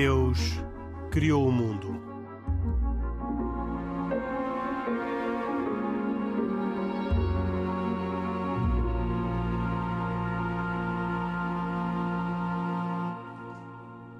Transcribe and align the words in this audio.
Deus 0.00 0.38
criou 1.10 1.46
o 1.46 1.52
mundo. 1.52 2.00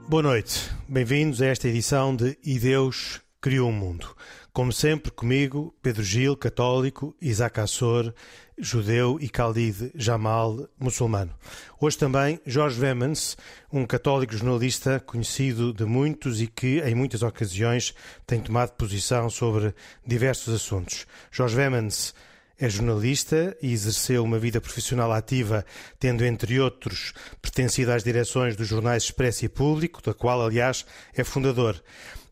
Boa 0.07 0.23
noite, 0.23 0.71
bem-vindos 0.87 1.41
a 1.41 1.47
esta 1.47 1.67
edição 1.67 2.15
de 2.15 2.37
E 2.45 2.59
Deus 2.59 3.23
criou 3.41 3.71
o 3.71 3.73
mundo. 3.73 4.15
Como 4.53 4.73
sempre, 4.73 5.13
comigo, 5.13 5.73
Pedro 5.81 6.03
Gil, 6.03 6.37
católico, 6.37 7.15
Isaac 7.23 7.61
Assor, 7.61 8.13
judeu 8.59 9.17
e 9.21 9.29
Khalid 9.29 9.93
Jamal, 9.95 10.69
muçulmano. 10.77 11.33
Hoje 11.81 11.97
também 11.97 12.41
Jorge 12.45 12.79
Vemans, 12.81 13.37
um 13.73 13.87
católico 13.87 14.37
jornalista 14.37 14.99
conhecido 14.99 15.73
de 15.73 15.85
muitos 15.85 16.41
e 16.43 16.49
que, 16.49 16.81
em 16.81 16.97
muitas 16.97 17.23
ocasiões, 17.23 17.95
tem 18.27 18.41
tomado 18.41 18.73
posição 18.73 19.31
sobre 19.31 19.73
diversos 20.05 20.53
assuntos. 20.53 21.07
Jorge 21.31 21.55
Vemans 21.55 22.13
é 22.59 22.69
jornalista 22.69 23.57
e 23.63 23.73
exerceu 23.73 24.25
uma 24.25 24.39
vida 24.39 24.61
profissional 24.61 25.13
ativa, 25.13 25.65
tendo, 25.99 26.25
entre 26.25 26.59
outros, 26.59 27.15
pertencido 27.41 27.93
às 27.93 28.03
direções 28.03 28.57
dos 28.57 28.67
jornais 28.67 29.05
Expresso 29.05 29.45
e 29.45 29.49
Público, 29.49 30.03
da 30.03 30.13
qual, 30.13 30.45
aliás, 30.45 30.85
é 31.15 31.23
fundador 31.23 31.81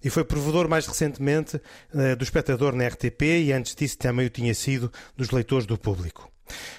e 0.02 0.10
foi 0.10 0.24
provedor 0.24 0.68
mais 0.68 0.86
recentemente 0.86 1.60
eh, 1.94 2.14
do 2.14 2.22
espectador 2.22 2.74
na 2.74 2.86
RTP 2.86 3.22
e 3.22 3.52
antes 3.52 3.74
disso 3.74 3.98
também 3.98 4.26
o 4.26 4.30
tinha 4.30 4.54
sido 4.54 4.92
dos 5.16 5.30
leitores 5.30 5.66
do 5.66 5.76
público. 5.76 6.30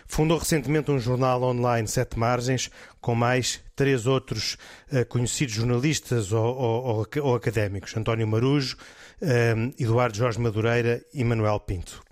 Fundou 0.08 0.38
recentemente 0.38 0.92
um 0.92 1.00
jornal 1.00 1.44
online 1.44 1.88
Sete 1.88 2.18
Margens, 2.18 2.70
com 3.00 3.14
mais 3.14 3.62
três 3.76 4.08
outros 4.08 4.58
uh, 4.92 5.06
conhecidos 5.06 5.54
jornalistas 5.54 6.32
ou, 6.32 6.44
ou, 6.44 7.08
ou, 7.22 7.36
académicos: 7.36 7.96
António 7.96 8.28
Marujo, 8.28 8.78
uh, 9.22 9.74
Eduardo 9.78 10.18
Jorge 10.18 10.40
Madureira 10.40 11.04
e 11.14 11.24
Manuel 11.24 11.60
Pinto. 11.60 12.04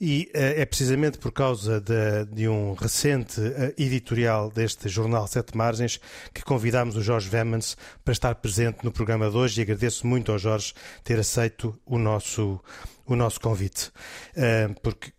E 0.00 0.30
uh, 0.34 0.60
é 0.60 0.64
precisamente 0.66 1.18
por 1.18 1.32
causa 1.32 1.80
de, 1.80 2.24
de 2.32 2.48
um 2.48 2.74
recente 2.74 3.40
uh, 3.40 3.74
editorial 3.78 4.50
deste 4.50 4.88
jornal 4.88 5.26
Sete 5.26 5.56
Margens 5.56 6.00
que 6.32 6.42
convidámos 6.42 6.96
o 6.96 7.02
Jorge 7.02 7.28
Vemans 7.28 7.76
para 8.04 8.12
estar 8.12 8.34
presente 8.36 8.84
no 8.84 8.92
programa 8.92 9.30
de 9.30 9.36
hoje 9.36 9.60
e 9.60 9.62
agradeço 9.62 10.06
muito 10.06 10.32
ao 10.32 10.38
Jorge 10.38 10.74
ter 11.02 11.18
aceito 11.18 11.78
o 11.86 11.98
nosso, 11.98 12.60
o 13.06 13.16
nosso 13.16 13.40
convite. 13.40 13.90
Uh, 14.36 14.78
porque 14.82 15.12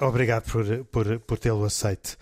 Obrigado 0.00 0.44
por, 0.44 0.84
por, 0.84 1.18
por 1.20 1.38
tê-lo 1.38 1.64
aceito. 1.64 2.16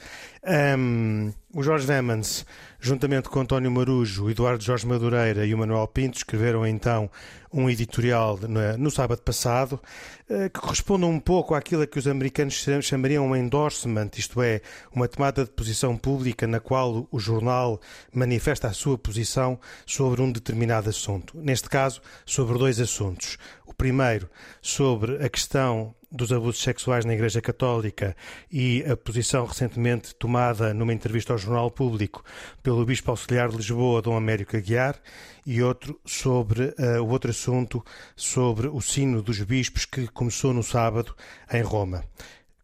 Um, 0.49 1.33
o 1.53 1.61
Jorge 1.61 1.85
Vemans, 1.87 2.47
juntamente 2.79 3.29
com 3.29 3.41
António 3.41 3.69
Marujo, 3.69 4.31
Eduardo 4.31 4.63
Jorge 4.63 4.87
Madureira 4.87 5.45
e 5.45 5.53
o 5.53 5.59
Manuel 5.59 5.89
Pinto, 5.89 6.19
escreveram 6.19 6.65
então 6.65 7.11
um 7.53 7.69
editorial 7.69 8.39
no, 8.43 8.79
no 8.79 8.91
sábado 8.91 9.23
passado 9.23 9.81
uh, 10.31 10.49
que 10.49 10.61
corresponde 10.61 11.05
um 11.05 11.19
pouco 11.19 11.53
àquilo 11.55 11.85
que 11.87 11.99
os 11.99 12.07
americanos 12.07 12.65
chamariam 12.83 13.27
um 13.27 13.35
endorsement, 13.35 14.11
isto 14.17 14.41
é, 14.41 14.61
uma 14.95 15.09
tomada 15.09 15.45
de 15.45 15.51
posição 15.51 15.97
pública 15.97 16.47
na 16.47 16.61
qual 16.61 17.09
o 17.11 17.19
jornal 17.19 17.81
manifesta 18.13 18.69
a 18.69 18.73
sua 18.73 18.97
posição 18.97 19.59
sobre 19.85 20.23
um 20.23 20.31
determinado 20.31 20.89
assunto. 20.89 21.37
Neste 21.41 21.69
caso, 21.69 22.01
sobre 22.25 22.57
dois 22.57 22.79
assuntos. 22.79 23.37
O 23.67 23.75
primeiro, 23.75 24.29
sobre 24.63 25.25
a 25.25 25.29
questão 25.29 25.93
dos 26.11 26.33
abusos 26.33 26.63
sexuais 26.63 27.05
na 27.05 27.15
Igreja 27.15 27.41
Católica 27.41 28.17
e 28.51 28.85
a 28.85 28.97
posição 28.97 29.45
recentemente 29.45 30.15
tomada 30.15 30.36
numa 30.75 30.93
entrevista 30.93 31.33
ao 31.33 31.39
Jornal 31.39 31.71
Público 31.71 32.25
pelo 32.63 32.85
Bispo 32.85 33.11
Auxiliar 33.11 33.49
de 33.49 33.57
Lisboa, 33.57 34.03
Dom 34.03 34.17
Américo 34.17 34.57
Aguiar, 34.57 34.97
e 35.47 35.63
outro 35.63 36.01
sobre 36.05 36.75
uh, 36.79 37.03
o 37.03 37.09
outro 37.09 37.31
assunto 37.31 37.85
sobre 38.17 38.67
o 38.67 38.81
sino 38.81 39.23
dos 39.23 39.41
bispos 39.41 39.85
que 39.85 40.09
começou 40.09 40.53
no 40.53 40.63
sábado 40.63 41.15
em 41.53 41.63
Roma. 41.63 42.05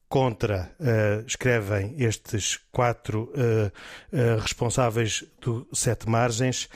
Contra, 0.09 0.71
uh, 0.79 1.25
escrevem 1.27 1.95
estes 1.97 2.61
quatro 2.71 3.33
uh, 3.33 3.73
uh, 4.13 4.41
responsáveis 4.41 5.25
do 5.41 5.67
Sete 5.73 6.07
Margens, 6.07 6.69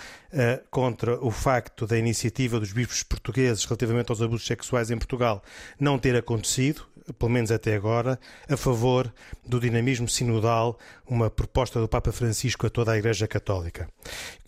contra 0.70 1.18
o 1.24 1.30
facto 1.30 1.86
da 1.86 1.96
iniciativa 1.96 2.60
dos 2.60 2.70
bispos 2.70 3.02
portugueses 3.02 3.64
relativamente 3.64 4.10
aos 4.10 4.20
abusos 4.20 4.46
sexuais 4.46 4.90
em 4.90 4.98
Portugal 4.98 5.42
não 5.80 5.98
ter 5.98 6.14
acontecido, 6.14 6.82
pelo 7.18 7.30
menos 7.30 7.50
até 7.50 7.74
agora, 7.74 8.18
a 8.48 8.56
favor 8.56 9.12
do 9.46 9.60
dinamismo 9.60 10.08
sinodal, 10.08 10.78
uma 11.06 11.30
proposta 11.30 11.80
do 11.80 11.88
Papa 11.88 12.12
Francisco 12.12 12.66
a 12.66 12.70
toda 12.70 12.92
a 12.92 12.98
Igreja 12.98 13.26
Católica. 13.28 13.88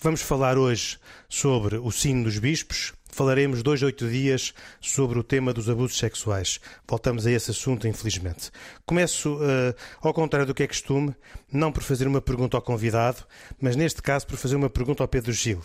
Vamos 0.03 0.23
falar 0.23 0.59
hoje 0.59 0.99
sobre 1.29 1.77
o 1.77 1.91
sino 1.91 2.25
dos 2.25 2.39
bispos, 2.39 2.93
falaremos 3.11 3.63
dois, 3.63 3.83
oito 3.83 4.09
dias 4.09 4.55
sobre 4.81 5.19
o 5.19 5.25
tema 5.25 5.53
dos 5.53 5.69
abusos 5.69 5.99
sexuais. 5.99 6.61
Voltamos 6.87 7.27
a 7.27 7.31
esse 7.33 7.51
assunto, 7.51 7.89
infelizmente. 7.89 8.51
Começo, 8.87 9.35
uh, 9.37 9.75
ao 10.01 10.15
contrário 10.15 10.47
do 10.47 10.55
que 10.55 10.63
é 10.63 10.67
costume, 10.67 11.15
não 11.53 11.73
por 11.73 11.83
fazer 11.83 12.07
uma 12.07 12.21
pergunta 12.21 12.57
ao 12.57 12.63
convidado, 12.63 13.25
mas 13.61 13.75
neste 13.75 14.03
caso 14.03 14.27
por 14.27 14.37
fazer 14.37 14.57
uma 14.57 14.71
pergunta 14.71 15.03
ao 15.03 15.09
Pedro 15.09 15.33
Gil, 15.33 15.61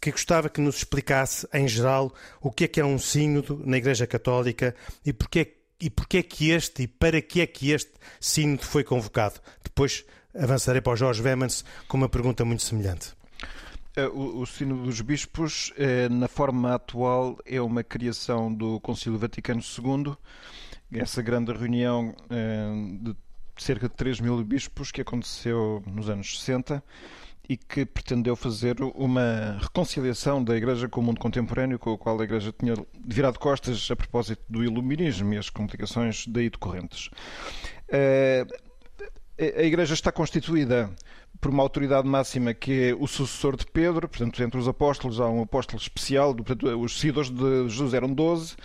que 0.00 0.10
gostava 0.10 0.48
que 0.48 0.60
nos 0.60 0.78
explicasse, 0.78 1.46
em 1.52 1.68
geral, 1.68 2.12
o 2.40 2.50
que 2.50 2.64
é 2.64 2.68
que 2.68 2.80
é 2.80 2.84
um 2.84 2.98
sínodo 2.98 3.62
na 3.64 3.76
Igreja 3.76 4.06
Católica 4.06 4.74
e 5.04 5.12
porquê, 5.12 5.55
e 5.80 5.90
porquê 5.90 6.18
é 6.18 6.22
que 6.22 6.50
este 6.50 6.84
e 6.84 6.86
para 6.86 7.20
que 7.20 7.40
é 7.40 7.46
que 7.46 7.70
este 7.70 7.92
sínodo 8.20 8.64
foi 8.64 8.84
convocado. 8.84 9.40
Depois 9.62 10.04
avançarei 10.34 10.80
para 10.80 10.92
o 10.92 10.96
Jorge 10.96 11.22
Vemans 11.22 11.64
com 11.88 11.96
uma 11.96 12.08
pergunta 12.08 12.44
muito 12.44 12.62
semelhante. 12.62 13.14
É, 13.94 14.06
o, 14.06 14.40
o 14.40 14.46
Sino 14.46 14.84
dos 14.84 15.00
Bispos, 15.00 15.72
é, 15.76 16.08
na 16.08 16.28
forma 16.28 16.74
atual, 16.74 17.38
é 17.46 17.60
uma 17.60 17.82
criação 17.82 18.52
do 18.52 18.78
Concílio 18.80 19.18
Vaticano 19.18 19.62
II, 19.62 20.14
essa 20.92 21.22
grande 21.22 21.52
reunião 21.52 22.14
é, 22.28 22.68
de 23.00 23.16
cerca 23.56 23.88
de 23.88 23.94
3 23.94 24.20
mil 24.20 24.42
bispos 24.44 24.92
que 24.92 25.00
aconteceu 25.00 25.82
nos 25.86 26.10
anos 26.10 26.40
60 26.40 26.82
e 27.48 27.56
que 27.56 27.86
pretendeu 27.86 28.34
fazer 28.34 28.76
uma 28.94 29.58
reconciliação 29.60 30.42
da 30.42 30.56
Igreja 30.56 30.88
com 30.88 31.00
o 31.00 31.04
mundo 31.04 31.20
contemporâneo, 31.20 31.78
com 31.78 31.92
o 31.92 31.98
qual 31.98 32.20
a 32.20 32.24
Igreja 32.24 32.52
tinha 32.52 32.74
virado 33.04 33.38
costas 33.38 33.88
a 33.90 33.96
propósito 33.96 34.42
do 34.48 34.64
iluminismo 34.64 35.32
e 35.32 35.38
as 35.38 35.48
complicações 35.48 36.26
daí 36.26 36.50
decorrentes. 36.50 37.08
A 39.38 39.62
Igreja 39.62 39.94
está 39.94 40.10
constituída 40.10 40.90
por 41.40 41.50
uma 41.50 41.62
autoridade 41.62 42.08
máxima 42.08 42.54
que 42.54 42.88
é 42.88 42.94
o 42.94 43.06
sucessor 43.06 43.56
de 43.56 43.66
Pedro, 43.66 44.08
portanto, 44.08 44.42
entre 44.42 44.58
os 44.58 44.66
apóstolos 44.66 45.20
há 45.20 45.28
um 45.28 45.42
apóstolo 45.42 45.80
especial, 45.80 46.34
portanto, 46.34 46.66
os 46.80 46.98
seguidores 46.98 47.30
de 47.30 47.68
Jesus 47.68 47.94
eram 47.94 48.12
12, 48.12 48.56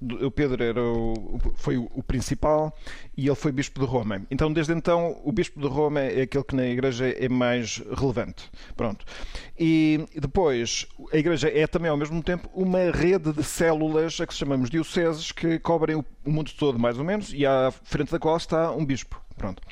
o 0.00 0.30
Pedro 0.30 0.62
era 0.62 0.82
o, 0.82 1.40
foi 1.54 1.76
o 1.78 2.02
principal 2.02 2.76
e 3.16 3.26
ele 3.26 3.34
foi 3.34 3.50
bispo 3.50 3.80
de 3.80 3.86
Roma. 3.86 4.22
Então, 4.30 4.52
desde 4.52 4.72
então, 4.72 5.20
o 5.24 5.32
bispo 5.32 5.60
de 5.60 5.66
Roma 5.66 6.00
é 6.00 6.22
aquele 6.22 6.44
que 6.44 6.54
na 6.54 6.66
igreja 6.66 7.08
é 7.08 7.28
mais 7.28 7.82
relevante. 7.96 8.50
Pronto. 8.76 9.04
E 9.58 10.06
depois, 10.14 10.86
a 11.12 11.16
igreja 11.16 11.48
é 11.48 11.66
também 11.66 11.90
ao 11.90 11.96
mesmo 11.96 12.22
tempo 12.22 12.48
uma 12.54 12.90
rede 12.90 13.32
de 13.32 13.42
células 13.42 14.20
a 14.20 14.26
que 14.26 14.34
chamamos 14.34 14.68
dioceses 14.68 15.32
que 15.32 15.58
cobrem 15.58 15.96
o 15.96 16.04
mundo 16.24 16.50
todo, 16.58 16.78
mais 16.78 16.98
ou 16.98 17.04
menos, 17.04 17.32
e 17.32 17.46
à 17.46 17.70
frente 17.70 18.12
da 18.12 18.18
qual 18.18 18.36
está 18.36 18.72
um 18.72 18.84
bispo. 18.84 19.20
Pronto. 19.36 19.62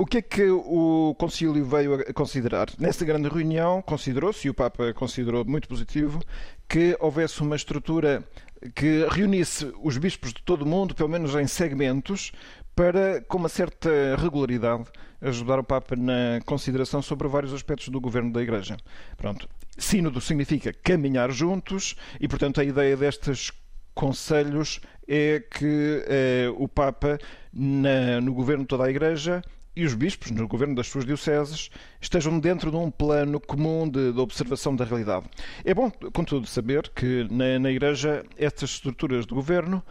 O 0.00 0.06
que 0.06 0.18
é 0.18 0.22
que 0.22 0.48
o 0.48 1.12
Concílio 1.18 1.64
veio 1.64 1.94
a 1.94 2.12
considerar? 2.12 2.68
Nessa 2.78 3.04
grande 3.04 3.28
reunião, 3.28 3.82
considerou-se, 3.82 4.46
e 4.46 4.50
o 4.50 4.54
Papa 4.54 4.94
considerou 4.94 5.44
muito 5.44 5.66
positivo, 5.66 6.20
que 6.68 6.96
houvesse 7.00 7.40
uma 7.40 7.56
estrutura 7.56 8.22
que 8.74 9.06
reunisse 9.10 9.72
os 9.82 9.96
bispos 9.96 10.32
de 10.32 10.42
todo 10.42 10.62
o 10.62 10.66
mundo, 10.66 10.94
pelo 10.94 11.08
menos 11.08 11.34
em 11.34 11.46
segmentos, 11.46 12.32
para, 12.74 13.22
com 13.22 13.38
uma 13.38 13.48
certa 13.48 13.90
regularidade, 14.16 14.84
ajudar 15.20 15.58
o 15.58 15.64
Papa 15.64 15.96
na 15.96 16.40
consideração 16.44 17.02
sobre 17.02 17.26
vários 17.26 17.52
aspectos 17.52 17.88
do 17.88 18.00
governo 18.00 18.32
da 18.32 18.42
Igreja. 18.42 18.76
Pronto. 19.16 19.48
Sínodo 19.76 20.20
significa 20.20 20.72
caminhar 20.72 21.30
juntos 21.30 21.96
e, 22.20 22.28
portanto, 22.28 22.60
a 22.60 22.64
ideia 22.64 22.96
destes 22.96 23.50
conselhos 23.94 24.80
é 25.08 25.40
que 25.40 26.04
eh, 26.06 26.52
o 26.56 26.68
Papa, 26.68 27.18
na, 27.52 28.20
no 28.20 28.32
governo 28.32 28.62
de 28.62 28.68
toda 28.68 28.84
a 28.84 28.90
Igreja, 28.90 29.42
e 29.74 29.84
os 29.84 29.94
bispos, 29.94 30.30
no 30.30 30.48
governo 30.48 30.74
das 30.74 30.88
suas 30.88 31.04
dioceses, 31.04 31.70
estejam 32.00 32.38
dentro 32.38 32.70
de 32.70 32.76
um 32.76 32.90
plano 32.90 33.38
comum 33.38 33.88
de, 33.88 34.12
de 34.12 34.20
observação 34.20 34.74
da 34.74 34.84
realidade. 34.84 35.26
É 35.64 35.72
bom, 35.72 35.90
contudo, 36.12 36.46
saber 36.46 36.88
que 36.88 37.26
na, 37.30 37.58
na 37.58 37.70
Igreja 37.70 38.24
estas 38.36 38.70
estruturas 38.70 39.26
de 39.26 39.34
governo 39.34 39.82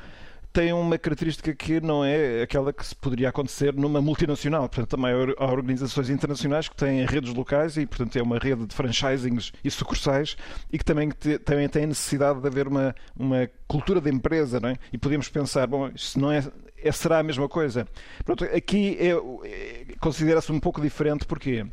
têm 0.57 0.73
uma 0.73 0.97
característica 0.97 1.53
que 1.53 1.79
não 1.79 2.03
é 2.03 2.41
aquela 2.41 2.73
que 2.73 2.83
se 2.83 2.95
poderia 2.95 3.29
acontecer 3.29 3.75
numa 3.75 4.01
multinacional. 4.01 4.67
Portanto, 4.67 4.89
também 4.89 5.11
há 5.37 5.45
organizações 5.45 6.09
internacionais 6.09 6.67
que 6.67 6.75
têm 6.75 7.05
redes 7.05 7.31
locais 7.31 7.77
e, 7.77 7.85
portanto, 7.85 8.15
é 8.17 8.23
uma 8.23 8.39
rede 8.39 8.65
de 8.65 8.73
franchisings 8.73 9.53
e 9.63 9.69
sucursais 9.69 10.35
e 10.73 10.79
que 10.79 10.83
também, 10.83 11.11
também 11.45 11.69
tem 11.69 11.85
necessidade 11.85 12.41
de 12.41 12.47
haver 12.47 12.67
uma, 12.67 12.95
uma 13.15 13.47
cultura 13.67 14.01
de 14.01 14.09
empresa, 14.09 14.59
não 14.59 14.69
é? 14.69 14.77
E 14.91 14.97
podemos 14.97 15.29
pensar, 15.29 15.67
bom, 15.67 15.91
isso 15.93 16.19
não 16.19 16.31
é 16.31 16.43
é, 16.79 16.91
será 16.91 17.19
a 17.19 17.23
mesma 17.23 17.49
coisa. 17.49 17.87
Pronto, 18.23 18.43
aqui 18.43 18.97
é, 18.99 19.09
é, 19.47 19.85
considera-se 19.99 20.51
um 20.51 20.59
pouco 20.59 20.79
diferente, 20.79 21.25
porque 21.25 21.65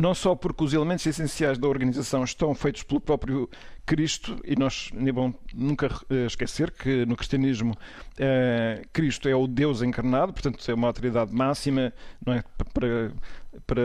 não 0.00 0.14
só 0.14 0.34
porque 0.34 0.64
os 0.64 0.72
elementos 0.72 1.04
essenciais 1.06 1.58
da 1.58 1.68
organização 1.68 2.24
estão 2.24 2.54
feitos 2.54 2.82
pelo 2.82 3.00
próprio 3.00 3.48
Cristo, 3.84 4.40
e 4.44 4.56
nós 4.56 4.90
nem 4.94 5.12
bom 5.12 5.34
nunca 5.52 5.88
eh, 6.08 6.26
esquecer 6.26 6.70
que 6.70 7.04
no 7.04 7.16
cristianismo 7.16 7.76
eh, 8.18 8.82
Cristo 8.92 9.28
é 9.28 9.34
o 9.34 9.46
Deus 9.46 9.82
encarnado, 9.82 10.32
portanto 10.32 10.68
é 10.70 10.74
uma 10.74 10.86
autoridade 10.86 11.34
máxima 11.34 11.92
não 12.24 12.32
é, 12.32 12.42
para, 12.72 13.12
para 13.66 13.82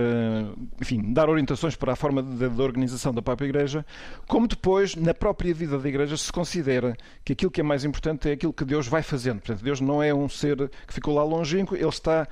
enfim, 0.79 1.11
dar 1.11 1.29
orientações 1.29 1.75
para 1.75 1.93
a 1.93 1.95
forma 1.95 2.23
de, 2.23 2.45
organização 2.61 3.13
da 3.13 3.21
própria 3.21 3.47
Igreja, 3.47 3.85
como 4.27 4.47
depois, 4.47 4.95
na 4.95 5.13
própria 5.13 5.53
vida 5.53 5.77
da 5.77 5.89
Igreja, 5.89 6.15
se 6.15 6.31
considera 6.31 6.95
que 7.23 7.33
aquilo 7.33 7.51
que 7.51 7.61
é 7.61 7.63
mais 7.63 7.83
importante 7.83 8.29
é 8.29 8.33
aquilo 8.33 8.53
que 8.53 8.63
Deus 8.63 8.87
vai 8.87 9.01
fazendo. 9.01 9.39
Portanto, 9.39 9.63
Deus 9.63 9.81
não 9.81 10.01
é 10.01 10.13
um 10.13 10.29
ser 10.29 10.69
que 10.87 10.93
ficou 10.93 11.13
lá 11.13 11.23
longínquo, 11.23 11.75
ele 11.75 11.87
está 11.87 12.27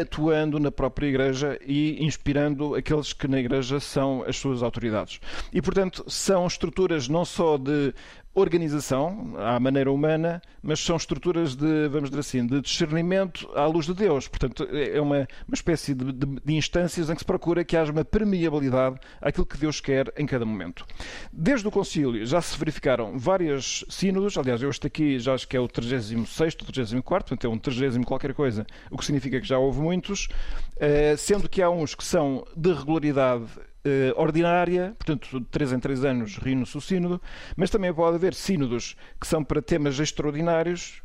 atuando 0.00 0.58
na 0.60 0.70
própria 0.70 1.06
Igreja 1.06 1.58
e 1.66 2.04
inspirando 2.04 2.74
aqueles 2.74 3.12
que 3.12 3.26
na 3.26 3.38
Igreja 3.40 3.80
são 3.80 4.24
as 4.26 4.36
suas 4.36 4.62
autoridades. 4.62 5.20
E, 5.52 5.60
portanto, 5.60 6.04
são 6.08 6.46
estruturas 6.46 7.08
não 7.08 7.24
só 7.24 7.56
de 7.56 7.94
organização 8.34 9.34
à 9.38 9.60
maneira 9.60 9.92
humana, 9.92 10.40
mas 10.62 10.80
são 10.80 10.96
estruturas 10.96 11.54
de, 11.54 11.88
vamos 11.88 12.08
dizer 12.08 12.20
assim, 12.20 12.46
de 12.46 12.60
discernimento 12.60 13.48
à 13.54 13.66
luz 13.66 13.86
de 13.86 13.94
Deus. 13.94 14.26
Portanto, 14.26 14.66
é 14.70 15.00
uma, 15.00 15.28
uma 15.46 15.54
espécie 15.54 15.94
de, 15.94 16.12
de, 16.12 16.26
de, 16.42 16.54
instâncias 16.54 17.10
em 17.10 17.14
que 17.14 17.20
se 17.20 17.24
procura 17.24 17.64
que 17.64 17.76
haja 17.76 17.92
uma 17.92 18.04
permeabilidade 18.04 18.98
àquilo 19.20 19.44
que 19.44 19.58
Deus 19.58 19.80
quer 19.80 20.12
em 20.16 20.24
cada 20.24 20.46
momento. 20.46 20.86
Desde 21.32 21.66
o 21.68 21.70
concílio 21.70 22.24
já 22.24 22.40
se 22.40 22.58
verificaram 22.58 23.18
vários 23.18 23.84
sínodos, 23.88 24.38
aliás, 24.38 24.62
eu 24.62 24.70
este 24.70 24.86
aqui 24.86 25.18
já 25.18 25.34
acho 25.34 25.46
que 25.46 25.56
é 25.56 25.60
o 25.60 25.68
36 25.68 26.56
ou 26.60 26.66
34 26.66 27.28
portanto 27.28 27.46
é 27.46 27.48
um 27.48 27.58
30 27.58 28.02
qualquer 28.06 28.34
coisa, 28.34 28.66
o 28.90 28.96
que 28.96 29.04
significa 29.04 29.40
que 29.40 29.46
já 29.46 29.58
houve 29.58 29.80
muitos, 29.80 30.28
eh, 30.76 31.16
sendo 31.16 31.48
que 31.48 31.60
há 31.60 31.70
uns 31.70 31.94
que 31.94 32.04
são 32.04 32.44
de 32.56 32.72
regularidade 32.72 33.46
uh, 33.86 34.20
ordinária, 34.20 34.94
portanto, 34.98 35.40
de 35.40 35.46
3 35.46 35.72
em 35.72 35.78
3 35.78 36.04
anos 36.04 36.36
reúne-se 36.36 36.76
o 36.76 36.80
sínodo, 36.80 37.20
mas 37.56 37.70
também 37.70 37.92
pode 37.92 38.16
haver 38.16 38.34
sínodos 38.34 38.96
que 39.20 39.26
são 39.26 39.42
para 39.44 39.60
temas 39.60 39.98
extraordinários, 39.98 41.02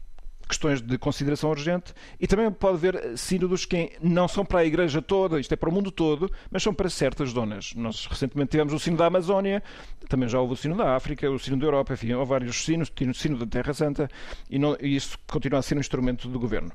questões 0.47 0.81
de 0.81 0.97
consideração 0.97 1.49
urgente, 1.49 1.93
e 2.19 2.25
também 2.25 2.49
pode 2.49 2.75
haver 2.75 3.17
sínodos 3.17 3.65
que 3.65 3.91
não 4.01 4.27
são 4.27 4.45
para 4.45 4.59
a 4.59 4.65
Igreja 4.65 5.01
toda, 5.01 5.39
isto 5.39 5.51
é 5.51 5.57
para 5.57 5.69
o 5.69 5.73
mundo 5.73 5.91
todo, 5.91 6.31
mas 6.49 6.63
são 6.63 6.73
para 6.73 6.89
certas 6.89 7.31
zonas. 7.31 7.73
Nós 7.75 8.05
recentemente 8.05 8.51
tivemos 8.51 8.73
o 8.73 8.79
sino 8.79 8.95
da 8.95 9.07
Amazónia, 9.07 9.61
também 10.07 10.29
já 10.29 10.39
houve 10.39 10.53
o 10.53 10.57
sino 10.57 10.75
da 10.75 10.95
África, 10.95 11.29
o 11.29 11.37
sino 11.37 11.57
da 11.57 11.65
Europa, 11.65 11.93
enfim, 11.93 12.13
há 12.13 12.23
vários 12.23 12.63
sinos, 12.63 12.89
o 12.89 13.13
sino 13.13 13.37
da 13.37 13.45
Terra 13.45 13.73
Santa, 13.73 14.07
e, 14.49 14.57
não, 14.57 14.77
e 14.79 14.95
isso 14.95 15.19
continua 15.27 15.59
a 15.59 15.61
ser 15.61 15.75
um 15.75 15.81
instrumento 15.81 16.29
do 16.29 16.39
governo. 16.39 16.71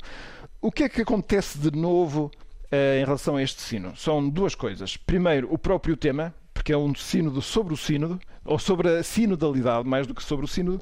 O 0.60 0.70
que 0.70 0.84
é 0.84 0.88
que 0.88 1.00
acontece 1.00 1.58
de 1.58 1.76
novo 1.76 2.30
em 2.72 3.04
relação 3.04 3.36
a 3.36 3.42
este 3.42 3.60
sino? 3.60 3.94
São 3.96 4.28
duas 4.28 4.54
coisas. 4.54 4.96
Primeiro, 4.96 5.52
o 5.52 5.58
próprio 5.58 5.96
tema, 5.96 6.34
porque 6.54 6.72
é 6.72 6.76
um 6.76 6.94
sínodo 6.94 7.42
sobre 7.42 7.74
o 7.74 7.76
sínodo, 7.76 8.18
ou 8.44 8.58
sobre 8.58 8.88
a 8.88 9.02
sinodalidade, 9.02 9.86
mais 9.86 10.06
do 10.06 10.14
que 10.14 10.22
sobre 10.22 10.44
o 10.44 10.48
sínodo. 10.48 10.80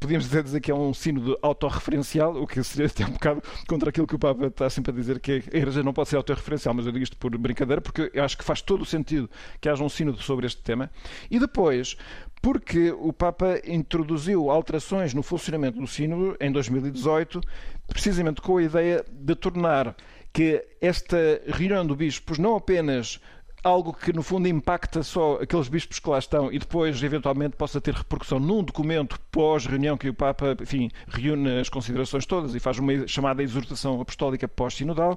Podíamos 0.00 0.28
dizer 0.28 0.60
que 0.60 0.70
é 0.70 0.74
um 0.74 0.94
sínodo 0.94 1.38
autorreferencial, 1.42 2.34
o 2.36 2.46
que 2.46 2.62
seria 2.62 2.86
até 2.86 3.04
um 3.04 3.10
bocado 3.10 3.42
contra 3.68 3.90
aquilo 3.90 4.06
que 4.06 4.14
o 4.14 4.18
Papa 4.18 4.46
está 4.46 4.70
sempre 4.70 4.92
a 4.92 4.94
dizer, 4.94 5.20
que 5.20 5.32
a 5.32 5.56
Igreja 5.56 5.82
não 5.82 5.92
pode 5.92 6.08
ser 6.08 6.16
autorreferencial, 6.16 6.74
mas 6.74 6.86
eu 6.86 6.92
digo 6.92 7.02
isto 7.02 7.16
por 7.16 7.36
brincadeira, 7.36 7.80
porque 7.80 8.10
eu 8.14 8.24
acho 8.24 8.38
que 8.38 8.44
faz 8.44 8.62
todo 8.62 8.82
o 8.82 8.86
sentido 8.86 9.28
que 9.60 9.68
haja 9.68 9.82
um 9.82 9.88
sínodo 9.88 10.22
sobre 10.22 10.46
este 10.46 10.62
tema. 10.62 10.90
E 11.30 11.38
depois, 11.38 11.96
porque 12.40 12.90
o 12.90 13.12
Papa 13.12 13.60
introduziu 13.66 14.50
alterações 14.50 15.12
no 15.12 15.22
funcionamento 15.22 15.78
do 15.78 15.86
sínodo 15.86 16.36
em 16.40 16.50
2018, 16.50 17.40
precisamente 17.86 18.40
com 18.40 18.56
a 18.56 18.62
ideia 18.62 19.04
de 19.10 19.34
tornar 19.34 19.94
que 20.32 20.64
esta 20.80 21.16
reunião 21.46 21.86
de 21.86 21.94
bispos 21.94 22.38
não 22.38 22.56
apenas 22.56 23.20
algo 23.62 23.92
que 23.92 24.12
no 24.12 24.22
fundo 24.22 24.48
impacta 24.48 25.02
só 25.02 25.38
aqueles 25.40 25.68
bispos 25.68 25.98
que 25.98 26.10
lá 26.10 26.18
estão 26.18 26.52
e 26.52 26.58
depois 26.58 27.00
eventualmente 27.02 27.56
possa 27.56 27.80
ter 27.80 27.94
repercussão 27.94 28.40
num 28.40 28.62
documento 28.62 29.20
pós-reunião 29.30 29.96
que 29.96 30.08
o 30.08 30.14
Papa, 30.14 30.56
enfim, 30.60 30.90
reúne 31.06 31.60
as 31.60 31.68
considerações 31.68 32.26
todas 32.26 32.54
e 32.54 32.60
faz 32.60 32.78
uma 32.78 33.06
chamada 33.06 33.42
exortação 33.42 34.00
apostólica 34.00 34.48
pós-sinodal, 34.48 35.16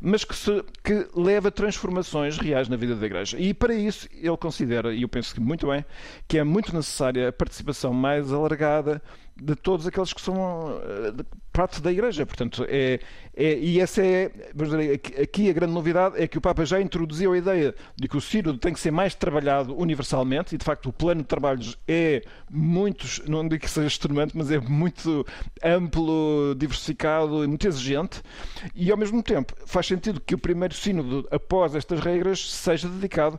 mas 0.00 0.24
que, 0.24 0.36
se, 0.36 0.62
que 0.84 1.08
leva 1.14 1.50
transformações 1.50 2.36
reais 2.36 2.68
na 2.68 2.76
vida 2.76 2.94
da 2.94 3.06
Igreja. 3.06 3.38
E 3.38 3.54
para 3.54 3.74
isso 3.74 4.08
ele 4.12 4.36
considera, 4.36 4.94
e 4.94 5.02
eu 5.02 5.08
penso 5.08 5.34
que 5.34 5.40
muito 5.40 5.66
bem, 5.68 5.84
que 6.28 6.38
é 6.38 6.44
muito 6.44 6.74
necessária 6.74 7.28
a 7.28 7.32
participação 7.32 7.94
mais 7.94 8.30
alargada 8.30 9.02
de 9.40 9.54
todos 9.54 9.86
aqueles 9.86 10.12
que 10.12 10.20
são 10.20 10.34
uh, 10.34 11.24
parte 11.52 11.80
da 11.80 11.92
Igreja. 11.92 12.24
Portanto, 12.24 12.66
é, 12.68 13.00
é, 13.34 13.58
e 13.58 13.80
essa 13.80 14.04
é, 14.04 14.30
dizer, 14.54 15.00
aqui 15.22 15.48
a 15.50 15.52
grande 15.52 15.72
novidade 15.72 16.22
é 16.22 16.26
que 16.26 16.38
o 16.38 16.40
Papa 16.40 16.64
já 16.64 16.80
introduziu 16.80 17.32
a 17.32 17.38
ideia 17.38 17.74
de 17.96 18.08
que 18.08 18.16
o 18.16 18.20
Sínodo 18.20 18.58
tem 18.58 18.72
que 18.72 18.80
ser 18.80 18.90
mais 18.90 19.14
trabalhado 19.14 19.74
universalmente 19.74 20.54
e, 20.54 20.58
de 20.58 20.64
facto, 20.64 20.88
o 20.88 20.92
plano 20.92 21.22
de 21.22 21.28
trabalhos 21.28 21.78
é 21.86 22.22
muito, 22.50 23.06
não 23.28 23.46
digo 23.46 23.62
que 23.62 23.70
seja 23.70 23.86
extremamente, 23.86 24.36
mas 24.36 24.50
é 24.50 24.58
muito 24.58 25.26
amplo, 25.62 26.54
diversificado 26.54 27.44
e 27.44 27.46
muito 27.46 27.66
exigente. 27.66 28.22
E, 28.74 28.90
ao 28.90 28.96
mesmo 28.96 29.22
tempo, 29.22 29.54
faz 29.66 29.86
sentido 29.86 30.20
que 30.20 30.34
o 30.34 30.38
primeiro 30.38 30.74
Sínodo, 30.74 31.26
após 31.30 31.74
estas 31.74 32.00
regras, 32.00 32.52
seja 32.52 32.88
dedicado 32.88 33.38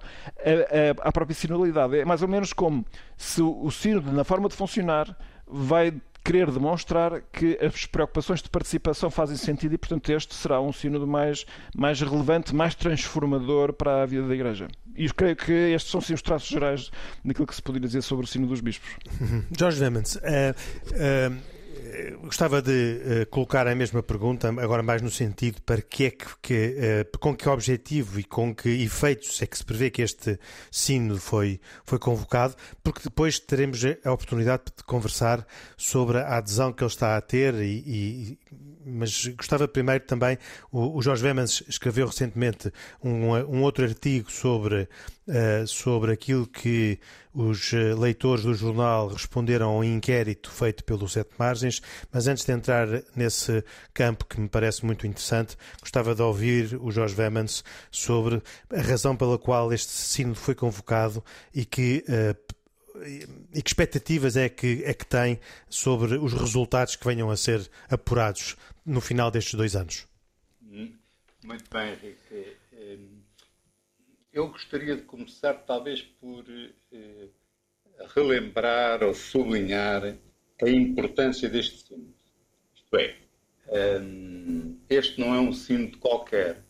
à 1.02 1.12
própria 1.12 1.36
sinodalidade. 1.36 2.00
É 2.00 2.06
mais 2.06 2.22
ou 2.22 2.28
menos 2.28 2.54
como 2.54 2.86
se 3.16 3.42
o 3.42 3.70
Sínodo, 3.72 4.12
na 4.12 4.24
forma 4.24 4.48
de 4.50 4.56
funcionar, 4.56 5.16
vai 5.50 5.94
querer 6.24 6.52
demonstrar 6.52 7.22
que 7.32 7.58
as 7.62 7.86
preocupações 7.86 8.42
de 8.42 8.50
participação 8.50 9.10
fazem 9.10 9.38
sentido 9.38 9.76
e, 9.76 9.78
portanto, 9.78 10.12
este 10.12 10.36
será 10.36 10.60
um 10.60 10.74
sínodo 10.74 11.08
mais, 11.08 11.46
mais 11.74 12.02
relevante, 12.02 12.54
mais 12.54 12.76
transformador 12.76 13.72
para 13.72 14.04
a 14.04 14.06
vida 14.06 14.28
da 14.28 14.36
Igreja. 14.36 14.68
E 14.94 15.10
creio 15.10 15.38
que 15.38 15.54
estes 15.54 15.90
são 15.90 16.02
sim 16.02 16.14
os 16.14 16.22
traços 16.22 16.50
gerais 16.50 16.92
daquilo 17.24 17.48
que 17.48 17.56
se 17.56 17.62
poderia 17.62 17.88
dizer 17.88 18.02
sobre 18.02 18.26
o 18.26 18.28
sino 18.28 18.46
dos 18.46 18.60
bispos. 18.60 18.90
Jorge 19.58 19.80
Demens, 19.80 20.16
uh, 20.16 20.20
uh 20.20 21.57
gostava 22.22 22.62
de 22.62 22.72
uh, 23.22 23.26
colocar 23.30 23.68
a 23.68 23.76
mesma 23.76 24.02
pergunta, 24.04 24.50
agora 24.50 24.84
mais 24.84 25.02
no 25.02 25.10
sentido 25.10 25.62
para 25.62 25.82
que 25.82 26.06
é 26.06 26.12
que, 26.12 26.26
que 26.42 26.76
uh, 27.14 27.18
com 27.20 27.36
que 27.36 27.48
objetivo 27.50 28.20
e 28.20 28.24
com 28.24 28.54
que 28.54 28.70
efeitos 28.70 29.42
é 29.42 29.46
que 29.46 29.58
se 29.58 29.66
prevê 29.66 29.90
que 29.90 30.02
este 30.02 30.40
sino 30.72 31.18
foi, 31.18 31.60
foi 31.86 32.00
convocado, 32.00 32.56
porque 32.84 33.02
depois 33.04 33.40
teremos 33.40 33.82
a 34.04 34.12
oportunidade 34.12 34.64
de 34.76 34.84
conversar 34.84 35.46
sobre 35.76 36.20
a 36.20 36.38
adesão 36.38 36.72
que 36.72 36.84
ele 36.84 36.92
está 36.92 37.18
a 37.18 37.22
ter 37.22 37.54
e, 37.56 37.84
e 37.86 38.40
mas 38.88 39.28
gostava 39.28 39.68
primeiro 39.68 40.06
também, 40.06 40.38
o, 40.72 40.98
o 40.98 41.02
Jorge 41.02 41.22
Vemans 41.22 41.62
escreveu 41.68 42.08
recentemente 42.08 42.72
um, 43.04 43.34
um 43.34 43.62
outro 43.62 43.84
artigo 43.84 44.32
sobre, 44.32 44.88
uh, 45.28 45.68
sobre 45.68 46.12
aquilo 46.12 46.48
que 46.48 47.00
os 47.34 47.72
eh, 47.72 47.94
leitores 47.94 48.44
do 48.44 48.54
jornal 48.56 49.10
responderam 49.10 49.70
ao 49.70 49.84
inquérito 49.84 50.50
feito 50.50 50.84
pelo 50.84 51.08
Sete 51.08 51.36
Margens, 51.38 51.84
mas 52.12 52.26
antes 52.26 52.44
de 52.44 52.52
entrar 52.52 52.88
nesse 53.16 53.64
campo 53.94 54.26
que 54.26 54.40
me 54.40 54.50
parece 54.50 54.84
muito 54.84 55.06
interessante, 55.06 55.56
gostava 55.80 56.16
de 56.16 56.22
ouvir 56.24 56.76
o 56.82 56.90
Jorge 56.90 57.14
Vemans 57.14 57.64
sobre 57.92 58.42
a 58.72 58.82
razão 58.82 59.16
pela 59.16 59.38
qual 59.38 59.72
este 59.72 59.92
sino 59.92 60.34
foi 60.34 60.56
convocado 60.56 61.24
e 61.54 61.64
que 61.64 62.04
uh, 62.10 62.58
e 63.54 63.62
que 63.62 63.70
expectativas 63.70 64.36
é 64.36 64.50
que, 64.50 64.82
é 64.84 64.92
que 64.92 65.06
tem 65.06 65.40
sobre 65.70 66.16
os 66.18 66.34
resultados 66.34 66.96
que 66.96 67.06
venham 67.06 67.30
a 67.30 67.38
ser 67.38 67.70
apurados 67.88 68.58
no 68.84 69.00
final 69.00 69.30
destes 69.30 69.54
dois 69.54 69.76
anos? 69.76 70.08
Hum, 70.64 70.92
muito 71.44 71.66
bem, 71.70 71.90
Henrique. 71.94 72.57
Eu 74.38 74.50
gostaria 74.50 74.96
de 74.96 75.02
começar, 75.02 75.56
talvez, 75.56 76.04
por 76.04 76.46
eh, 76.92 77.28
relembrar 78.14 79.04
ou 79.04 79.12
sublinhar 79.12 80.16
a 80.62 80.70
importância 80.70 81.50
deste 81.50 81.88
sino. 81.88 82.14
Isto 82.76 82.98
é, 82.98 83.18
hum, 84.00 84.78
este 84.88 85.20
não 85.20 85.34
é 85.34 85.40
um 85.40 85.52
sino 85.52 85.98
qualquer. 85.98 86.64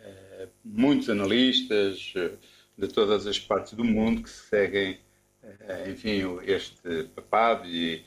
Eh, 0.00 0.48
muitos 0.64 1.10
analistas 1.10 2.14
eh, 2.16 2.32
de 2.78 2.88
todas 2.88 3.26
as 3.26 3.38
partes 3.38 3.74
do 3.74 3.84
mundo 3.84 4.22
que 4.22 4.30
seguem 4.30 4.98
eh, 5.42 5.90
enfim, 5.90 6.22
este 6.44 7.04
papado 7.14 7.68
e 7.68 8.06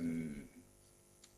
um, 0.00 0.42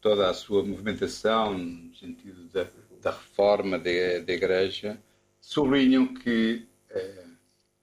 toda 0.01 0.31
a 0.31 0.33
sua 0.33 0.65
movimentação 0.65 1.59
no 1.59 1.95
sentido 1.97 2.49
da, 2.49 2.67
da 3.03 3.11
reforma 3.11 3.79
da, 3.79 3.91
Igreja, 3.91 4.99
sublinham 5.39 6.15
que 6.15 6.67
uh, 6.67 6.74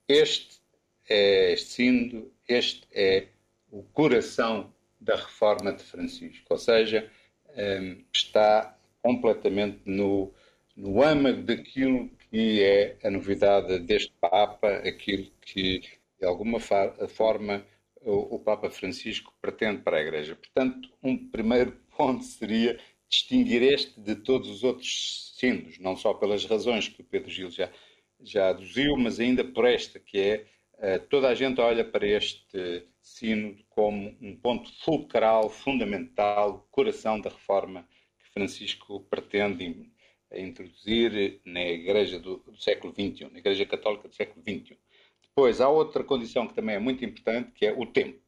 este 0.08 0.62
é 1.10 1.54
este 1.54 1.70
sínodo, 1.70 2.32
este 2.48 2.88
é 2.92 3.28
o 3.72 3.84
coração 3.84 4.74
da 5.00 5.16
reforma 5.16 5.74
de 5.74 5.84
Francisco, 5.84 6.46
ou 6.50 6.58
seja, 6.58 7.10
um, 7.50 7.60
ehm, 7.60 8.06
está 8.14 8.78
completamente 9.02 9.82
no, 9.86 10.34
no 10.76 11.02
âmago 11.02 11.42
daquilo 11.42 12.10
que 12.30 12.62
é 12.62 12.98
a 13.04 13.10
novidade 13.10 13.80
deste 13.80 14.14
Papa, 14.22 14.70
aquilo 14.70 15.30
que 15.42 15.82
de 16.22 16.28
alguma 16.28 16.60
forma, 16.60 17.66
o, 18.00 18.38
Papa 18.38 18.70
Francisco 18.70 19.34
pretende 19.42 19.82
para 19.82 19.98
a 19.98 20.02
Igreja. 20.02 20.36
Portanto, 20.36 20.88
um 21.02 21.18
primeiro 21.18 21.76
ponto 21.98 22.24
seria 22.24 22.80
distinguir 23.10 23.64
este 23.64 24.00
de 24.00 24.16
todos 24.16 24.48
os 24.48 24.64
outros 24.64 25.34
sínodos, 25.36 25.80
não 25.80 25.98
só 25.98 26.14
pelas 26.14 26.46
razões 26.46 26.88
que 26.88 27.02
o 27.02 27.04
Pedro 27.04 27.30
Gil 27.30 27.50
já, 27.50 27.70
já 28.24 28.50
aduziu, 28.50 28.96
mas 28.98 29.20
ainda 29.20 29.44
por 29.44 29.66
esta, 29.66 30.00
que 30.00 30.20
é 30.20 30.46
uh, 30.76 31.08
toda 31.08 31.30
a 31.30 31.36
gente 31.36 31.60
olha 31.60 31.84
para 31.84 32.06
este 32.06 32.86
sino 33.02 33.58
como 33.70 34.16
um 34.22 34.36
ponto 34.36 34.72
fulcral, 34.84 35.50
fundamental, 35.50 36.68
coração 36.72 37.20
da 37.20 37.30
reforma 37.30 37.88
que 38.20 38.30
Francisco 38.32 39.02
pretende 39.10 39.92
introduzir 40.34 41.42
na 41.44 41.62
Igreja 41.64 42.20
do, 42.20 42.38
do 42.38 42.62
século 42.62 42.94
XXI, 42.94 43.30
na 43.32 43.40
Igreja 43.40 43.66
Católica 43.66 44.08
do 44.08 44.16
século 44.16 44.42
XXI. 44.42 44.78
Depois, 45.22 45.62
há 45.62 45.70
outra 45.70 46.04
condição 46.04 46.48
que 46.48 46.54
também 46.54 46.76
é 46.76 46.80
muito 46.80 47.04
importante, 47.04 47.52
que 47.52 47.66
é 47.66 47.74
o 47.74 47.86
tempo. 47.86 48.20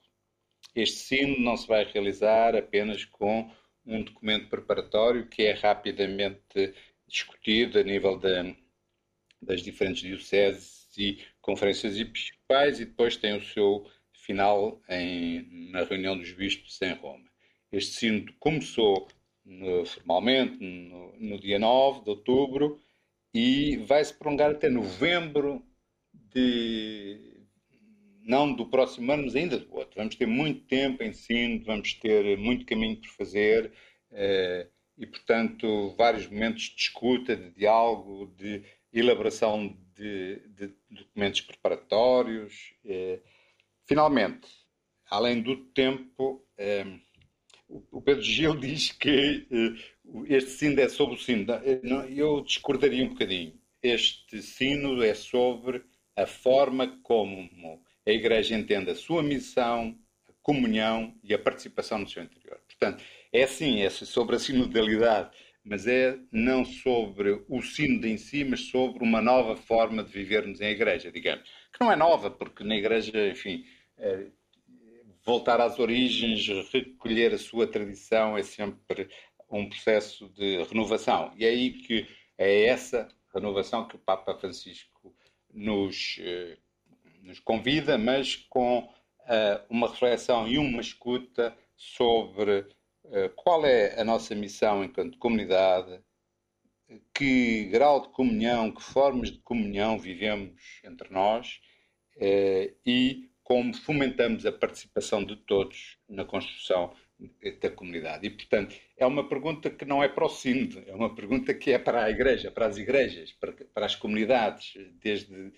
Este 0.75 0.97
sino 0.97 1.39
não 1.39 1.55
se 1.55 1.67
vai 1.67 1.83
realizar 1.85 2.55
apenas 2.55 3.05
com 3.05 3.49
um 3.85 4.01
documento 4.01 4.49
preparatório 4.49 5.27
que 5.27 5.43
é 5.43 5.53
rapidamente 5.53 6.73
discutido 7.07 7.77
a 7.77 7.83
nível 7.83 8.17
de, 8.17 8.55
das 9.43 9.61
diferentes 9.61 10.01
dioceses 10.01 10.87
e 10.97 11.19
conferências 11.41 11.99
episcopais 11.99 12.79
e 12.79 12.85
depois 12.85 13.17
tem 13.17 13.35
o 13.35 13.43
seu 13.43 13.85
final 14.13 14.81
em, 14.89 15.69
na 15.71 15.83
reunião 15.83 16.17
dos 16.17 16.31
bispos 16.31 16.81
em 16.81 16.93
Roma. 16.93 17.25
Este 17.71 17.93
sínodo 17.95 18.33
começou 18.39 19.07
no, 19.43 19.85
formalmente 19.85 20.57
no, 20.63 21.13
no, 21.19 21.39
dia 21.39 21.59
9 21.59 22.03
de 22.03 22.09
outubro 22.09 22.79
e 23.33 23.77
vai 23.77 24.03
se 24.03 24.13
prolongar 24.13 24.51
até 24.51 24.69
novembro 24.69 25.65
de 26.13 27.33
não 28.21 28.53
do 28.53 28.65
próximo 28.67 29.11
ano, 29.11 29.23
mas 29.23 29.35
ainda 29.35 29.57
do 29.57 29.75
outro. 29.75 29.95
Vamos 29.97 30.15
ter 30.15 30.25
muito 30.25 30.61
tempo 30.65 31.03
em 31.03 31.11
sínodo, 31.11 31.65
vamos 31.65 31.93
ter 31.95 32.37
muito 32.37 32.65
caminho 32.65 32.95
por 32.97 33.09
fazer 33.09 33.73
eh, 34.11 34.67
e, 34.97 35.05
portanto, 35.05 35.93
vários 35.97 36.27
momentos 36.27 36.63
de 36.63 36.81
escuta, 36.81 37.35
de 37.35 37.49
diálogo, 37.51 38.33
de 38.37 38.63
elaboração 38.93 39.75
de, 39.95 40.39
de 40.49 40.73
documentos 40.89 41.41
preparatórios. 41.41 42.73
Eh, 42.85 43.19
finalmente, 43.85 44.47
além 45.09 45.41
do 45.41 45.55
tempo, 45.71 46.45
eh, 46.57 46.85
o 47.91 48.01
Pedro 48.01 48.21
Gil 48.21 48.55
diz 48.59 48.91
que 48.91 49.47
este 50.27 50.51
sino 50.51 50.79
é 50.79 50.89
sobre 50.89 51.15
o 51.15 51.19
sino. 51.19 51.51
Eu 52.09 52.41
discordaria 52.41 53.03
um 53.03 53.09
bocadinho. 53.09 53.59
Este 53.81 54.41
sino 54.41 55.01
é 55.03 55.13
sobre 55.13 55.83
a 56.15 56.25
forma 56.27 56.99
como 57.01 57.83
a 58.05 58.11
Igreja 58.11 58.55
entende 58.55 58.91
a 58.91 58.95
sua 58.95 59.23
missão, 59.23 59.97
a 60.29 60.33
comunhão 60.41 61.15
e 61.23 61.33
a 61.33 61.39
participação 61.39 61.97
no 61.97 62.07
seu 62.07 62.23
interior. 62.23 62.59
Portanto, 62.67 63.03
é 63.31 63.47
sim, 63.47 63.81
é 63.81 63.89
sobre 63.89 64.35
a 64.35 64.39
sinodalidade, 64.39 65.31
mas 65.63 65.87
é 65.87 66.17
não 66.31 66.65
sobre 66.65 67.43
o 67.47 67.61
sino 67.61 68.05
em 68.05 68.17
si, 68.17 68.43
mas 68.43 68.61
sobre 68.67 69.03
uma 69.03 69.21
nova 69.21 69.55
forma 69.55 70.03
de 70.03 70.11
vivermos 70.11 70.59
em 70.59 70.69
igreja, 70.69 71.11
digamos. 71.11 71.49
Que 71.71 71.79
não 71.81 71.91
é 71.91 71.95
nova, 71.95 72.29
porque 72.29 72.63
na 72.63 72.75
igreja, 72.75 73.27
enfim, 73.29 73.65
é, 73.97 74.27
voltar 75.25 75.61
às 75.61 75.79
origens, 75.79 76.47
recolher 76.71 77.33
a 77.33 77.37
sua 77.37 77.65
tradição 77.65 78.37
é 78.37 78.43
sempre 78.43 79.09
um 79.49 79.69
processo 79.69 80.29
de 80.29 80.63
renovação. 80.63 81.31
E 81.37 81.45
é 81.45 81.49
aí 81.49 81.71
que 81.71 82.07
é 82.37 82.65
essa 82.65 83.07
renovação 83.33 83.87
que 83.87 83.95
o 83.95 83.99
Papa 83.99 84.35
Francisco 84.35 85.15
nos, 85.53 86.17
eh, 86.19 86.57
nos 87.21 87.39
convida, 87.39 87.97
mas 87.97 88.35
com 88.35 88.79
uh, 88.79 89.65
uma 89.69 89.87
reflexão 89.89 90.47
e 90.47 90.57
uma 90.57 90.81
escuta 90.81 91.55
sobre 91.75 92.65
qual 93.35 93.65
é 93.65 93.99
a 93.99 94.03
nossa 94.03 94.33
missão 94.33 94.83
enquanto 94.83 95.17
comunidade, 95.17 96.01
que 97.13 97.65
grau 97.65 98.01
de 98.01 98.09
comunhão, 98.09 98.71
que 98.71 98.81
formas 98.81 99.31
de 99.31 99.39
comunhão 99.39 99.97
vivemos 99.97 100.61
entre 100.83 101.09
nós 101.11 101.59
eh, 102.17 102.73
e 102.85 103.29
como 103.43 103.73
fomentamos 103.75 104.45
a 104.45 104.51
participação 104.51 105.23
de 105.23 105.35
todos 105.35 105.97
na 106.07 106.23
construção 106.23 106.93
da 107.61 107.69
comunidade. 107.69 108.25
E, 108.27 108.29
portanto, 108.29 108.75
é 108.97 109.05
uma 109.05 109.27
pergunta 109.27 109.69
que 109.69 109.85
não 109.85 110.03
é 110.03 110.07
para 110.07 110.25
o 110.25 110.29
sínodo, 110.29 110.83
é 110.87 110.93
uma 110.93 111.13
pergunta 111.13 111.53
que 111.53 111.71
é 111.71 111.79
para 111.79 112.03
a 112.03 112.09
igreja, 112.09 112.51
para 112.51 112.67
as 112.67 112.77
igrejas, 112.77 113.31
para, 113.33 113.53
para 113.73 113.85
as 113.85 113.95
comunidades, 113.95 114.73
desde, 115.01 115.51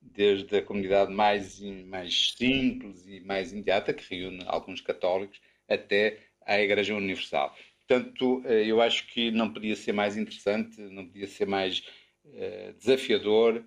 desde 0.00 0.56
a 0.56 0.62
comunidade 0.62 1.12
mais, 1.12 1.60
mais 1.60 2.32
simples 2.36 3.06
e 3.06 3.20
mais 3.20 3.52
imediata, 3.52 3.92
que 3.92 4.14
reúne 4.14 4.44
alguns 4.46 4.80
católicos, 4.80 5.40
até 5.68 6.18
à 6.46 6.60
Igreja 6.60 6.94
Universal. 6.94 7.54
Portanto, 7.86 8.42
eh, 8.46 8.64
eu 8.66 8.80
acho 8.80 9.06
que 9.08 9.30
não 9.30 9.52
podia 9.52 9.76
ser 9.76 9.92
mais 9.92 10.16
interessante, 10.16 10.80
não 10.80 11.06
podia 11.06 11.26
ser 11.26 11.46
mais 11.46 11.82
uh, 12.24 12.72
desafiador 12.78 13.64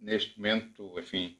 neste 0.00 0.36
momento, 0.36 0.98
enfim, 0.98 1.36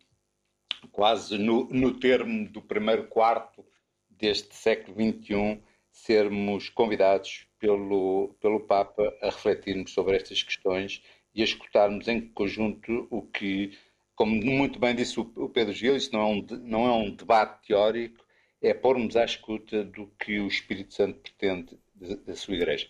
quase 0.92 1.38
no, 1.38 1.64
no 1.68 1.98
termo 1.98 2.48
do 2.48 2.62
primeiro 2.62 3.08
quarto 3.08 3.64
deste 4.08 4.54
século 4.54 4.96
XXI, 4.96 5.60
sermos 5.90 6.68
convidados 6.68 7.46
pelo, 7.58 8.34
pelo 8.40 8.60
Papa 8.60 9.12
a 9.20 9.26
refletirmos 9.26 9.92
sobre 9.92 10.16
estas 10.16 10.42
questões 10.42 11.02
e 11.34 11.42
a 11.42 11.44
escutarmos 11.44 12.08
em 12.08 12.28
conjunto 12.28 13.06
o 13.10 13.22
que, 13.22 13.76
como 14.14 14.34
muito 14.34 14.78
bem 14.78 14.94
disse 14.94 15.18
o 15.20 15.48
Pedro 15.48 15.72
Gil, 15.72 15.96
isso 15.96 16.12
não 16.12 16.20
é 16.20 16.26
um, 16.26 16.46
não 16.62 16.86
é 16.86 16.92
um 16.92 17.10
debate 17.14 17.66
teórico, 17.66 18.21
é 18.62 18.72
pormos 18.72 19.16
à 19.16 19.24
escuta 19.24 19.84
do 19.84 20.06
que 20.18 20.38
o 20.38 20.46
Espírito 20.46 20.94
Santo 20.94 21.20
pretende 21.20 21.78
da 22.26 22.34
sua 22.34 22.54
Igreja. 22.54 22.88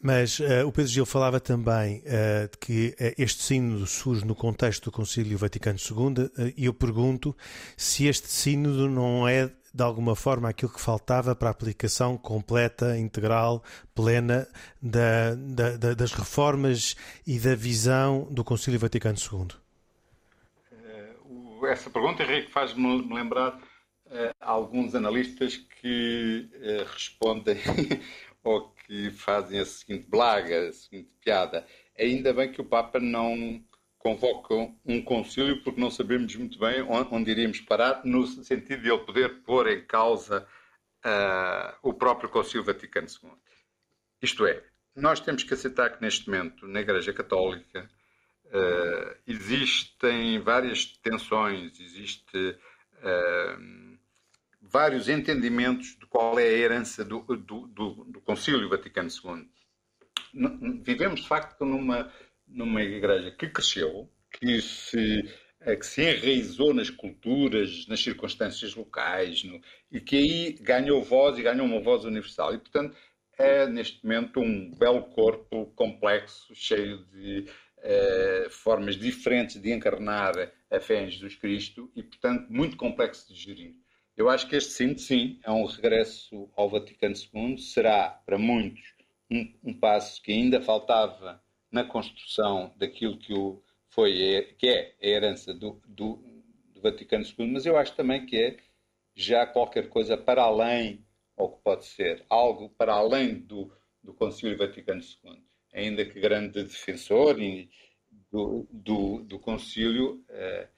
Mas 0.00 0.40
uh, 0.40 0.66
o 0.66 0.72
Pedro 0.72 0.90
Gil 0.90 1.06
falava 1.06 1.38
também 1.38 1.98
uh, 2.00 2.48
de 2.50 2.58
que 2.58 2.88
uh, 2.88 3.14
este 3.16 3.40
sínodo 3.40 3.86
surge 3.86 4.24
no 4.24 4.34
contexto 4.34 4.84
do 4.84 4.92
Concílio 4.92 5.38
Vaticano 5.38 5.78
II 5.78 6.52
e 6.56 6.64
eu 6.64 6.74
pergunto 6.74 7.36
se 7.76 8.08
este 8.08 8.28
sínodo 8.28 8.88
não 8.88 9.28
é 9.28 9.48
de 9.74 9.82
alguma 9.82 10.16
forma 10.16 10.48
aquilo 10.48 10.72
que 10.72 10.80
faltava 10.80 11.36
para 11.36 11.48
a 11.48 11.52
aplicação 11.52 12.18
completa, 12.18 12.98
integral, 12.98 13.62
plena 13.94 14.46
da, 14.82 15.34
da, 15.34 15.76
da, 15.76 15.94
das 15.94 16.12
reformas 16.12 16.94
e 17.26 17.38
da 17.38 17.54
visão 17.54 18.26
do 18.30 18.44
Concílio 18.44 18.80
Vaticano 18.80 19.16
II. 19.16 19.48
Essa 21.70 21.88
pergunta, 21.88 22.24
Henrique, 22.24 22.50
faz-me 22.50 23.08
lembrar 23.08 23.56
alguns 24.40 24.94
analistas 24.94 25.56
que 25.56 26.48
uh, 26.54 26.84
respondem 26.92 27.56
ou 28.44 28.70
que 28.86 29.10
fazem 29.10 29.60
a 29.60 29.64
seguinte 29.64 30.06
blaga, 30.08 30.68
a 30.68 30.72
seguinte 30.72 31.10
piada. 31.20 31.66
Ainda 31.98 32.32
bem 32.32 32.50
que 32.50 32.60
o 32.60 32.64
Papa 32.64 32.98
não 32.98 33.62
convoca 33.98 34.54
um 34.84 35.00
concílio, 35.02 35.62
porque 35.62 35.80
não 35.80 35.90
sabemos 35.90 36.34
muito 36.34 36.58
bem 36.58 36.82
onde 36.82 37.30
iríamos 37.30 37.60
parar, 37.60 38.04
no 38.04 38.26
sentido 38.26 38.82
de 38.82 38.90
ele 38.90 39.04
poder 39.04 39.42
pôr 39.42 39.68
em 39.68 39.84
causa 39.84 40.46
uh, 41.04 41.76
o 41.82 41.94
próprio 41.94 42.28
Concílio 42.28 42.64
Vaticano 42.64 43.06
II. 43.06 43.30
Isto 44.20 44.46
é, 44.46 44.62
nós 44.94 45.20
temos 45.20 45.44
que 45.44 45.54
aceitar 45.54 45.90
que 45.90 46.02
neste 46.02 46.28
momento, 46.28 46.66
na 46.66 46.80
Igreja 46.80 47.12
Católica, 47.12 47.88
uh, 48.46 49.16
existem 49.26 50.40
várias 50.40 50.86
tensões, 50.98 51.78
existe 51.78 52.58
uh, 52.98 53.91
vários 54.72 55.08
entendimentos 55.08 55.96
de 55.98 56.06
qual 56.06 56.38
é 56.38 56.44
a 56.44 56.52
herança 56.52 57.04
do, 57.04 57.20
do, 57.20 57.66
do, 57.66 58.04
do 58.04 58.20
Concílio 58.22 58.68
Vaticano 58.70 59.10
II. 59.10 59.46
Vivemos, 60.82 61.20
de 61.20 61.28
facto, 61.28 61.64
numa, 61.66 62.10
numa 62.48 62.82
igreja 62.82 63.30
que 63.30 63.48
cresceu, 63.48 64.10
que 64.32 64.62
se, 64.62 65.30
eh, 65.60 65.76
que 65.76 65.86
se 65.86 66.02
enraizou 66.02 66.72
nas 66.72 66.88
culturas, 66.88 67.86
nas 67.86 68.02
circunstâncias 68.02 68.74
locais, 68.74 69.44
no, 69.44 69.60
e 69.90 70.00
que 70.00 70.16
aí 70.16 70.52
ganhou 70.62 71.02
voz 71.02 71.38
e 71.38 71.42
ganhou 71.42 71.66
uma 71.66 71.80
voz 71.80 72.06
universal. 72.06 72.54
E, 72.54 72.58
portanto, 72.58 72.96
é 73.38 73.66
neste 73.66 74.02
momento 74.02 74.40
um 74.40 74.70
belo 74.70 75.02
corpo 75.10 75.66
complexo, 75.76 76.54
cheio 76.54 77.04
de 77.12 77.44
uh, 77.78 78.50
formas 78.50 78.96
diferentes 78.96 79.60
de 79.60 79.70
encarnar 79.70 80.32
a 80.70 80.80
fé 80.80 81.04
em 81.04 81.10
Jesus 81.10 81.34
Cristo 81.36 81.92
e, 81.94 82.02
portanto, 82.02 82.46
muito 82.50 82.78
complexo 82.78 83.28
de 83.28 83.38
gerir. 83.38 83.81
Eu 84.16 84.28
acho 84.28 84.46
que 84.46 84.56
este 84.56 84.72
sim, 84.72 84.96
sim, 84.96 85.40
é 85.42 85.50
um 85.50 85.64
regresso 85.64 86.50
ao 86.54 86.68
Vaticano 86.68 87.14
II, 87.14 87.58
será 87.58 88.10
para 88.10 88.38
muitos 88.38 88.94
um, 89.30 89.54
um 89.64 89.74
passo 89.74 90.20
que 90.22 90.32
ainda 90.32 90.60
faltava 90.60 91.42
na 91.70 91.82
construção 91.84 92.72
daquilo 92.76 93.16
que, 93.16 93.32
o, 93.32 93.62
foi, 93.88 94.54
que 94.58 94.68
é 94.68 94.94
a 95.00 95.06
herança 95.06 95.54
do, 95.54 95.80
do, 95.86 96.22
do 96.74 96.80
Vaticano 96.82 97.24
II, 97.24 97.50
mas 97.50 97.64
eu 97.64 97.76
acho 97.78 97.96
também 97.96 98.26
que 98.26 98.36
é 98.36 98.56
já 99.14 99.46
qualquer 99.46 99.88
coisa 99.88 100.16
para 100.16 100.42
além, 100.42 101.04
ou 101.36 101.50
que 101.56 101.62
pode 101.62 101.86
ser 101.86 102.24
algo 102.28 102.68
para 102.70 102.92
além 102.92 103.34
do, 103.34 103.72
do 104.02 104.12
Concílio 104.12 104.58
Vaticano 104.58 105.00
II. 105.00 105.42
Ainda 105.72 106.04
que 106.04 106.20
grande 106.20 106.62
defensor 106.62 107.36
do, 108.30 108.66
do, 108.70 109.22
do 109.22 109.38
Concílio, 109.38 110.22
eh, 110.28 110.68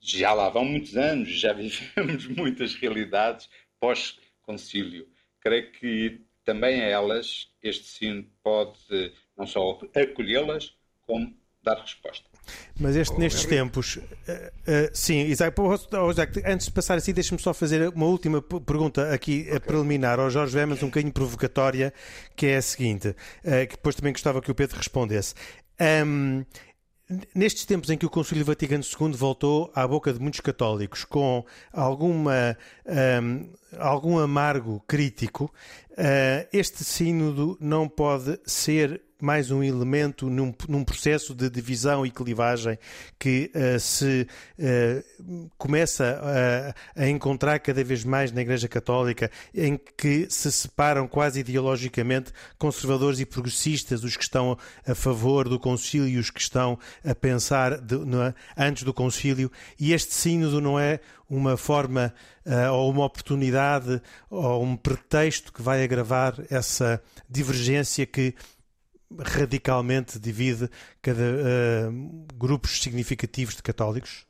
já 0.00 0.32
lá 0.32 0.48
vão 0.48 0.64
muitos 0.64 0.96
anos, 0.96 1.28
já 1.28 1.52
vivemos 1.54 2.26
muitas 2.26 2.74
realidades 2.74 3.48
pós-concílio. 3.80 5.08
Creio 5.40 5.70
que 5.72 6.20
também 6.44 6.80
a 6.80 6.84
elas 6.84 7.48
este 7.62 7.84
sino 7.84 8.24
pode 8.42 8.78
não 9.36 9.46
só 9.46 9.78
acolhê-las, 9.94 10.74
como 11.02 11.34
dar 11.62 11.80
resposta. 11.80 12.26
Mas 12.78 12.96
este, 12.96 13.14
oh, 13.14 13.18
nestes 13.18 13.44
é 13.44 13.48
tempos, 13.48 13.96
uh, 13.96 14.00
uh, 14.00 14.90
sim, 14.92 15.26
Isaac, 15.26 15.54
antes 16.46 16.66
de 16.66 16.72
passar 16.72 16.96
assim, 16.96 17.12
deixa-me 17.12 17.40
só 17.40 17.52
fazer 17.52 17.88
uma 17.90 18.06
última 18.06 18.40
pergunta 18.40 19.12
aqui 19.12 19.44
okay. 19.48 19.60
preliminar 19.60 20.18
ao 20.18 20.30
Jorge 20.30 20.54
Vemas, 20.54 20.82
um 20.82 20.86
bocadinho 20.86 21.12
provocatória, 21.12 21.92
que 22.34 22.46
é 22.46 22.56
a 22.56 22.62
seguinte, 22.62 23.08
uh, 23.08 23.66
que 23.68 23.76
depois 23.76 23.94
também 23.94 24.12
gostava 24.12 24.40
que 24.40 24.50
o 24.50 24.54
Pedro 24.54 24.76
respondesse. 24.76 25.34
Um, 25.80 26.44
Nestes 27.34 27.64
tempos 27.64 27.88
em 27.88 27.96
que 27.96 28.04
o 28.04 28.10
Concílio 28.10 28.44
Vaticano 28.44 28.84
II 28.84 29.12
voltou 29.12 29.72
à 29.74 29.88
boca 29.88 30.12
de 30.12 30.20
muitos 30.20 30.40
católicos 30.40 31.06
com 31.06 31.42
alguma, 31.72 32.54
um, 33.22 33.48
algum 33.76 34.18
amargo 34.18 34.82
crítico, 34.86 35.52
uh, 35.92 36.48
este 36.52 36.84
sínodo 36.84 37.56
não 37.60 37.88
pode 37.88 38.38
ser 38.46 39.02
mais 39.20 39.50
um 39.50 39.64
elemento 39.64 40.30
num, 40.30 40.54
num 40.68 40.84
processo 40.84 41.34
de 41.34 41.50
divisão 41.50 42.06
e 42.06 42.10
clivagem 42.10 42.78
que 43.18 43.50
uh, 43.52 43.80
se 43.80 44.26
uh, 44.58 45.50
começa 45.58 46.74
a, 46.96 47.02
a, 47.02 47.08
encontrar 47.08 47.58
cada 47.58 47.82
vez 47.82 48.04
mais 48.04 48.30
na 48.30 48.42
Igreja 48.42 48.68
Católica, 48.68 49.30
em 49.52 49.76
que 49.96 50.28
se 50.30 50.52
separam 50.52 51.08
quase 51.08 51.40
ideologicamente 51.40 52.32
conservadores 52.58 53.18
e 53.18 53.26
progressistas, 53.26 54.04
os 54.04 54.16
que 54.16 54.22
estão 54.22 54.56
a 54.86 54.94
favor 54.94 55.48
do 55.48 55.58
concílio 55.58 56.08
e 56.08 56.16
os 56.16 56.30
que 56.30 56.40
estão 56.40 56.78
a 57.04 57.14
pensar 57.14 57.80
de, 57.80 57.96
no, 57.96 58.32
antes 58.56 58.84
do 58.84 58.94
concílio, 58.94 59.50
e 59.80 59.92
este 59.92 60.14
sínodo 60.14 60.60
não 60.60 60.78
é 60.78 61.00
uma 61.28 61.56
forma 61.56 62.14
uh, 62.46 62.72
ou 62.72 62.90
uma 62.90 63.04
oportunidade 63.04 64.00
ou 64.30 64.62
um 64.62 64.76
pretexto 64.76 65.52
que 65.52 65.62
vai 65.62 65.84
agravar 65.84 66.34
essa 66.50 67.02
divergência 67.28 68.06
que 68.06 68.34
radicalmente 69.18 70.18
divide 70.18 70.68
cada 71.00 71.22
uh, 71.22 72.26
grupos 72.34 72.80
significativos 72.80 73.56
de 73.56 73.62
católicos? 73.62 74.26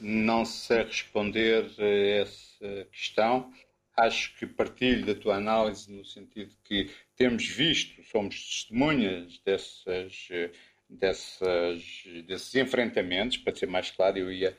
Não 0.00 0.44
sei 0.44 0.82
responder 0.84 1.70
a 1.78 1.84
essa 2.20 2.86
questão. 2.92 3.50
Acho 3.96 4.36
que 4.36 4.46
partilho 4.46 5.06
da 5.06 5.14
tua 5.14 5.36
análise 5.36 5.90
no 5.90 6.04
sentido 6.04 6.54
que 6.64 6.90
temos 7.16 7.46
visto, 7.46 8.02
somos 8.04 8.34
testemunhas 8.34 9.40
dessas, 9.42 10.28
dessas, 10.88 11.82
desses 12.26 12.54
enfrentamentos. 12.54 13.38
Para 13.38 13.56
ser 13.56 13.66
mais 13.66 13.90
claro, 13.90 14.18
eu 14.18 14.30
ia 14.30 14.50
eh, 14.50 14.54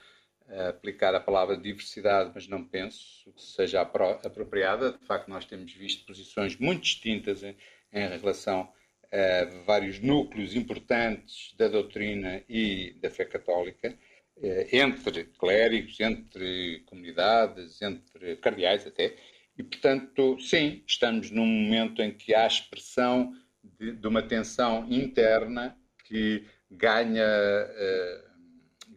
aplicar 0.69 1.13
a 1.13 1.19
palavra 1.19 1.57
diversidade, 1.57 2.31
mas 2.33 2.47
não 2.47 2.63
penso 2.63 3.31
que 3.33 3.41
seja 3.41 3.81
apropriada. 3.81 4.93
De 4.93 5.05
facto, 5.05 5.27
nós 5.27 5.45
temos 5.45 5.73
visto 5.73 6.05
posições 6.05 6.57
muito 6.57 6.83
distintas 6.83 7.43
em, 7.43 7.55
em 7.91 8.17
relação 8.17 8.71
uh, 9.07 9.63
vários 9.65 9.99
núcleos 9.99 10.55
importantes 10.55 11.53
da 11.57 11.67
doutrina 11.67 12.43
e 12.47 12.95
da 13.01 13.09
fé 13.09 13.25
católica, 13.25 13.97
uh, 14.37 14.75
entre 14.75 15.25
clérigos, 15.25 15.99
entre 15.99 16.83
comunidades, 16.85 17.81
entre 17.81 18.37
cardeais 18.37 18.87
até. 18.87 19.15
E, 19.57 19.63
portanto, 19.63 20.39
sim, 20.39 20.83
estamos 20.85 21.31
num 21.31 21.45
momento 21.45 22.01
em 22.01 22.11
que 22.11 22.33
há 22.35 22.45
expressão 22.45 23.33
de, 23.63 23.91
de 23.91 24.07
uma 24.07 24.21
tensão 24.21 24.87
interna 24.89 25.75
que 26.05 26.45
ganha, 26.69 27.25
uh, 27.25 28.26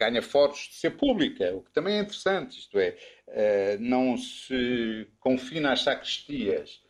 ganha 0.00 0.23
foros 0.23 0.69
de 0.71 0.75
ser 0.75 0.90
pública, 0.90 1.54
o 1.54 1.62
que 1.62 1.71
também 1.73 1.99
é 1.99 2.00
interessante, 2.00 2.59
isto 2.59 2.78
é, 2.78 2.97
uh, 3.28 3.80
não 3.80 4.16
se 4.16 5.07
confina 5.21 5.73
às 5.73 5.83
sacristias 5.83 6.80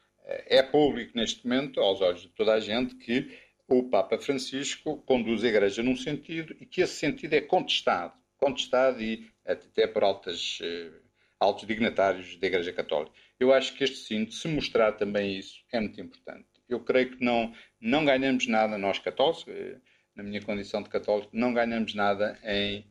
é 0.46 0.62
público 0.62 1.12
neste 1.16 1.46
momento, 1.46 1.80
aos 1.80 2.00
olhos 2.00 2.22
de 2.22 2.28
toda 2.28 2.54
a 2.54 2.60
gente, 2.60 2.94
que 2.94 3.30
o 3.68 3.88
Papa 3.88 4.18
Francisco 4.18 4.98
conduz 5.02 5.44
a 5.44 5.48
Igreja 5.48 5.82
num 5.82 5.96
sentido 5.96 6.56
e 6.60 6.66
que 6.66 6.80
esse 6.80 6.94
sentido 6.94 7.34
é 7.34 7.40
contestado, 7.40 8.12
contestado 8.36 9.00
e 9.00 9.30
até 9.44 9.86
por 9.86 10.02
altas, 10.02 10.58
eh, 10.62 10.90
altos 11.38 11.66
dignatários 11.66 12.36
da 12.36 12.46
Igreja 12.46 12.72
Católica. 12.72 13.12
Eu 13.38 13.52
acho 13.52 13.74
que 13.74 13.84
este 13.84 13.98
sino, 13.98 14.30
se 14.30 14.48
mostrar 14.48 14.92
também 14.92 15.38
isso, 15.38 15.62
é 15.72 15.80
muito 15.80 16.00
importante. 16.00 16.46
Eu 16.68 16.80
creio 16.80 17.10
que 17.16 17.24
não, 17.24 17.52
não 17.80 18.04
ganhamos 18.04 18.46
nada, 18.46 18.76
nós 18.78 18.98
católicos, 18.98 19.44
eh, 19.48 19.76
na 20.14 20.22
minha 20.22 20.42
condição 20.42 20.82
de 20.82 20.88
católico, 20.88 21.30
não 21.32 21.54
ganhamos 21.54 21.94
nada 21.94 22.38
em 22.44 22.84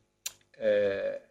eh, 0.60 1.22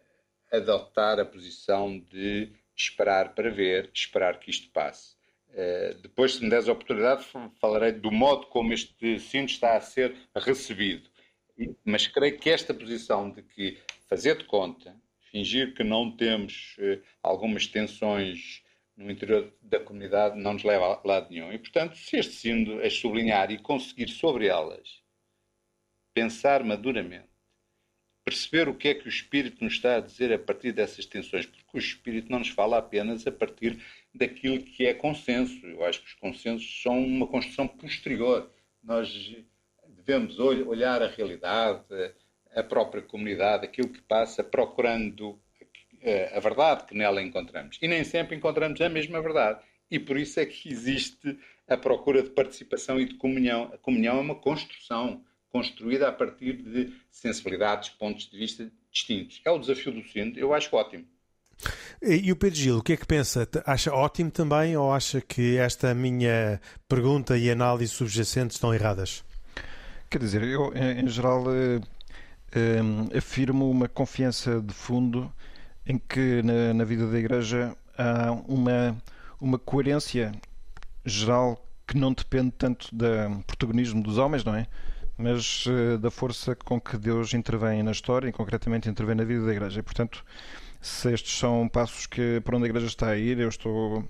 adotar 0.51 1.21
a 1.21 1.25
posição 1.25 1.99
de 1.99 2.51
esperar 2.75 3.35
para 3.35 3.51
ver, 3.51 3.91
esperar 3.93 4.39
que 4.39 4.51
isto 4.51 4.71
passe. 4.71 5.17
Eh, 5.53 5.97
depois, 6.03 6.35
se 6.35 6.43
me 6.45 6.51
des 6.51 6.69
a 6.69 6.73
oportunidade, 6.73 7.25
falarei 7.61 7.93
do 7.93 8.11
modo 8.11 8.47
como 8.47 8.73
este 8.73 9.19
cinto 9.19 9.51
está 9.51 9.77
a 9.77 9.81
ser 9.81 10.15
recebido. 10.35 11.09
Mas 11.85 12.07
creio 12.07 12.39
que 12.39 12.51
esta 12.51 12.73
posição 12.73 13.31
de 13.31 13.43
que 13.43 13.79
fazer 14.09 14.39
de 14.39 14.45
conta, 14.45 14.95
fingir 15.31 15.75
que 15.75 15.83
não 15.83 16.17
temos 16.17 16.77
uh, 16.79 17.03
algumas 17.23 17.67
tensões 17.67 18.63
no 18.97 19.11
interior 19.11 19.53
da 19.61 19.81
comunidade, 19.81 20.39
não 20.39 20.55
nos 20.55 20.65
leva 20.65 20.85
a 20.85 21.01
lado 21.07 21.31
nenhum. 21.31 21.53
E, 21.53 21.59
portanto, 21.59 21.97
se 21.97 22.17
este 22.17 22.35
sino 22.35 22.81
as 22.81 22.95
sublinhar 22.95 23.51
e 23.51 23.59
conseguir 23.59 24.09
sobre 24.09 24.47
elas 24.47 25.03
pensar 26.15 26.65
maduramente, 26.65 27.28
perceber 28.29 28.69
o 28.69 28.75
que 28.75 28.89
é 28.89 28.95
que 28.95 29.07
o 29.07 29.09
Espírito 29.09 29.65
nos 29.65 29.75
está 29.75 29.97
a 29.97 30.01
dizer 30.01 30.31
a 30.33 30.39
partir 30.39 30.73
dessas 30.73 31.07
tensões, 31.07 31.47
porque 31.47 31.65
o 31.73 31.79
Espírito 31.79 32.31
não 32.31 32.41
nos 32.41 32.51
fala 32.51 32.77
apenas 32.77 33.27
a 33.27 33.33
partir 33.33 33.79
daquilo 34.15 34.63
que 34.63 34.87
é 34.87 34.93
consenso. 34.93 35.67
Eu 35.67 35.83
acho 35.85 36.03
que 36.03 36.09
os 36.09 36.15
consensos 36.15 36.83
são 36.83 37.03
uma 37.03 37.27
construção 37.27 37.67
posterior. 37.67 38.51
Nós 38.83 39.35
devemos 39.89 40.39
olhar 40.39 41.03
a 41.03 41.09
realidade, 41.09 41.83
a 42.55 42.63
própria 42.63 43.01
comunidade, 43.01 43.65
aquilo 43.65 43.89
que 43.89 44.03
passa, 44.03 44.45
procurando 44.45 45.41
eh, 46.03 46.31
a 46.37 46.41
verdade 46.41 46.85
que 46.85 46.95
nela 46.95 47.23
encontramos. 47.23 47.79
E 47.81 47.89
nem 47.89 48.05
sempre 48.05 48.37
encontramos 48.37 48.79
a 48.83 48.91
mesma 48.91 49.23
verdade. 49.23 49.65
E 49.91 49.99
por 49.99 50.19
isso 50.19 50.39
é 50.39 50.45
que 50.45 50.69
existe 50.69 51.39
a 51.67 51.79
procura 51.79 52.23
de 52.23 52.29
participação 52.29 53.01
e 53.01 53.07
de 53.07 53.15
comunhão. 53.15 53.71
A 53.73 53.79
comunhão 53.79 54.19
é 54.19 54.21
uma 54.21 54.35
construção 54.35 55.25
construída 55.51 56.09
a 56.09 56.13
partir 56.13 56.55
de 56.63 56.93
sensibilidades, 57.11 57.91
pontos 57.91 58.29
de 58.31 58.39
vista 58.39 58.71
distintos. 58.91 59.41
É 59.45 59.51
o 59.51 59.59
desafio 59.59 59.93
do 59.93 60.03
centro, 60.09 60.39
eu 60.39 60.55
acho 60.55 60.75
ótimo. 60.75 61.05
E 62.01 62.31
o 62.31 62.37
Pedro 62.37 62.57
Gil, 62.57 62.79
o 62.79 62.83
que 62.83 62.93
é 62.93 62.97
que 62.97 63.07
pensa? 63.07 63.49
Acha 63.67 63.93
ótimo 63.93 64.31
também 64.31 64.77
ou 64.77 64.93
acha 64.93 65.21
que 65.21 65.57
esta 65.57 65.93
minha 65.93 66.61
pergunta 66.89 67.37
e 67.37 67.51
análise 67.51 67.93
subjacente 67.93 68.55
estão 68.55 68.73
erradas? 68.73 69.25
Quer 70.09 70.19
dizer, 70.21 70.43
eu, 70.45 70.73
em 70.75 71.09
geral, 71.09 71.45
eh, 71.53 71.81
eh, 72.53 73.19
afirmo 73.19 73.69
uma 73.69 73.89
confiança 73.89 74.61
de 74.61 74.73
fundo 74.73 75.33
em 75.85 75.99
que 75.99 76.41
na, 76.43 76.73
na, 76.73 76.85
vida 76.85 77.11
da 77.11 77.19
Igreja 77.19 77.77
há 77.97 78.31
uma, 78.47 78.97
uma 79.41 79.59
coerência 79.59 80.33
geral 81.05 81.63
que 81.87 81.97
não 81.97 82.13
depende 82.13 82.53
tanto 82.53 82.89
do 82.95 83.07
protagonismo 83.47 84.03
dos 84.03 84.19
homens, 84.19 84.45
não 84.45 84.55
é? 84.55 84.67
Mas 85.19 85.67
uh, 85.67 85.99
da 85.99 86.11
força 86.11 86.55
com 86.55 86.81
que 86.81 86.97
Deus 86.97 87.35
intervém 87.35 87.83
na 87.83 87.91
história 87.91 88.29
e 88.29 88.33
concretamente 88.33 88.89
intervém 88.89 89.17
na 89.17 89.25
vida 89.25 89.45
da 89.45 89.53
Igreja. 89.53 89.81
E, 89.81 89.83
portanto, 89.83 90.25
se 90.81 91.13
estes 91.13 91.37
são 91.37 91.69
passos 91.69 92.07
que 92.07 92.41
para 92.45 92.57
onde 92.57 92.67
a 92.67 92.69
Igreja 92.69 92.87
está 92.87 93.09
a 93.09 93.17
ir, 93.17 93.41
eu 93.41 93.49
estou 93.49 94.05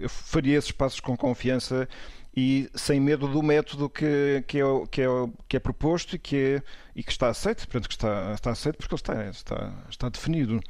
eu 0.00 0.08
faria 0.08 0.56
esses 0.56 0.70
passos 0.70 1.00
com 1.00 1.16
confiança 1.16 1.88
e 2.36 2.68
sem 2.74 2.98
medo 2.98 3.28
do 3.28 3.42
método 3.42 3.88
que, 3.88 4.42
que, 4.46 4.58
é, 4.60 4.64
que, 4.90 5.02
é, 5.02 5.06
que 5.48 5.56
é 5.56 5.60
proposto 5.60 6.16
e 6.16 6.18
que, 6.18 6.36
é, 6.36 6.62
e 6.96 7.02
que 7.02 7.12
está 7.12 7.28
aceito, 7.28 7.66
portanto, 7.68 7.88
que 7.88 7.94
está, 7.94 8.32
está 8.34 8.50
aceito 8.50 8.78
porque 8.78 8.94
ele 8.94 9.00
está, 9.00 9.30
está, 9.30 9.72
está 9.88 10.08
definido. 10.08 10.60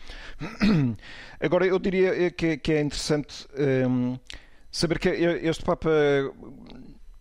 Agora, 1.40 1.66
eu 1.66 1.78
diria 1.78 2.30
que, 2.30 2.58
que 2.58 2.72
é 2.72 2.80
interessante 2.80 3.46
um, 3.88 4.18
saber 4.70 4.98
que 4.98 5.08
este 5.08 5.64
Papa 5.64 5.90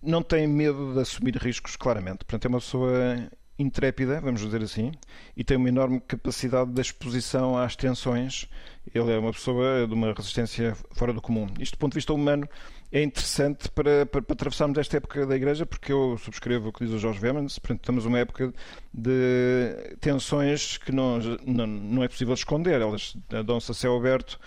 não 0.03 0.21
tem 0.21 0.47
medo 0.47 0.93
de 0.93 0.99
assumir 0.99 1.35
riscos, 1.37 1.75
claramente. 1.75 2.25
Portanto, 2.25 2.45
é 2.45 2.49
uma 2.49 2.59
pessoa 2.59 3.29
intrépida, 3.57 4.19
vamos 4.19 4.41
dizer 4.41 4.61
assim, 4.63 4.91
e 5.37 5.43
tem 5.43 5.57
uma 5.57 5.69
enorme 5.69 6.01
capacidade 6.01 6.71
de 6.71 6.81
exposição 6.81 7.57
às 7.57 7.75
tensões. 7.75 8.47
Ele 8.93 9.11
é 9.11 9.17
uma 9.17 9.31
pessoa 9.31 9.87
de 9.87 9.93
uma 9.93 10.11
resistência 10.13 10.75
fora 10.91 11.13
do 11.13 11.21
comum. 11.21 11.47
Isto, 11.59 11.75
do 11.75 11.79
ponto 11.79 11.93
de 11.93 11.97
vista 11.97 12.13
humano, 12.13 12.47
é 12.91 13.01
interessante 13.01 13.69
para, 13.69 14.05
para, 14.05 14.21
para 14.21 14.33
atravessarmos 14.33 14.77
esta 14.77 14.97
época 14.97 15.25
da 15.25 15.35
Igreja, 15.35 15.65
porque 15.65 15.91
eu 15.91 16.17
subscrevo 16.17 16.69
o 16.69 16.73
que 16.73 16.85
diz 16.85 16.93
o 16.93 16.99
Jorge 16.99 17.19
Vemans, 17.19 17.57
portanto, 17.57 17.81
estamos 17.81 18.05
numa 18.05 18.19
época 18.19 18.53
de 18.93 19.95
tensões 19.99 20.77
que 20.77 20.91
não, 20.91 21.19
não, 21.45 21.65
não 21.65 22.03
é 22.03 22.07
possível 22.07 22.33
esconder, 22.33 22.81
elas 22.81 23.15
dão-se 23.45 23.71
a 23.71 23.73
céu 23.73 23.97
aberto 23.97 24.39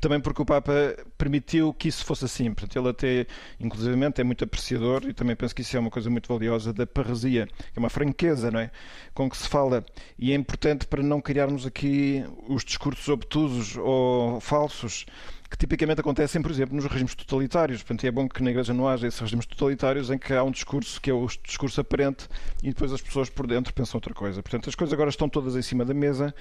também 0.00 0.20
porque 0.20 0.42
o 0.42 0.44
Papa 0.44 0.72
permitiu 1.16 1.72
que 1.72 1.88
isso 1.88 2.04
fosse 2.04 2.24
assim. 2.24 2.52
Portanto, 2.52 2.76
ele 2.76 2.88
até, 2.88 3.26
inclusivamente, 3.60 4.20
é 4.20 4.24
muito 4.24 4.44
apreciador 4.44 5.04
e 5.08 5.12
também 5.12 5.36
penso 5.36 5.54
que 5.54 5.62
isso 5.62 5.76
é 5.76 5.80
uma 5.80 5.90
coisa 5.90 6.10
muito 6.10 6.32
valiosa 6.32 6.72
da 6.72 6.86
parresia, 6.86 7.46
que 7.46 7.78
é 7.78 7.80
uma 7.80 7.90
franqueza, 7.90 8.50
não 8.50 8.60
é? 8.60 8.70
Com 9.14 9.28
que 9.28 9.36
se 9.36 9.48
fala. 9.48 9.84
E 10.18 10.32
é 10.32 10.34
importante 10.34 10.86
para 10.86 11.02
não 11.02 11.20
criarmos 11.20 11.66
aqui 11.66 12.24
os 12.48 12.64
discursos 12.64 13.08
obtusos 13.08 13.76
ou 13.76 14.40
falsos 14.40 15.06
que 15.48 15.56
tipicamente 15.56 16.00
acontecem, 16.00 16.42
por 16.42 16.50
exemplo, 16.50 16.74
nos 16.74 16.84
regimes 16.86 17.14
totalitários. 17.14 17.82
Portanto, 17.82 18.04
é 18.04 18.10
bom 18.10 18.28
que 18.28 18.42
na 18.42 18.50
Igreja 18.50 18.74
não 18.74 18.88
haja 18.88 19.06
esses 19.06 19.20
regimes 19.20 19.46
totalitários 19.46 20.10
em 20.10 20.18
que 20.18 20.32
há 20.32 20.42
um 20.42 20.50
discurso 20.50 21.00
que 21.00 21.10
é 21.10 21.14
o 21.14 21.26
discurso 21.44 21.80
aparente 21.80 22.28
e 22.62 22.68
depois 22.68 22.92
as 22.92 23.00
pessoas 23.00 23.30
por 23.30 23.46
dentro 23.46 23.72
pensam 23.72 23.98
outra 23.98 24.12
coisa. 24.12 24.42
Portanto, 24.42 24.68
as 24.68 24.74
coisas 24.74 24.92
agora 24.92 25.10
estão 25.10 25.28
todas 25.28 25.54
em 25.56 25.62
cima 25.62 25.84
da 25.84 25.94
mesa 25.94 26.34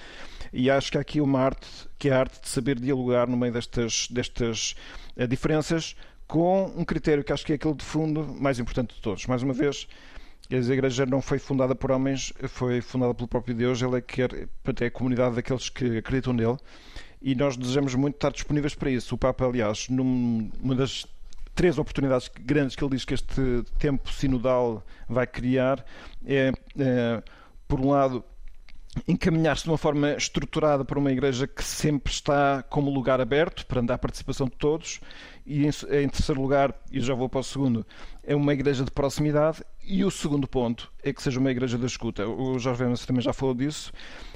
e 0.52 0.70
acho 0.70 0.92
que 0.92 0.98
há 0.98 1.02
aqui 1.02 1.22
uma 1.22 1.40
arte, 1.40 1.68
que 2.00 2.10
é 2.10 2.14
a 2.14 2.20
arte 2.20 2.42
de 2.42 2.50
saber 2.50 2.80
dialogar 2.80 3.28
no 3.28 3.38
meio 3.38 3.54
destas, 3.54 4.08
destas 4.10 4.76
uh, 5.16 5.28
diferenças 5.28 5.96
com 6.28 6.74
um 6.76 6.84
critério 6.84 7.24
que 7.24 7.32
acho 7.32 7.46
que 7.46 7.52
é 7.52 7.56
aquele 7.56 7.76
de 7.76 7.86
fundo 7.86 8.26
mais 8.40 8.60
importante 8.60 8.96
de 8.96 9.02
todos. 9.02 9.26
Mais 9.28 9.44
uma 9.44 9.54
vez, 9.54 9.88
a 10.52 10.56
Igreja 10.56 11.06
não 11.06 11.22
foi 11.22 11.40
fundada 11.40 11.76
por 11.76 11.92
homens, 11.92 12.34
foi 12.48 12.82
fundada 12.82 13.14
pelo 13.14 13.28
próprio 13.28 13.56
Deus. 13.56 13.82
Ele 13.82 13.98
é 13.98 14.02
que 14.02 14.22
é 14.22 14.86
a 14.86 14.92
comunidade 14.92 15.36
daqueles 15.36 15.70
que 15.70 15.98
acreditam 15.98 16.34
nele. 16.34 16.58
E 17.22 17.36
nós 17.36 17.58
desejamos 17.58 17.96
muito 17.96 18.16
estar 18.16 18.32
disponíveis 18.32 18.76
para 18.76 18.90
isso. 18.90 19.16
O 19.16 19.18
Papa, 19.18 19.46
aliás, 19.46 19.88
numa 19.90 20.76
das 20.76 21.06
três 21.56 21.78
oportunidades 21.78 22.30
grandes 22.42 22.76
que 22.76 22.84
ele 22.84 22.96
diz 22.96 23.06
que 23.06 23.14
este 23.14 23.64
tempo 23.80 24.12
sinodal 24.12 24.84
vai 25.08 25.26
criar 25.26 25.84
é, 26.26 26.52
é 26.78 27.24
por 27.68 27.80
um 27.80 27.90
lado, 27.90 28.24
encaminhar-se 29.08 29.64
de 29.64 29.70
uma 29.70 29.78
forma 29.78 30.12
estruturada 30.12 30.86
para 30.86 31.00
uma 31.00 31.12
igreja 31.12 31.48
que 31.48 31.64
sempre 31.64 32.12
está 32.12 32.64
como 32.64 32.92
lugar 32.92 33.20
aberto 33.20 33.66
para 33.66 33.82
a 33.94 33.98
participação 33.98 34.48
de 34.48 34.56
todos 34.56 35.00
e 35.46 35.66
em 35.66 36.10
terceiro 36.10 36.42
lugar, 36.42 36.74
e 36.92 37.00
já 37.00 37.14
vou 37.14 37.30
para 37.30 37.40
o 37.40 37.44
segundo, 37.44 37.86
é 38.24 38.36
uma 38.36 38.54
igreja 38.54 38.84
de 38.84 38.92
proximidade 38.92 39.64
e 39.88 40.04
o 40.04 40.12
segundo 40.12 40.48
ponto 40.48 40.92
é 41.04 41.14
que 41.14 41.22
seja 41.22 41.40
uma 41.40 41.52
igreja 41.52 41.78
da 41.78 41.86
escuta. 41.86 42.28
O 42.28 42.58
Jorge 42.58 42.84
Vemos 42.84 43.06
também 43.06 43.22
já 43.22 43.34
falou 43.34 43.54
disso 43.54 43.92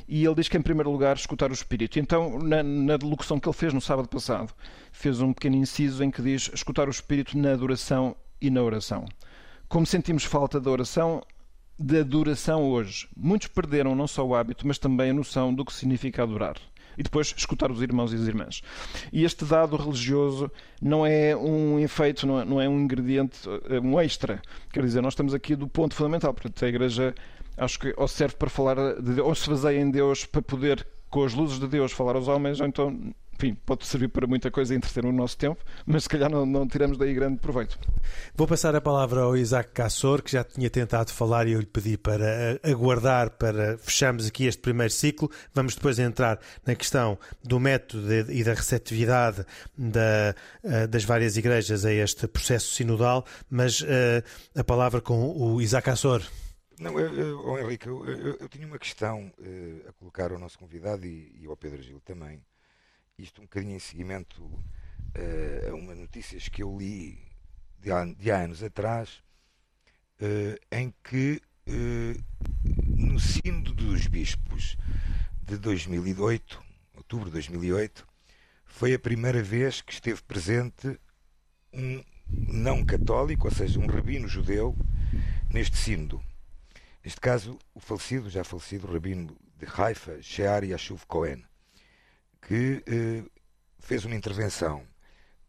e 0.08 0.26
ele 0.26 0.36
diz 0.36 0.48
que 0.48 0.58
em 0.58 0.62
primeiro 0.62 0.92
lugar 0.92 1.16
escutar 1.16 1.50
o 1.50 1.54
Espírito. 1.54 2.00
Então, 2.00 2.40
na, 2.40 2.64
na 2.64 2.98
que 2.98 3.48
ele 3.50 3.54
fez 3.54 3.74
no 3.74 3.82
sábado 3.82 4.08
passado, 4.08 4.54
fez 4.92 5.22
um 5.22 5.34
pequeno 5.34 5.56
inciso 5.56 6.04
em 6.04 6.12
que 6.12 6.22
diz 6.22 6.50
escutar 6.54 6.88
o 6.88 6.92
Espírito 6.92 7.38
na 7.38 7.52
adoração 7.54 8.16
e 8.42 8.50
na 8.50 8.62
oração. 8.62 9.06
Como 9.68 9.86
sentimos 9.86 10.24
falta 10.24 10.60
da 10.60 10.70
oração, 10.70 11.22
da 11.78 12.00
adoração 12.00 12.64
hoje. 12.64 13.08
Muitos 13.16 13.48
perderam 13.48 13.96
não 13.96 14.08
só 14.08 14.26
o 14.26 14.36
hábito, 14.36 14.68
mas 14.68 14.78
também 14.78 15.12
a 15.12 15.14
noção 15.14 15.54
do 15.54 15.64
que 15.64 15.74
significa 15.74 16.24
adorar. 16.24 16.58
E 16.97 17.04
depois 17.04 17.34
escutar 17.38 17.71
os 17.71 17.82
irmãos 17.82 18.12
e 18.13 18.15
as 18.15 18.28
irmãs. 18.28 18.62
E 19.12 19.23
este 19.23 19.45
dado 19.45 19.75
religioso 19.75 20.52
não 20.82 21.06
é 21.06 21.36
um 21.36 21.80
efeito, 21.80 22.28
não 22.28 22.39
é, 22.39 22.45
não 22.45 22.62
é 22.62 22.67
um 22.67 22.80
ingrediente, 22.80 23.39
é 23.69 23.80
um 23.80 23.99
extra. 23.99 24.41
Quer 24.71 24.84
dizer, 24.84 25.02
nós 25.02 25.13
estamos 25.13 25.34
aqui 25.34 25.56
do 25.56 25.67
ponto 25.67 25.95
fundamental. 25.95 26.34
Portanto, 26.34 26.63
a 26.63 26.67
Igreja 26.67 27.15
acho 27.58 27.80
que 27.80 27.93
ou 27.97 28.08
serve 28.08 28.36
para 28.36 28.49
falar 28.49 28.75
de 28.95 29.13
Deus, 29.15 29.28
ou 29.28 29.36
se 29.36 29.49
baseia 29.49 29.80
em 29.80 29.91
Deus 29.91 30.25
para 30.25 30.41
poder, 30.41 30.86
com 31.10 31.23
as 31.23 31.34
luzes 31.34 31.60
de 31.60 31.67
Deus, 31.67 31.91
falar 31.91 32.15
aos 32.15 32.28
homens, 32.28 32.60
ou 32.60 32.67
então 32.67 33.13
enfim, 33.39 33.56
pode 33.65 33.86
servir 33.88 34.10
para 34.10 34.28
muita 34.28 34.52
coisa 34.52 34.73
e 34.73 34.78
entreter 34.78 35.06
o 35.06 35.13
nosso 35.13 35.38
tempo, 35.38 35.63
mas 35.86 36.04
se 36.04 36.10
calhar 36.10 36.30
não, 36.30 36.45
não 36.45 36.67
tiramos 36.67 36.97
daí 36.97 37.13
grande 37.13 37.39
proveito. 37.39 37.80
Vou 38.36 38.45
passar 38.45 38.75
a 38.75 38.82
palavra 38.82 39.21
ao 39.21 39.38
Isaac 39.38 39.71
Cassor, 39.71 40.21
que 40.21 40.34
já 40.34 40.43
tinha 40.43 40.69
tentado 40.69 41.12
falar 41.12 41.47
e 41.47 41.54
eu 41.54 41.60
lhe 41.62 41.65
pedi 41.65 41.97
para 41.97 42.60
aguardar 42.62 43.32
para 43.32 43.78
fecharmos 43.78 44.28
aqui 44.28 44.45
este 44.45 44.62
primeiro 44.62 44.91
ciclo. 44.91 45.32
Vamos 45.54 45.75
depois 45.75 45.97
entrar 45.99 46.38
na 46.65 46.75
questão 46.75 47.17
do 47.41 47.60
método 47.60 48.12
e 48.30 48.43
da 48.43 48.54
receptividade 48.54 49.45
da, 49.78 50.36
eh, 50.63 50.88
das 50.88 51.06
várias 51.06 51.38
igrejas 51.38 51.86
a 51.86 51.93
este 51.93 52.28
processo 52.28 52.73
sinodal, 52.73 53.25
mas 53.49 53.80
uh, 53.82 53.88
a 54.54 54.63
palavra 54.65 54.99
com 54.99 55.32
o 55.38 55.62
Isaac 55.62 55.86
Cassor. 55.86 56.21
Não, 56.78 56.97
eu, 56.99 57.13
eu, 57.13 57.45
oh, 57.45 57.58
Henrique, 57.58 57.88
eu, 57.88 58.06
eu, 58.06 58.38
eu, 58.39 58.49
tinha 58.49 58.65
uma 58.65 58.80
questão 58.80 59.32
uh, 59.38 59.89
a 59.89 59.93
colocar 59.93 60.32
ao 60.32 60.39
nosso 60.39 60.58
convidado 60.58 61.06
e, 61.06 61.39
e 61.41 61.45
ao 61.45 61.56
Pedro 61.56 61.82
Gil 61.82 61.99
também 62.02 62.41
isto 63.21 63.41
um 63.41 63.43
bocadinho 63.45 63.75
em 63.75 63.79
seguimento 63.79 64.41
uh, 64.43 65.71
a 65.71 65.75
uma 65.75 65.93
notícias 65.93 66.47
que 66.47 66.63
eu 66.63 66.77
li 66.77 67.19
de 67.79 68.32
há, 68.32 68.38
anos 68.38 68.63
atrás, 68.63 69.21
uh, 70.21 70.58
em 70.71 70.93
que 71.03 71.41
uh, 71.67 72.23
no 72.88 73.19
Sínodo 73.19 73.73
dos 73.73 74.08
Bispos 74.08 74.77
de 75.43 75.58
2008, 75.58 76.63
outubro 76.95 77.25
de 77.25 77.32
2008, 77.32 78.08
foi 78.65 78.93
a 78.93 78.99
primeira 78.99 79.41
vez 79.43 79.82
que 79.82 79.91
esteve 79.91 80.21
presente 80.23 80.99
um 81.73 82.03
não 82.27 82.86
católico, 82.86 83.47
ou 83.47 83.53
seja, 83.53 83.79
um 83.79 83.88
rabino 83.88 84.27
judeu, 84.27 84.75
neste 85.51 85.77
sínodo. 85.77 86.21
Neste 87.03 87.19
caso, 87.19 87.58
o 87.73 87.79
falecido, 87.79 88.29
já 88.29 88.43
falecido, 88.43 88.91
rabino 88.91 89.36
de 89.58 89.65
Haifa, 89.65 90.21
Shear 90.21 90.63
Yashuv 90.63 91.05
Cohen 91.08 91.49
que 92.41 92.84
eh, 92.88 93.23
fez 93.80 94.06
uma 94.06 94.15
intervenção 94.15 94.88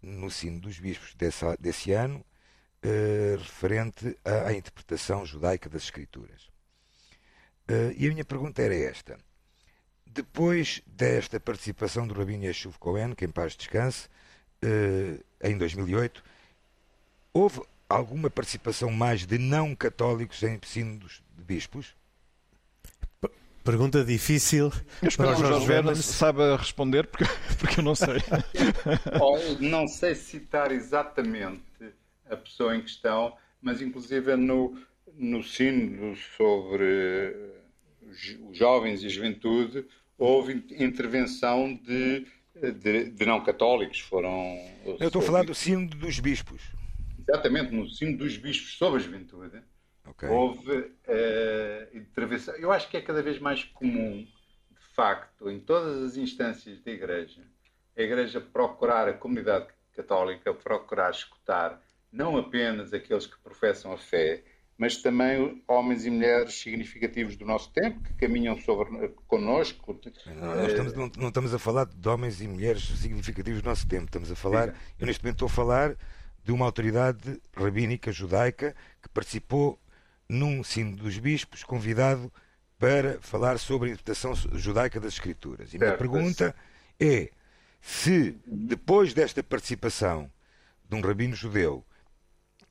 no 0.02 0.30
sino 0.30 0.60
dos 0.60 0.78
bispos 0.78 1.14
desse, 1.14 1.44
desse 1.58 1.92
ano 1.92 2.24
eh, 2.82 3.36
referente 3.38 4.16
à, 4.24 4.48
à, 4.48 4.52
interpretação 4.54 5.26
judaica 5.26 5.68
das 5.68 5.82
Escrituras. 5.82 6.48
Eh, 7.68 7.94
e 7.98 8.06
a 8.06 8.10
minha 8.10 8.24
pergunta 8.24 8.62
era 8.62 8.74
esta. 8.74 9.18
Depois 10.06 10.82
desta 10.86 11.38
participação 11.38 12.06
do 12.06 12.14
Rabino 12.14 12.44
Yeshuv 12.44 12.78
Cohen, 12.78 13.14
que 13.14 13.24
em 13.24 13.30
paz 13.30 13.54
descanse, 13.54 14.08
eh, 14.62 15.20
em 15.42 15.58
2008, 15.58 16.24
houve 17.32 17.60
alguma 17.88 18.30
participação 18.30 18.90
mais 18.90 19.26
de 19.26 19.38
não 19.38 19.74
católicos 19.74 20.42
em 20.42 20.58
sínodos 20.64 21.22
de 21.36 21.44
bispos? 21.44 21.94
Pergunta 23.70 24.04
difícil. 24.04 24.72
Eu 25.00 25.08
espero 25.08 25.32
que 25.36 25.42
o 25.42 25.46
Jorge 25.46 25.64
Verne 25.64 25.94
saiba 25.94 26.56
responder, 26.56 27.06
porque, 27.06 27.24
porque 27.56 27.78
eu 27.78 27.84
não 27.84 27.94
sei. 27.94 28.16
não 29.60 29.86
sei 29.86 30.16
citar 30.16 30.72
exatamente 30.72 31.62
a 32.28 32.36
pessoa 32.36 32.74
em 32.74 32.82
questão, 32.82 33.32
mas 33.62 33.80
inclusive 33.80 34.34
no, 34.34 34.76
no 35.14 35.44
sino 35.44 36.16
sobre 36.36 37.36
os 38.02 38.58
jovens 38.58 39.04
e 39.04 39.06
a 39.06 39.08
juventude 39.08 39.86
houve 40.18 40.64
intervenção 40.76 41.72
de, 41.72 42.26
de, 42.82 43.04
de 43.10 43.24
não 43.24 43.40
católicos. 43.44 44.00
Foram, 44.00 44.58
eu 44.84 45.06
estou 45.06 45.22
a 45.22 45.24
falar 45.24 45.44
do 45.44 45.54
sino 45.54 45.86
dos 45.86 46.18
bispos. 46.18 46.60
Exatamente, 47.20 47.72
no 47.72 47.88
sino 47.88 48.18
dos 48.18 48.36
bispos 48.36 48.76
sobre 48.76 48.98
a 48.98 49.02
juventude 49.04 49.62
Okay. 50.10 50.28
Houve 50.28 50.70
uh, 50.78 51.96
intervenção. 51.96 52.54
Eu 52.56 52.72
acho 52.72 52.88
que 52.88 52.96
é 52.96 53.00
cada 53.00 53.22
vez 53.22 53.38
mais 53.38 53.64
comum, 53.64 54.26
de 54.70 54.94
facto, 54.94 55.50
em 55.50 55.60
todas 55.60 56.02
as 56.02 56.16
instâncias 56.16 56.80
da 56.82 56.90
Igreja, 56.90 57.42
a 57.96 58.02
Igreja 58.02 58.40
procurar, 58.40 59.08
a 59.08 59.12
comunidade 59.12 59.68
católica, 59.94 60.54
procurar 60.54 61.10
escutar 61.10 61.80
não 62.12 62.36
apenas 62.36 62.92
aqueles 62.92 63.26
que 63.26 63.38
professam 63.38 63.92
a 63.92 63.98
fé, 63.98 64.42
mas 64.76 64.96
também 64.96 65.62
homens 65.68 66.06
e 66.06 66.10
mulheres 66.10 66.54
significativos 66.54 67.36
do 67.36 67.44
nosso 67.44 67.70
tempo 67.70 68.02
que 68.02 68.14
caminham 68.14 68.58
sobre 68.58 69.08
connosco. 69.26 69.98
Não, 70.26 70.66
estamos, 70.66 70.92
não, 70.94 71.10
não, 71.18 71.28
estamos 71.28 71.54
a 71.54 71.58
falar 71.58 71.84
de 71.84 72.08
homens 72.08 72.40
e 72.40 72.48
mulheres 72.48 72.82
significativos 72.98 73.62
do 73.62 73.68
nosso 73.68 73.86
tempo. 73.86 74.06
Estamos 74.06 74.32
a 74.32 74.34
falar, 74.34 74.74
eu 74.98 75.06
neste 75.06 75.22
momento 75.22 75.36
estou 75.36 75.46
a 75.46 75.50
falar 75.50 75.96
de 76.42 76.50
uma 76.50 76.64
autoridade 76.64 77.40
rabínica 77.54 78.10
judaica 78.10 78.74
que 79.02 79.08
participou 79.10 79.78
num 80.30 80.62
sino 80.62 80.96
dos 80.96 81.18
bispos, 81.18 81.64
convidado 81.64 82.32
para 82.78 83.20
falar 83.20 83.58
sobre 83.58 83.88
a 83.88 83.92
interpretação 83.92 84.34
judaica 84.54 85.00
das 85.00 85.14
Escrituras. 85.14 85.74
E 85.74 85.76
a 85.76 85.80
minha 85.80 85.96
pergunta 85.96 86.54
é 86.98 87.30
se, 87.80 88.38
depois 88.46 89.12
desta 89.12 89.42
participação 89.42 90.30
de 90.88 90.94
um 90.94 91.00
rabino 91.00 91.34
judeu 91.34 91.84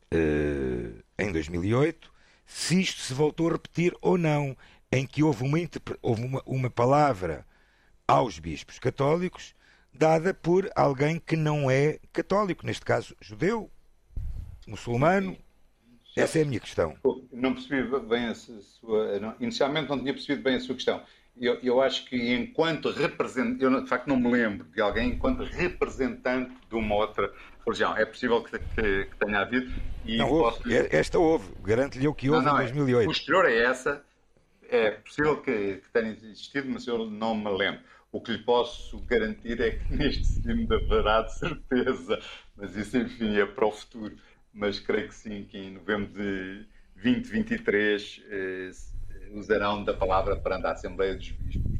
eh, 0.09 1.03
em 1.17 1.31
2008, 1.31 2.11
se 2.45 2.79
isto 2.79 3.01
se 3.01 3.13
voltou 3.13 3.49
a 3.49 3.51
repetir 3.51 3.93
ou 4.01 4.17
não, 4.17 4.55
em 4.89 5.05
que 5.05 5.21
houve 5.21 5.43
uma, 5.43 5.57
houve 6.01 6.23
uma, 6.23 6.41
uma 6.45 6.69
palavra 6.69 7.45
aos 8.07 8.39
bispos 8.39 8.79
católicos 8.79 9.53
dada 9.93 10.33
por 10.33 10.71
alguém 10.75 11.19
que 11.19 11.35
não 11.35 11.69
é 11.69 11.99
católico, 12.13 12.65
neste 12.65 12.85
caso 12.85 13.15
judeu, 13.19 13.69
muçulmano, 14.65 15.37
essa 16.15 16.39
é 16.39 16.41
a 16.41 16.45
minha 16.45 16.59
questão. 16.59 16.95
Não 17.31 17.53
percebi 17.53 17.99
bem 18.07 18.25
a 18.27 18.35
sua. 18.35 19.19
Não, 19.19 19.35
inicialmente 19.39 19.89
não 19.89 19.99
tinha 19.99 20.13
percebido 20.13 20.43
bem 20.43 20.55
a 20.55 20.59
sua 20.59 20.75
questão. 20.75 21.01
Eu, 21.39 21.57
eu 21.63 21.81
acho 21.81 22.05
que 22.05 22.33
enquanto 22.33 22.91
representante, 22.91 23.63
eu 23.63 23.81
de 23.81 23.87
facto 23.87 24.07
não 24.07 24.17
me 24.17 24.29
lembro 24.29 24.67
de 24.67 24.81
alguém 24.81 25.11
enquanto 25.11 25.43
representante 25.43 26.51
de 26.67 26.75
uma 26.75 26.95
outra 26.95 27.31
religião. 27.65 27.95
É 27.95 28.05
possível 28.05 28.43
que, 28.43 28.59
que, 28.59 29.05
que 29.05 29.17
tenha 29.17 29.39
havido. 29.39 29.71
E 30.05 30.17
não, 30.17 30.29
houve. 30.29 30.75
É, 30.75 30.97
esta 30.97 31.17
houve. 31.17 31.53
Garanto-lhe 31.63 32.05
eu 32.05 32.13
que 32.13 32.29
houve 32.29 32.45
não, 32.45 32.53
não, 32.53 32.61
em 32.61 32.65
2008. 32.65 33.03
É, 33.03 33.05
posterior 33.05 33.45
a 33.45 33.53
essa, 33.53 34.03
é 34.69 34.91
possível 34.91 35.41
que, 35.41 35.77
que 35.77 35.89
tenha 35.93 36.09
existido, 36.09 36.69
mas 36.69 36.85
eu 36.87 37.09
não 37.09 37.35
me 37.35 37.49
lembro. 37.51 37.81
O 38.11 38.19
que 38.19 38.31
lhe 38.31 38.39
posso 38.39 38.99
garantir 39.01 39.61
é 39.61 39.71
que 39.71 39.93
neste 39.95 40.25
sino 40.25 40.73
haverá 40.73 41.21
de 41.21 41.37
certeza. 41.37 42.19
Mas 42.57 42.75
isso, 42.75 42.97
enfim, 42.97 43.37
é 43.37 43.45
para 43.45 43.65
o 43.65 43.71
futuro 43.71 44.15
mas 44.59 44.79
creio 44.79 45.07
que 45.07 45.15
sim, 45.15 45.45
que 45.49 45.57
em 45.57 45.71
novembro 45.71 46.13
de 46.13 46.65
2023 47.01 48.23
eh, 48.29 48.71
usarão 49.31 49.83
da 49.83 49.93
palavra 49.93 50.35
para 50.35 50.57
andar 50.57 50.69
a 50.69 50.73
Assembleia 50.73 51.15
dos 51.15 51.31
Bispos 51.31 51.71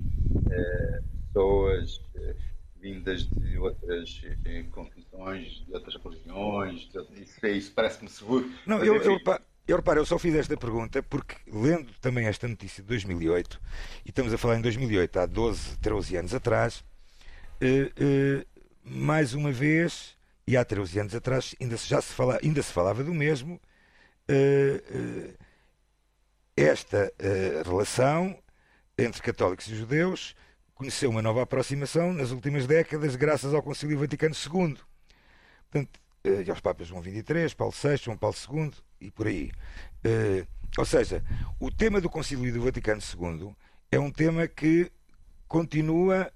eh, 0.50 1.02
pessoas 1.28 2.02
eh, 2.16 2.36
vindas 2.80 3.24
de 3.24 3.58
outras 3.58 4.22
eh, 4.46 4.64
confissões, 4.72 5.66
de 5.66 5.74
outras 5.74 5.96
religiões, 6.02 6.90
de 6.90 6.98
outras... 6.98 7.20
isso, 7.20 7.46
isso 7.46 7.72
parece-me 7.74 8.10
seguro. 8.10 8.50
Não, 8.66 8.80
Mas, 8.80 8.88
eu, 8.88 8.96
enfim, 8.96 9.20
eu, 9.28 9.40
eu 9.68 9.76
reparo, 9.76 10.00
eu 10.00 10.06
só 10.06 10.18
fiz 10.18 10.34
esta 10.34 10.56
pergunta 10.56 11.04
porque, 11.04 11.36
lendo 11.46 11.92
também 12.00 12.28
esta 12.28 12.48
notícia 12.48 12.82
de 12.82 12.88
2008, 12.88 13.62
e 14.06 14.10
estamos 14.10 14.34
a 14.34 14.38
falar 14.38 14.58
em 14.58 14.62
2008, 14.62 15.20
há 15.20 15.26
12, 15.26 15.78
13 15.80 16.16
anos 16.16 16.34
atrás, 16.34 16.84
eh, 17.60 17.92
eh, 18.00 18.46
mais 18.84 19.34
uma 19.34 19.52
vez, 19.52 20.18
e 20.50 20.58
há 20.58 20.66
13 20.66 21.02
anos 21.02 21.14
atrás, 21.14 21.54
ainda 21.62 21.78
se, 21.78 21.88
já 21.88 22.02
se, 22.02 22.12
fala, 22.12 22.40
ainda 22.42 22.64
se 22.64 22.74
falava 22.74 23.04
do 23.04 23.14
mesmo, 23.14 23.62
eh, 24.28 24.82
eh, 24.90 25.34
esta 26.58 27.14
eh, 27.20 27.62
relação 27.64 28.36
entre 28.98 29.22
católicos 29.22 29.68
e 29.68 29.76
judeus 29.76 30.36
conheceu 30.74 31.12
uma 31.12 31.22
nova 31.22 31.44
aproximação 31.44 32.12
nas 32.14 32.32
últimas 32.32 32.66
décadas, 32.66 33.16
graças 33.16 33.54
ao 33.54 33.62
Concílio 33.62 34.00
Vaticano 34.00 34.34
II. 34.34 34.76
Portanto, 35.70 36.00
e 36.24 36.50
aos 36.50 36.60
Papas 36.60 36.88
João 36.88 37.04
XXIII, 37.04 37.56
Paulo 37.56 37.72
VI, 37.72 37.98
João 37.98 38.18
Paulo 38.18 38.36
II 38.52 38.72
e 39.02 39.12
por 39.12 39.28
aí. 39.28 39.52
Ou 40.80 40.86
seja, 40.86 41.24
o 41.60 41.70
tema 41.70 42.02
do 42.02 42.10
Concílio 42.10 42.52
do 42.52 42.64
Vaticano 42.64 43.02
II 43.02 43.56
é 43.92 44.00
um 44.00 44.10
tema 44.10 44.48
que 44.48 44.92
continua, 45.48 46.34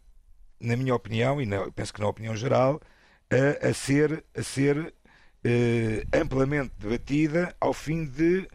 na 0.60 0.78
minha 0.78 0.94
opinião, 0.94 1.42
e 1.42 1.48
na, 1.48 1.72
penso 1.72 1.92
que 1.92 2.00
na 2.00 2.08
opinião 2.08 2.36
geral, 2.36 2.80
a, 3.32 3.70
a 3.70 3.74
ser, 3.74 4.24
a 4.38 4.44
ser 4.44 4.94
eh, 5.44 6.04
amplamente 6.14 6.72
debatida 6.80 7.56
ao 7.60 7.74
fim 7.74 8.06
de 8.06 8.48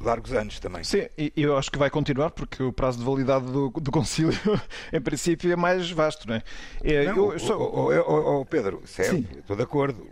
largos 0.00 0.32
anos 0.32 0.60
também. 0.60 0.84
Sim, 0.84 1.06
e 1.18 1.32
eu 1.36 1.56
acho 1.56 1.70
que 1.70 1.78
vai 1.78 1.90
continuar 1.90 2.30
porque 2.30 2.62
o 2.62 2.72
prazo 2.72 2.98
de 2.98 3.04
validade 3.04 3.46
do, 3.46 3.70
do 3.70 3.90
concílio, 3.90 4.32
em 4.92 5.00
princípio, 5.00 5.50
é 5.52 5.56
mais 5.56 5.90
vasto, 5.90 6.28
não 6.28 6.36
é? 6.36 6.42
É, 6.84 7.04
Não, 7.06 7.16
eu- 7.16 7.26
o- 7.28 7.32
eu 7.32 7.38
só- 7.38 7.58
o- 7.58 7.90
o- 7.90 8.40
o- 8.40 8.46
Pedro, 8.46 8.82
certo, 8.86 9.10
Sim. 9.16 9.26
estou 9.38 9.56
de 9.56 9.62
acordo. 9.62 10.06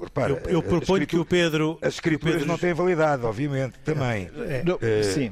Repara, 0.00 0.30
Eu, 0.32 0.50
eu 0.50 0.62
proponho 0.62 1.06
que 1.06 1.16
o 1.16 1.24
Pedro. 1.24 1.78
As 1.80 1.94
escrituras 1.94 2.34
Pedro- 2.36 2.48
não 2.48 2.58
têm 2.58 2.74
validade, 2.74 3.24
obviamente, 3.24 3.78
também. 3.80 4.30
É, 4.48 4.62
não, 4.62 4.78
eh, 4.82 5.02
sim. 5.02 5.30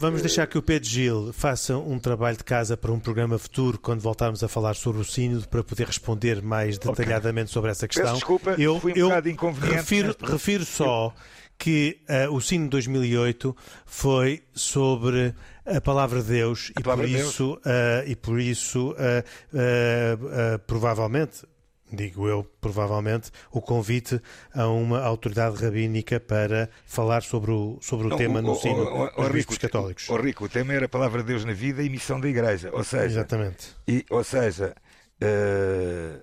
Vamos 0.00 0.22
deixar 0.22 0.46
que 0.46 0.56
o 0.56 0.62
Pedro 0.62 0.88
Gil 0.88 1.32
faça 1.32 1.76
um 1.76 1.98
trabalho 1.98 2.36
de 2.36 2.44
casa 2.44 2.76
para 2.76 2.92
um 2.92 3.00
programa 3.00 3.38
futuro, 3.38 3.78
quando 3.78 4.00
voltarmos 4.00 4.44
a 4.44 4.48
falar 4.48 4.74
sobre 4.74 5.00
o 5.00 5.04
sínodo, 5.04 5.48
para 5.48 5.62
poder 5.64 5.86
responder 5.86 6.40
mais 6.40 6.78
detalhadamente 6.78 7.50
sobre 7.50 7.70
essa 7.70 7.88
questão. 7.88 8.14
desculpa, 8.14 8.54
eu, 8.58 8.78
fui 8.78 8.92
um 8.92 8.96
eu 8.96 9.08
bocado 9.08 9.28
inconveniente 9.28 9.76
refiro, 9.76 10.16
refiro 10.20 10.64
só 10.64 11.12
que 11.58 12.00
ah, 12.08 12.30
o 12.30 12.40
sino 12.40 12.64
de 12.64 12.70
2008 12.70 13.56
foi 13.84 14.42
sobre 14.54 15.34
a 15.66 15.80
palavra 15.80 16.22
de 16.22 16.28
Deus 16.28 16.70
e 16.78 16.82
palavra 16.82 17.04
por 17.04 17.10
de 17.10 17.16
Deus. 17.16 17.30
isso, 17.30 17.60
ah, 17.64 18.04
e 18.06 18.14
por 18.14 18.40
isso 18.40 18.94
ah, 18.96 20.58
provavelmente 20.66 21.44
digo 21.92 22.26
eu, 22.28 22.44
provavelmente, 22.60 23.30
o 23.50 23.60
convite 23.60 24.20
a 24.54 24.66
uma 24.68 25.00
autoridade 25.02 25.56
rabínica 25.62 26.20
para 26.20 26.68
falar 26.86 27.22
sobre 27.22 27.50
o, 27.50 27.78
sobre 27.80 28.06
o 28.06 28.10
Não, 28.10 28.16
tema 28.16 28.38
o- 28.40 28.42
no 28.42 28.54
sino 28.54 28.82
o- 28.84 29.04
o- 29.22 29.28
Rico, 29.28 29.58
católicos. 29.58 30.08
O 30.08 30.16
Rico, 30.16 30.44
o 30.44 30.48
tema 30.48 30.72
era 30.74 30.86
a 30.86 30.88
palavra 30.88 31.22
de 31.22 31.28
Deus 31.28 31.44
na 31.44 31.52
vida 31.52 31.82
e 31.82 31.88
missão 31.88 32.20
da 32.20 32.28
Igreja. 32.28 32.70
Ou 32.72 32.84
seja, 32.84 33.04
Exatamente. 33.06 33.74
e, 33.86 34.04
ou 34.10 34.22
seja 34.22 34.74
eh, 35.20 36.20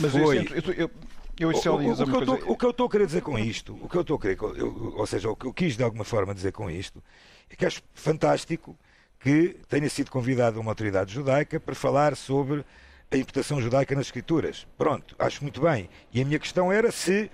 Mas 0.00 0.12
foi. 0.12 0.38
eu, 0.38 0.44
eu, 0.44 0.72
eu, 0.72 0.90
eu 1.38 1.48
O, 1.50 1.60
que 1.60 1.68
eu 1.68 2.06
coisa. 2.06 2.24
tô- 2.24 2.52
o 2.52 2.56
que 2.56 2.64
eu 2.66 2.70
estou 2.70 2.86
a 2.86 2.90
querer 2.90 3.06
dizer 3.06 3.20
com 3.22 3.38
isto, 3.38 3.78
o 3.82 3.88
que 3.88 3.96
eu 3.96 4.00
estou 4.00 4.16
a 4.16 4.20
querer, 4.20 4.38
eu- 4.40 4.94
ou 4.96 5.06
seja, 5.06 5.30
o 5.30 5.36
que 5.36 5.46
eu 5.46 5.52
quis 5.52 5.76
de 5.76 5.82
alguma 5.82 6.04
forma 6.04 6.34
dizer 6.34 6.52
com 6.52 6.70
isto, 6.70 7.02
é 7.50 7.56
que 7.56 7.66
acho 7.66 7.82
fantástico 7.92 8.76
que 9.20 9.56
tenha 9.68 9.88
sido 9.88 10.10
convidado 10.10 10.60
uma 10.60 10.70
autoridade 10.70 11.12
judaica 11.12 11.58
para 11.58 11.74
falar 11.74 12.16
sobre 12.16 12.64
a 13.10 13.16
interpretação 13.16 13.60
judaica 13.60 13.94
nas 13.94 14.06
escrituras. 14.06 14.66
Pronto, 14.76 15.14
acho 15.18 15.42
muito 15.42 15.60
bem. 15.60 15.88
E 16.12 16.20
a 16.20 16.24
minha 16.24 16.38
questão 16.38 16.72
era 16.72 16.90
se, 16.90 17.30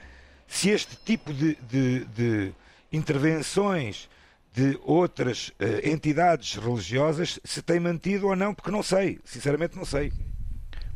se 0.47 0.71
este 0.71 0.97
tipo 0.97 1.33
de, 1.33 1.55
de- 1.71 2.05
de 2.07 2.53
intervenções 2.93 4.09
de 4.53 4.79
outras 4.83 5.53
eh, 5.61 5.89
entidades 5.91 6.55
religiosas 6.57 7.39
se 7.45 7.63
tem 7.63 7.79
mantido 7.79 8.27
ou 8.29 8.35
não, 8.37 8.53
porque 8.55 8.71
não 8.71 8.83
sei, 8.83 9.21
sinceramente 9.25 9.77
não 9.77 9.85
sei. 9.85 10.13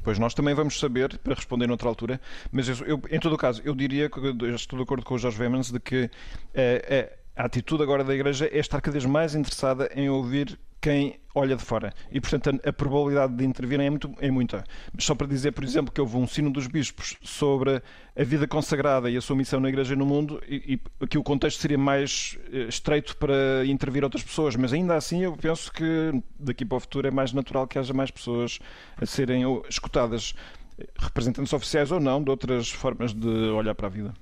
Pois 0.03 0.19
nós 0.19 0.35
também 0.35 0.55
vamos 0.55 0.79
saber, 0.79 1.17
para 1.19 1.35
responder 1.35 1.67
noutra 1.67 1.89
altura, 1.89 2.21
mas 2.53 2.69
eu, 2.69 2.77
eu- 2.87 3.03
em 3.11 3.19
todo 3.21 3.35
o 3.35 3.39
caso, 3.39 3.63
eu 3.65 3.75
diria 3.75 4.11
que 4.11 4.19
estou 4.55 4.77
de 4.79 4.83
acordo 4.83 5.05
com 5.05 5.15
o 5.15 5.19
Jorge 5.19 5.39
Vemans 5.39 5.71
de 5.71 5.79
que 5.81 6.11
eh, 6.53 6.85
eh, 6.89 7.19
a 7.37 7.44
atitude 7.44 7.83
agora 7.83 8.05
da 8.05 8.14
Igreja 8.14 8.49
é 8.53 8.59
estar 8.59 8.81
cada 8.81 8.92
vez 8.92 9.05
mais 9.05 9.35
interessada 9.35 9.90
em 9.94 10.09
ouvir 10.09 10.59
quem 10.85 11.18
olha 11.35 11.57
de 11.57 11.62
fora. 11.64 11.94
E, 12.12 12.20
portanto, 12.20 12.61
a, 12.62 12.68
a 12.68 12.73
probabilidade 12.73 13.35
de 13.35 13.42
intervirem 13.42 13.87
é, 13.87 13.90
muito, 13.90 14.14
é 14.20 14.31
muita. 14.31 14.64
Mas 14.92 15.05
só 15.05 15.14
para 15.14 15.27
dizer, 15.27 15.53
por 15.53 15.64
exemplo, 15.64 15.90
que 15.90 15.99
houve 15.99 16.16
um 16.18 16.27
sino 16.27 16.51
dos 16.51 16.66
bispos 16.66 17.16
sobre 17.23 17.83
a 18.14 18.23
vida 18.23 18.47
consagrada 18.47 19.09
e 19.09 19.16
a 19.16 19.20
sua 19.23 19.35
missão 19.35 19.59
na 19.61 19.70
Igreja 19.70 19.94
e 19.94 19.97
no 19.97 20.05
mundo, 20.05 20.42
e, 20.47 20.79
e 21.03 21.07
que 21.07 21.16
o 21.16 21.23
contexto 21.23 21.59
seria 21.59 21.79
mais 21.79 22.38
eh, 22.53 22.66
estreito 22.68 23.16
para 23.16 23.64
intervir 23.64 24.05
outras 24.05 24.23
pessoas. 24.23 24.57
Mas 24.57 24.75
ainda 24.75 24.94
assim, 24.94 25.23
eu 25.23 25.33
penso 25.33 25.73
que 25.73 26.23
daqui 26.38 26.66
para 26.66 26.77
o 26.77 26.81
futuro 26.81 27.09
é 27.09 27.11
mais 27.11 27.33
natural 27.33 27.66
que 27.66 27.79
haja 27.79 27.94
mais 27.94 28.11
pessoas 28.11 28.59
a 29.01 29.07
serem 29.07 29.42
escutadas, 29.70 30.35
eh, 30.79 30.87
representantes 30.99 31.53
oficiais 31.55 31.90
ou 31.90 31.99
não, 31.99 32.23
de 32.23 32.31
outras 32.31 32.68
formas 32.70 33.14
de 33.14 33.27
olhar 33.27 33.75
para 33.75 33.87
a 33.87 33.90
vida. 33.90 34.14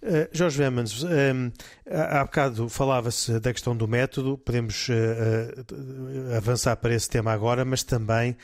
Uh, 0.00 0.28
Jorge 0.32 0.58
Vemans, 0.58 1.02
um, 1.02 1.50
há 1.90 2.20
há 2.20 2.24
bocado 2.24 2.68
falava-se 2.68 3.40
da 3.40 3.52
questão 3.52 3.76
do 3.76 3.88
método, 3.88 4.38
podemos 4.38 4.88
uh, 4.88 4.92
uh, 4.92 6.36
avançar 6.36 6.76
para 6.76 6.94
esse 6.94 7.08
tema 7.08 7.32
agora, 7.32 7.64
mas 7.64 7.82
também 7.82 8.36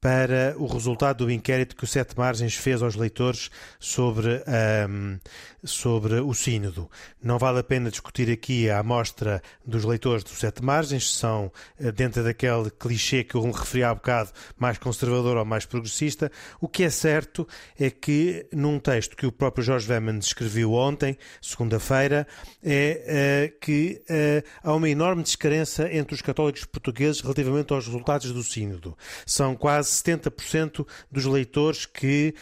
para 0.00 0.54
o 0.58 0.66
resultado 0.66 1.24
do 1.24 1.30
inquérito 1.30 1.74
que 1.74 1.84
o 1.84 1.86
Sete 1.86 2.16
Margens 2.16 2.54
fez 2.54 2.82
aos 2.82 2.94
leitores 2.94 3.50
sobre, 3.78 4.42
um, 4.88 5.18
sobre 5.66 6.20
o 6.20 6.32
Sínodo. 6.32 6.90
Não 7.22 7.38
vale 7.38 7.58
a 7.58 7.64
pena 7.64 7.90
discutir 7.90 8.30
aqui 8.30 8.70
a 8.70 8.78
amostra 8.78 9.42
dos 9.64 9.84
leitores 9.84 10.22
do 10.22 10.30
Sete 10.30 10.62
Margens, 10.62 11.10
são 11.10 11.50
uh, 11.80 11.92
dentro 11.92 12.22
daquele 12.22 12.70
clichê 12.70 13.24
que 13.24 13.34
eu 13.34 13.46
me 13.46 13.52
referi 13.52 13.82
há 13.82 13.94
bocado, 13.94 14.30
mais 14.56 14.78
conservador 14.78 15.36
ou 15.36 15.44
mais 15.44 15.66
progressista. 15.66 16.30
O 16.60 16.68
que 16.68 16.84
é 16.84 16.90
certo 16.90 17.46
é 17.78 17.90
que, 17.90 18.46
num 18.52 18.78
texto 18.78 19.16
que 19.16 19.26
o 19.26 19.32
próprio 19.32 19.64
Jorge 19.64 19.86
Vemans 19.86 20.26
escreveu 20.26 20.72
ontem, 20.72 21.18
segunda-feira, 21.42 22.26
é 22.62 23.52
uh, 23.52 23.60
que 23.60 24.02
uh, 24.08 24.48
há 24.62 24.74
uma 24.74 24.88
enorme 24.88 25.22
descrença 25.22 25.92
entre 25.92 26.14
os 26.14 26.22
católicos 26.22 26.64
portugueses 26.64 27.20
relativamente 27.20 27.72
aos 27.72 27.86
resultados 27.86 28.32
do 28.32 28.42
Sínodo. 28.42 28.96
São 29.24 29.56
quase 29.56 29.90
70% 29.90 30.86
dos 31.10 31.24
leitores 31.24 31.86
que 31.86 32.34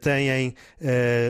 têm 0.00 0.54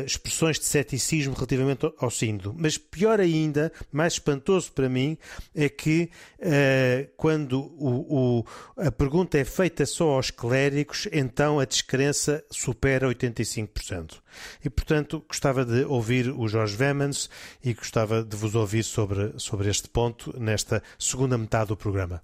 expressões 0.05 0.59
de 0.59 0.65
ceticismo 0.65 1.12
relativamente 1.21 1.85
ao, 1.85 1.95
ao 1.99 2.11
Sínodo. 2.11 2.55
Mas 2.57 2.79
pior 2.79 3.21
ainda, 3.21 3.73
mais 3.91 4.15
espantoso 4.15 4.73
para 4.73 4.89
mim, 4.89 5.17
é 5.55 5.69
que 5.69 6.11
uh, 6.39 7.11
quando 7.17 7.61
o, 7.61 8.41
o, 8.41 8.47
a 8.77 8.91
pergunta 8.91 9.39
é 9.39 9.45
feita 9.45 9.85
só 9.87 10.11
aos 10.11 10.31
clérigos, 10.31 11.09
então 11.13 11.61
a 11.61 11.65
descrença 11.65 12.45
supera 12.51 13.09
85%. 13.09 14.21
E, 14.65 14.71
portanto, 14.71 15.25
gostava 15.29 15.65
de 15.65 15.85
ouvir 15.85 16.31
o 16.31 16.49
Jorge 16.49 16.77
Vemans 16.77 17.29
e 17.63 17.75
gostava 17.75 18.23
de 18.23 18.37
vos 18.37 18.55
ouvir 18.55 18.83
sobre, 18.83 19.35
sobre 19.37 19.69
este 19.69 19.89
ponto 19.89 20.35
nesta 20.39 20.83
segunda 20.99 21.37
metade 21.37 21.69
do 21.69 21.77
programa. 21.77 22.23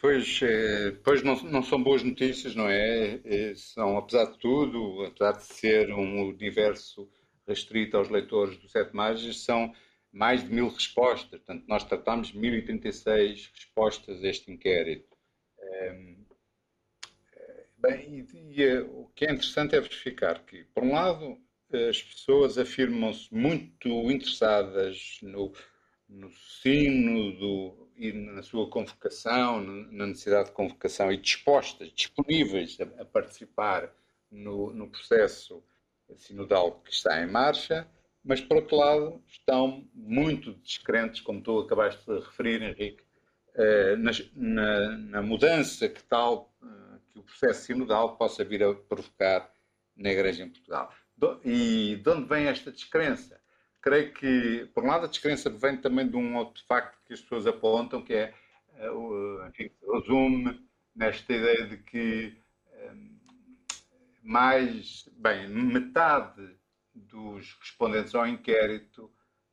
Pois, 0.00 0.40
eh, 0.42 0.92
pois 1.04 1.22
não, 1.22 1.34
não 1.42 1.62
são 1.62 1.82
boas 1.82 2.02
notícias, 2.02 2.54
não 2.54 2.68
é? 2.68 3.20
Eh, 3.24 3.54
São, 3.56 3.98
apesar 3.98 4.26
de 4.26 4.38
tudo, 4.38 5.04
apesar 5.04 5.32
de 5.32 5.44
ser 5.44 5.92
um 5.92 6.28
universo 6.28 7.08
restrito 7.46 7.96
aos 7.96 8.08
leitores 8.08 8.56
do 8.58 8.68
Sete 8.68 8.94
Margens, 8.94 9.40
são 9.44 9.74
mais 10.12 10.42
de 10.44 10.52
mil 10.52 10.68
respostas. 10.68 11.40
Portanto, 11.40 11.64
nós 11.68 11.84
tratamos 11.84 12.32
1036 12.32 13.50
respostas 13.54 14.22
a 14.24 14.28
este 14.28 14.50
inquérito. 14.50 15.16
Ehm, 15.60 16.16
eh, 17.34 17.64
Bem, 17.78 18.26
e, 18.32 18.60
e, 18.62 18.78
o 18.80 19.10
que 19.14 19.26
é 19.26 19.32
interessante 19.32 19.74
é 19.76 19.80
verificar 19.80 20.44
que, 20.44 20.64
por 20.74 20.82
um 20.84 20.92
lado, 20.92 21.38
as 21.88 22.02
pessoas 22.02 22.56
afirmam-se 22.58 23.32
muito 23.34 23.88
interessadas 24.10 25.18
no, 25.22 25.52
no 26.08 26.30
sino 26.32 27.32
do, 27.38 27.87
e 27.98 28.12
na 28.12 28.42
sua 28.42 28.68
convocação, 28.70 29.60
na 29.60 30.06
necessidade 30.06 30.48
de 30.48 30.54
convocação, 30.54 31.10
e 31.12 31.16
dispostas, 31.16 31.90
disponíveis 31.92 32.78
a, 32.80 33.02
a 33.02 33.04
participar 33.04 33.92
no, 34.30 34.72
no, 34.72 34.88
processo 34.88 35.62
sinodal 36.16 36.80
que 36.84 36.92
está 36.92 37.22
em 37.22 37.26
marcha, 37.26 37.86
mas, 38.24 38.40
por 38.40 38.58
outro 38.58 38.76
lado, 38.76 39.22
estão 39.26 39.84
muito 39.94 40.52
descrentes, 40.54 41.20
como 41.20 41.40
tu 41.40 41.60
acabaste 41.60 42.04
de 42.06 42.18
referir, 42.18 42.62
Henrique, 42.62 43.02
na, 43.98 44.10
na, 44.34 44.96
na 44.96 45.22
mudança 45.22 45.88
que 45.88 46.02
tal 46.04 46.52
que 47.10 47.18
o 47.18 47.22
processo 47.22 47.66
sinodal 47.66 48.16
possa 48.16 48.44
vir 48.44 48.62
a 48.62 48.74
provocar 48.74 49.50
na 49.96 50.10
Igreja 50.10 50.44
em 50.44 50.50
Portugal. 50.50 50.92
E 51.44 51.96
de 51.96 52.10
onde 52.10 52.28
vem 52.28 52.46
esta 52.46 52.70
descrença? 52.70 53.37
Creio 53.80 54.12
que, 54.12 54.68
por 54.74 54.84
um 54.84 54.88
lado, 54.88 55.06
a 55.06 55.08
descrença 55.08 55.48
vem 55.50 55.76
também 55.76 56.08
de 56.08 56.16
um 56.16 56.36
outro 56.36 56.62
facto 56.66 56.98
que 57.06 57.14
as 57.14 57.20
pessoas 57.20 57.46
apontam, 57.46 58.02
que 58.02 58.12
é, 58.12 58.34
enfim, 59.48 59.70
resume 59.92 60.60
nesta 60.94 61.32
ideia 61.32 61.66
de 61.66 61.76
que 61.78 62.36
mais, 64.28 65.08
bem, 65.16 65.48
metade 65.48 66.54
dos 66.94 67.56
respondentes 67.60 68.14
ao 68.14 68.26
inquérito 68.26 69.10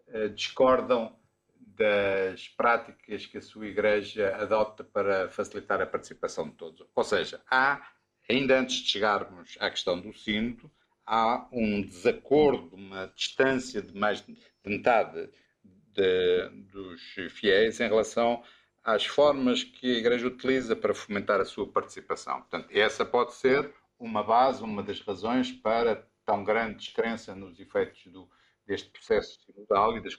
uh, 0.09 0.29
discordam 0.31 1.17
das 1.57 2.49
práticas 2.49 3.25
que 3.25 3.37
a 3.37 3.41
sua 3.41 3.67
Igreja 3.67 4.35
adota 4.35 4.83
para 4.83 5.29
facilitar 5.29 5.81
a 5.81 5.87
participação 5.87 6.49
de 6.49 6.55
todos. 6.55 6.85
Ou 6.93 7.03
seja, 7.05 7.41
há, 7.49 7.89
ainda 8.29 8.59
antes 8.59 8.77
de 8.77 8.91
chegarmos 8.91 9.55
à 9.61 9.69
questão 9.69 9.97
do 9.99 10.11
sínodo, 10.13 10.69
há 11.05 11.47
um 11.51 11.81
desacordo, 11.81 12.75
uma 12.75 13.11
distância 13.15 13.81
de 13.81 13.97
mais 13.97 14.21
de 14.21 14.35
metade 14.65 15.29
de, 15.63 16.49
dos 16.71 17.01
fiéis 17.31 17.79
em 17.79 17.87
relação 17.87 18.43
às 18.83 19.05
formas 19.05 19.63
que 19.63 19.95
a 19.95 19.99
Igreja 19.99 20.27
utiliza 20.27 20.75
para 20.75 20.93
fomentar 20.93 21.41
a 21.41 21.45
sua 21.45 21.67
participação. 21.67 22.41
Portanto, 22.41 22.69
essa 22.71 23.05
pode 23.05 23.33
ser 23.33 23.73
uma 23.97 24.23
base, 24.23 24.63
uma 24.63 24.83
das 24.83 25.01
razões 25.01 25.51
para 25.51 26.07
tão 26.25 26.43
grande 26.43 26.77
descrença 26.77 27.35
nos 27.35 27.59
efeitos 27.59 28.05
do, 28.07 28.29
deste 28.65 28.89
processo 28.89 29.39
sinodal 29.45 29.97
e 29.97 30.01
das 30.01 30.17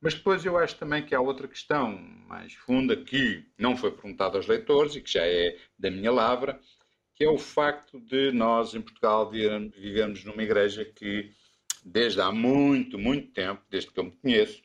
Mas 0.00 0.14
depois 0.14 0.44
eu 0.44 0.56
acho 0.58 0.76
também 0.76 1.04
que 1.04 1.14
há 1.14 1.20
outra 1.20 1.46
questão 1.46 1.96
mais 2.26 2.54
funda 2.54 2.96
que 2.96 3.46
não 3.56 3.76
foi 3.76 3.92
perguntada 3.92 4.36
aos 4.36 4.46
leitores 4.46 4.96
e 4.96 5.00
que 5.00 5.12
já 5.12 5.26
é 5.26 5.58
da 5.78 5.90
minha 5.90 6.10
lavra, 6.10 6.60
que 7.18 7.24
é 7.24 7.28
o 7.28 7.36
facto 7.36 7.98
de 7.98 8.30
nós 8.30 8.74
em 8.74 8.80
Portugal 8.80 9.28
vivemos 9.28 10.24
numa 10.24 10.40
igreja 10.40 10.84
que 10.84 11.32
desde 11.84 12.20
há 12.20 12.30
muito, 12.30 12.96
muito 12.96 13.32
tempo, 13.32 13.60
desde 13.68 13.90
que 13.90 13.98
eu 13.98 14.04
me 14.04 14.12
conheço, 14.12 14.62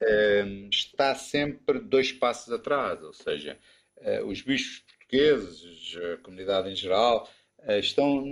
eh, 0.00 0.44
está 0.68 1.14
sempre 1.14 1.78
dois 1.78 2.10
passos 2.10 2.52
atrás, 2.52 3.00
ou 3.04 3.12
seja, 3.12 3.56
eh, 3.98 4.20
os 4.24 4.42
bispos 4.42 4.80
portugueses, 4.80 5.96
a 5.96 6.16
comunidade 6.24 6.70
em 6.70 6.74
geral, 6.74 7.30
eh, 7.60 7.78
estão 7.78 8.24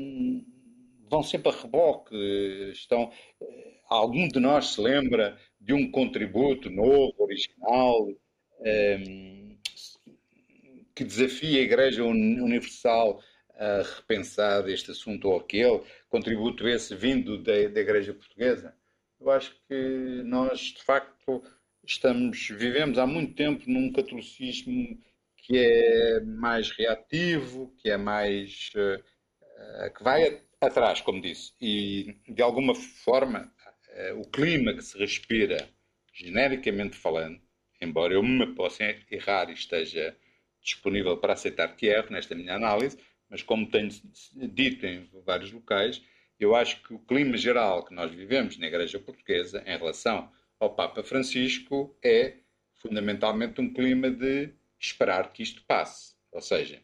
vão 1.08 1.22
sempre 1.22 1.50
a 1.50 1.54
reboque, 1.54 2.16
estão 2.72 3.12
algum 3.88 4.26
de 4.28 4.40
nós 4.40 4.74
se 4.74 4.80
lembra 4.80 5.38
de 5.60 5.72
um 5.72 5.90
contributo 5.90 6.70
novo, 6.70 7.14
original, 7.18 8.08
que 10.94 11.04
desafia 11.04 11.58
a 11.58 11.62
Igreja 11.62 12.04
Universal 12.04 13.20
a 13.60 13.82
repensar 13.82 14.66
este 14.70 14.90
assunto 14.90 15.28
ou 15.28 15.38
aquele, 15.38 15.82
contributo 16.08 16.66
esse 16.66 16.96
vindo 16.96 17.36
da, 17.36 17.68
da 17.68 17.80
Igreja 17.80 18.14
Portuguesa? 18.14 18.74
Eu 19.20 19.30
acho 19.30 19.54
que 19.68 20.22
nós, 20.24 20.58
de 20.60 20.82
facto, 20.82 21.44
estamos, 21.84 22.48
vivemos 22.48 22.98
há 22.98 23.06
muito 23.06 23.34
tempo 23.34 23.62
num 23.66 23.92
catolicismo 23.92 24.98
que 25.36 25.58
é 25.58 26.20
mais 26.20 26.70
reativo, 26.70 27.74
que 27.76 27.90
é 27.90 27.98
mais 27.98 28.70
uh, 28.74 29.94
que 29.94 30.02
vai 30.02 30.42
atrás, 30.58 31.02
como 31.02 31.20
disse, 31.20 31.52
e 31.60 32.16
de 32.28 32.40
alguma 32.40 32.74
forma 32.74 33.52
uh, 33.88 34.20
o 34.20 34.28
clima 34.30 34.72
que 34.72 34.82
se 34.82 34.96
respira, 34.96 35.68
genericamente 36.14 36.96
falando, 36.96 37.38
embora 37.78 38.14
eu 38.14 38.22
me 38.22 38.54
possa 38.54 38.84
errar 39.10 39.50
e 39.50 39.54
esteja 39.54 40.16
disponível 40.62 41.16
para 41.18 41.34
aceitar 41.34 41.74
que 41.76 41.86
erro 41.86 42.10
nesta 42.10 42.34
minha 42.34 42.54
análise, 42.54 42.98
mas 43.30 43.42
como 43.42 43.70
tenho 43.70 43.88
dito 44.34 44.84
em 44.84 45.08
vários 45.24 45.52
locais, 45.52 46.02
eu 46.38 46.56
acho 46.56 46.82
que 46.82 46.92
o 46.92 46.98
clima 46.98 47.36
geral 47.36 47.84
que 47.84 47.94
nós 47.94 48.10
vivemos 48.10 48.58
na 48.58 48.66
Igreja 48.66 48.98
Portuguesa 48.98 49.62
em 49.66 49.78
relação 49.78 50.30
ao 50.58 50.74
Papa 50.74 51.02
Francisco 51.02 51.96
é 52.02 52.38
fundamentalmente 52.74 53.60
um 53.60 53.72
clima 53.72 54.10
de 54.10 54.50
esperar 54.78 55.32
que 55.32 55.42
isto 55.42 55.62
passe. 55.64 56.14
Ou 56.32 56.40
seja, 56.40 56.82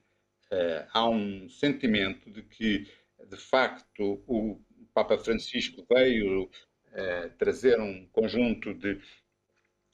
uh, 0.52 0.88
há 0.92 1.09
um 1.09 1.48
sentimento 1.48 2.30
de 2.30 2.42
que, 2.42 2.87
de 3.28 3.37
facto, 3.37 4.22
o 4.26 4.61
Papa 4.92 5.18
Francisco 5.18 5.87
veio 5.90 6.44
uh, 6.44 7.30
trazer 7.38 7.80
um 7.80 8.06
conjunto 8.06 8.74
de, 8.74 9.00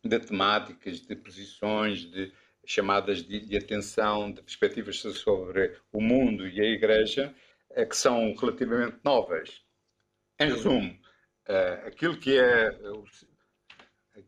de 0.05 0.19
temáticas, 0.19 1.01
de 1.01 1.15
posições, 1.15 2.01
de 2.01 2.33
chamadas 2.65 3.23
de, 3.23 3.41
de, 3.41 3.57
atenção, 3.57 4.33
de 4.33 4.43
perspectivas 4.43 4.99
sobre 4.99 5.77
o 5.93 6.01
mundo 6.01 6.47
e 6.47 6.61
a 6.61 6.65
Igreja, 6.65 7.35
uh, 7.71 7.87
que 7.87 7.97
são 7.97 8.35
relativamente 8.35 8.99
novas. 9.05 9.63
Em 10.41 10.51
resumo, 10.51 10.99
aquilo 11.87 12.17
que 12.17 12.37
é 12.37 12.77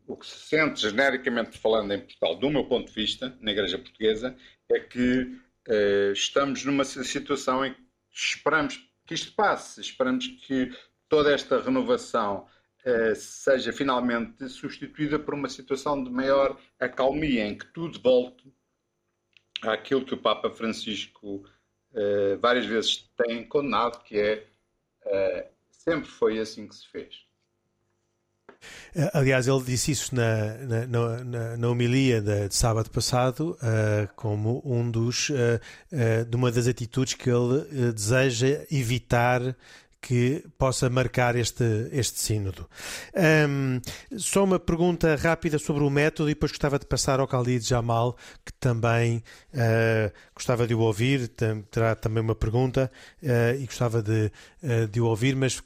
o 0.07 0.17
que 0.17 0.25
se 0.25 0.39
sente 0.47 0.81
genericamente 0.81 1.57
falando 1.57 1.93
em 1.93 1.99
Portugal, 1.99 2.35
do 2.35 2.49
meu 2.49 2.65
ponto 2.65 2.87
de 2.87 2.93
vista, 2.93 3.37
na 3.41 3.51
Igreja 3.51 3.77
Portuguesa, 3.77 4.35
é 4.69 4.79
que 4.79 5.39
eh, 5.67 6.11
estamos 6.13 6.63
numa 6.65 6.83
situação 6.83 7.65
em 7.65 7.73
que 7.73 7.81
esperamos 8.13 8.77
que 9.05 9.13
isto 9.13 9.33
passe, 9.33 9.81
esperamos 9.81 10.27
que 10.27 10.71
toda 11.07 11.33
esta 11.33 11.61
renovação 11.61 12.47
eh, 12.47 12.54
seja 13.15 13.73
finalmente 13.73 14.47
substituída 14.47 15.17
por 15.17 15.33
uma 15.33 15.49
situação 15.49 16.03
de 16.03 16.09
maior 16.09 16.57
acalmia, 16.79 17.45
em 17.45 17.57
que 17.57 17.65
tudo 17.67 17.99
volte 17.99 18.53
àquilo 19.63 20.05
que 20.05 20.13
o 20.13 20.21
Papa 20.21 20.51
Francisco 20.51 21.43
eh, 21.93 22.37
várias 22.39 22.65
vezes 22.65 23.09
tem 23.17 23.43
condenado, 23.43 24.03
que 24.03 24.19
é 24.19 24.47
sempre 25.71 26.09
foi 26.09 26.39
assim 26.39 26.67
que 26.67 26.75
se 26.75 26.87
fez. 26.87 27.25
Eh, 28.95 29.11
aliás, 29.13 29.47
ele 29.47 29.61
disse 29.63 29.91
isso 29.91 30.15
na, 30.15 30.57
na, 30.57 31.23
na, 31.23 31.57
na 31.57 31.69
homilia 31.69 32.21
de, 32.21 32.47
de, 32.47 32.55
sábado 32.55 32.89
passado, 32.89 33.57
uh, 33.61 34.13
como 34.15 34.61
um 34.65 34.89
dos, 34.89 35.29
uh, 35.29 35.59
uh, 35.91 36.25
de 36.25 36.35
uma 36.35 36.51
das 36.51 36.67
atitudes 36.67 37.13
que 37.13 37.29
ele 37.29 37.91
deseja 37.91 38.65
evitar 38.71 39.55
que 40.05 40.43
possa 40.55 40.87
marcar 40.87 41.35
este, 41.35 41.63
este 41.91 42.19
sínodo. 42.19 42.69
Um, 43.49 43.81
só 44.15 44.43
uma 44.43 44.59
pergunta 44.59 45.15
rápida 45.15 45.57
sobre 45.57 45.83
o 45.83 45.89
método 45.89 46.29
e 46.29 46.35
depois 46.35 46.51
gostava 46.51 46.77
de 46.77 46.85
passar 46.85 47.19
ao 47.19 47.25
Khalid 47.25 47.67
Jamal, 47.67 48.15
que 48.45 48.53
também 48.53 49.23
uh, 49.51 50.13
gostava 50.35 50.67
de 50.67 50.75
o 50.75 50.79
ouvir, 50.79 51.27
terá 51.71 51.95
também 51.95 52.21
uma 52.21 52.35
pergunta 52.35 52.91
uh, 53.23 53.59
e 53.59 53.65
gostava 53.65 54.03
de, 54.03 54.31
uh, 54.61 54.87
de 54.87 55.01
o 55.01 55.05
ouvir, 55.05 55.35
mas 55.35 55.59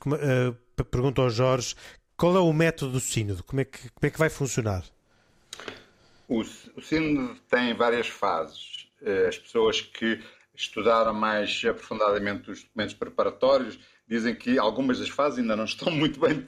pergunto 0.90 1.22
ao 1.22 1.30
Jorge 1.30 1.76
qual 2.16 2.38
é 2.38 2.40
o 2.40 2.54
método 2.54 2.94
do 2.94 3.00
sínodo? 3.02 3.44
Como 3.44 3.60
é 3.60 3.66
que, 3.66 3.90
como 3.90 4.08
é 4.08 4.10
que 4.10 4.20
vai 4.20 4.30
funcionar? 4.30 4.86
O, 6.30 6.40
o 6.42 6.82
sínodo 6.82 7.38
tem 7.50 7.74
várias 7.74 8.08
fases. 8.08 8.88
Eh, 9.02 9.28
as 9.28 9.38
pessoas 9.38 9.82
que 9.82 10.22
estudaram 10.54 11.14
mais 11.14 11.62
aprofundadamente 11.64 12.52
os 12.52 12.64
documentos 12.64 12.94
preparatórios 12.94 13.80
dizem 14.10 14.36
que 14.36 14.58
algumas 14.58 15.00
das 15.00 15.10
fases 15.10 15.40
ainda 15.40 15.56
não 15.56 15.66
estão 15.66 15.92
muito 15.94 16.20
bem 16.20 16.44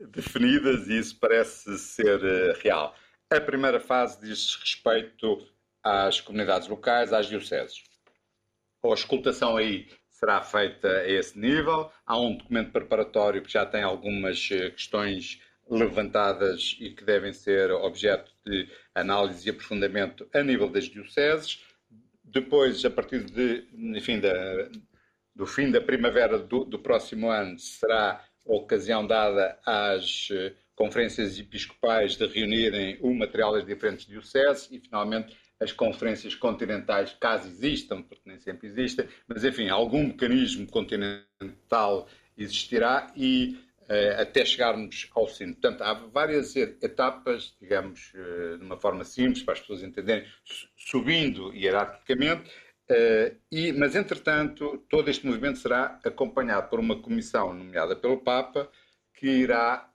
definidas 0.00 0.88
e 0.88 0.98
isso 0.98 1.18
parece 1.20 1.78
ser 1.78 2.24
eh, 2.24 2.58
real. 2.62 2.94
A 3.30 3.40
primeira 3.40 3.78
fase 3.78 4.20
diz 4.20 4.56
respeito 4.56 5.46
às 5.82 6.20
comunidades 6.20 6.68
locais, 6.68 7.12
às 7.12 7.26
dioceses. 7.26 7.82
A 8.82 8.94
escutação 8.94 9.56
aí 9.56 9.88
será 10.08 10.40
feita 10.42 10.88
a 10.88 11.08
esse 11.08 11.38
nível. 11.38 11.90
Há 12.06 12.18
um 12.18 12.36
documento 12.36 12.72
preparatório 12.72 13.42
que 13.42 13.52
já 13.52 13.66
tem 13.66 13.82
algumas 13.82 14.48
eh, 14.50 14.70
questões 14.70 15.40
levantadas 15.68 16.76
e 16.80 16.90
que 16.90 17.04
devem 17.04 17.32
ser 17.32 17.72
objeto 17.72 18.32
de 18.46 18.68
análise 18.94 19.46
e 19.46 19.50
aprofundamento 19.50 20.26
a 20.32 20.42
nível 20.42 20.68
das 20.68 20.84
dioceses. 20.84 21.60
Depois, 22.22 22.84
a 22.84 22.90
partir 22.90 23.24
de, 23.24 23.66
enfim, 23.74 24.20
da, 24.20 24.30
do 25.36 25.46
fim 25.46 25.70
da 25.70 25.80
primavera 25.80 26.38
do, 26.38 26.64
do 26.64 26.78
próximo 26.78 27.30
ano, 27.30 27.58
será 27.58 28.24
ocasião 28.42 29.06
dada 29.06 29.58
às 29.66 30.28
eh, 30.32 30.54
conferências 30.74 31.38
episcopais 31.38 32.16
de 32.16 32.26
reunirem 32.26 32.96
o 33.02 33.12
material 33.12 33.52
das 33.52 33.66
diferentes 33.66 34.06
dioceses 34.06 34.68
e, 34.70 34.80
finalmente, 34.80 35.36
as 35.60 35.72
conferências 35.72 36.34
continentais, 36.34 37.14
caso 37.20 37.48
existam, 37.48 38.02
porque 38.02 38.22
nem 38.28 38.38
sempre 38.38 38.66
existem, 38.66 39.08
mas 39.28 39.44
enfim, 39.44 39.68
algum 39.68 40.06
mecanismo 40.06 40.66
continental 40.66 42.08
existirá 42.36 43.12
e 43.16 43.58
uh, 43.82 44.20
até 44.20 44.44
chegarmos 44.44 45.08
ao 45.14 45.26
sino. 45.28 45.54
Portanto, 45.54 45.82
há 45.82 45.94
várias 45.94 46.54
etapas, 46.56 47.54
digamos, 47.58 48.12
de 48.12 48.62
uma 48.62 48.76
forma 48.76 49.02
simples, 49.02 49.42
para 49.42 49.54
as 49.54 49.60
pessoas 49.60 49.82
entenderem, 49.82 50.26
subindo 50.76 51.54
hierarquicamente, 51.54 52.50
uh, 52.90 53.36
e, 53.50 53.72
mas 53.72 53.94
entretanto, 53.94 54.84
todo 54.88 55.08
este 55.08 55.26
movimento 55.26 55.58
será 55.58 55.98
acompanhado 56.04 56.68
por 56.68 56.80
uma 56.80 57.00
comissão 57.00 57.52
nomeada 57.54 57.96
pelo 57.96 58.18
Papa, 58.18 58.70
que 59.14 59.26
irá 59.26 59.90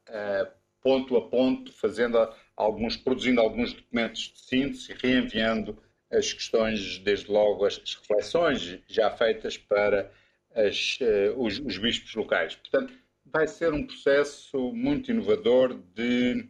ponto 0.82 1.16
a 1.16 1.30
ponto, 1.30 1.72
fazendo 1.74 2.18
alguns, 2.56 2.98
produzindo 2.98 3.40
alguns 3.40 3.74
documentos 3.74 4.34
de 4.34 4.40
síntese, 4.40 4.94
reenviando 4.94 5.78
as 6.12 6.34
questões, 6.34 6.98
desde 7.00 7.32
logo 7.32 7.66
as, 7.66 7.78
reflexões 7.78 8.80
já 8.88 9.10
feitas 9.12 9.58
para 9.58 10.12
as, 10.54 11.00
uh, 11.00 11.40
os, 11.42 11.60
os, 11.60 11.78
bispos 11.78 12.14
locais. 12.16 12.56
Portanto, 12.56 12.94
vai 13.26 13.48
ser 13.48 13.74
um 13.74 13.86
processo 13.86 14.74
muito 14.74 15.10
inovador 15.12 15.74
de 15.96 16.50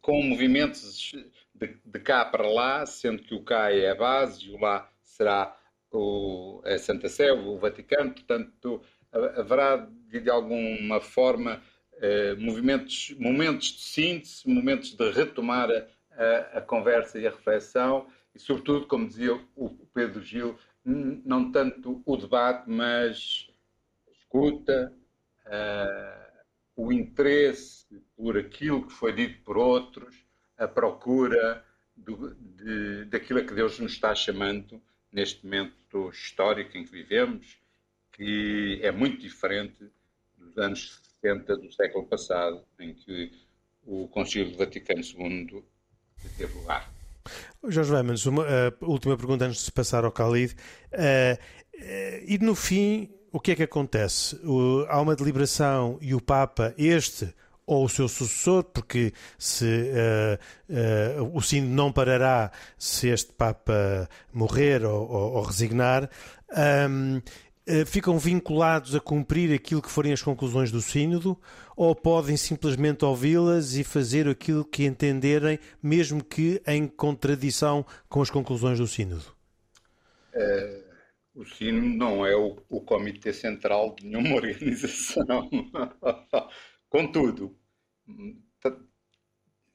com 0.00 0.22
movimentos 0.22 1.12
de, 1.54 1.76
de 1.84 2.00
cá 2.00 2.24
para 2.24 2.48
lá, 2.48 2.86
sendo 2.86 3.22
que 3.22 3.34
o 3.34 3.42
cá 3.42 3.72
é 3.72 3.90
a 3.90 3.94
base 3.94 4.46
e 4.46 4.50
o 4.50 4.60
lá 4.60 4.90
será 5.18 5.56
o, 5.90 6.62
a 6.64 6.78
Santa 6.78 7.08
Sé, 7.08 7.32
o 7.32 7.58
Vaticano, 7.58 8.12
portanto, 8.12 8.80
haverá 9.12 9.88
de 10.06 10.30
alguma 10.30 11.00
forma 11.00 11.60
eh, 12.00 12.34
movimentos, 12.36 13.14
momentos 13.18 13.72
de 13.72 13.80
síntese, 13.80 14.48
momentos 14.48 14.94
de 14.94 15.10
retomar 15.10 15.68
a, 16.12 16.58
a, 16.58 16.60
conversa 16.60 17.18
e 17.18 17.26
a 17.26 17.30
reflexão 17.30 18.06
e, 18.32 18.38
sobretudo, 18.38 18.86
como 18.86 19.08
dizia 19.08 19.34
o 19.56 19.70
Pedro 19.92 20.22
Gil, 20.22 20.56
não 20.84 21.50
tanto 21.50 22.00
o 22.06 22.16
debate, 22.16 22.70
mas 22.70 23.50
a 24.06 24.12
escuta, 24.12 24.94
uh, 25.46 26.28
o 26.76 26.92
interesse 26.92 27.84
por 28.16 28.38
aquilo 28.38 28.86
que 28.86 28.92
foi 28.92 29.12
dito 29.12 29.42
por 29.42 29.58
outros, 29.58 30.24
a 30.56 30.68
procura 30.68 31.64
do, 31.96 32.34
de, 32.34 33.04
daquilo 33.06 33.40
a 33.40 33.44
que 33.44 33.52
Deus 33.52 33.78
nos 33.80 33.92
está 33.92 34.14
chamando 34.14 34.80
neste 35.12 35.44
momento 35.44 36.10
histórico 36.10 36.76
em 36.76 36.84
que 36.84 36.92
vivemos, 36.92 37.58
que 38.12 38.80
é 38.82 38.90
muito 38.90 39.18
diferente 39.20 39.90
dos 40.36 40.56
anos 40.58 41.00
60 41.22 41.56
do 41.56 41.72
século 41.72 42.06
passado, 42.06 42.62
em 42.78 42.94
que 42.94 43.32
o 43.84 44.08
Concílio 44.08 44.56
Vaticano 44.56 45.00
II 45.00 45.64
teve 46.36 46.54
lugar. 46.54 46.92
Jorge 47.66 47.92
Weimans, 47.92 48.26
uma 48.26 48.44
última 48.80 49.16
pergunta 49.16 49.44
antes 49.44 49.58
de 49.58 49.64
se 49.64 49.72
passar 49.72 50.04
ao 50.04 50.10
Khalid. 50.10 50.54
Uh, 50.92 51.34
uh, 51.34 52.24
e 52.26 52.38
no 52.38 52.54
fim, 52.54 53.10
o 53.32 53.40
que 53.40 53.52
é 53.52 53.56
que 53.56 53.62
acontece? 53.62 54.38
Há 54.88 55.00
uma 55.00 55.16
deliberação 55.16 55.98
e 56.00 56.14
o 56.14 56.20
Papa, 56.20 56.74
este 56.78 57.34
ou 57.68 57.84
o 57.84 57.88
seu 57.88 58.08
sucessor, 58.08 58.64
porque 58.64 59.12
se 59.38 59.66
uh, 59.66 61.20
uh, 61.20 61.36
o 61.36 61.42
sino 61.42 61.68
não 61.68 61.92
parará 61.92 62.50
se 62.78 63.08
este 63.08 63.30
Papa 63.34 64.08
morrer 64.32 64.82
ou, 64.86 65.06
ou, 65.06 65.32
ou 65.34 65.42
resignar, 65.42 66.08
um, 66.88 67.18
uh, 67.18 67.86
ficam 67.86 68.18
vinculados 68.18 68.94
a 68.94 69.00
cumprir 69.00 69.54
aquilo 69.54 69.82
que 69.82 69.90
forem 69.90 70.14
as 70.14 70.22
conclusões 70.22 70.72
do 70.72 70.80
sínodo 70.80 71.38
ou 71.76 71.94
podem 71.94 72.38
simplesmente 72.38 73.04
ouvi-las 73.04 73.74
e 73.74 73.84
fazer 73.84 74.26
aquilo 74.26 74.64
que 74.64 74.86
entenderem, 74.86 75.58
mesmo 75.82 76.24
que 76.24 76.62
em 76.66 76.88
contradição 76.88 77.84
com 78.08 78.22
as 78.22 78.30
conclusões 78.30 78.78
do 78.78 78.86
sínodo? 78.86 79.36
o 81.34 81.44
sínodo 81.44 81.86
não 81.86 82.24
é 82.24 82.34
o, 82.36 82.56
o 82.68 82.80
comitê 82.80 83.32
central 83.32 83.94
de 83.94 84.06
nenhuma 84.06 84.36
organização. 84.36 85.50
Contudo, 86.88 87.58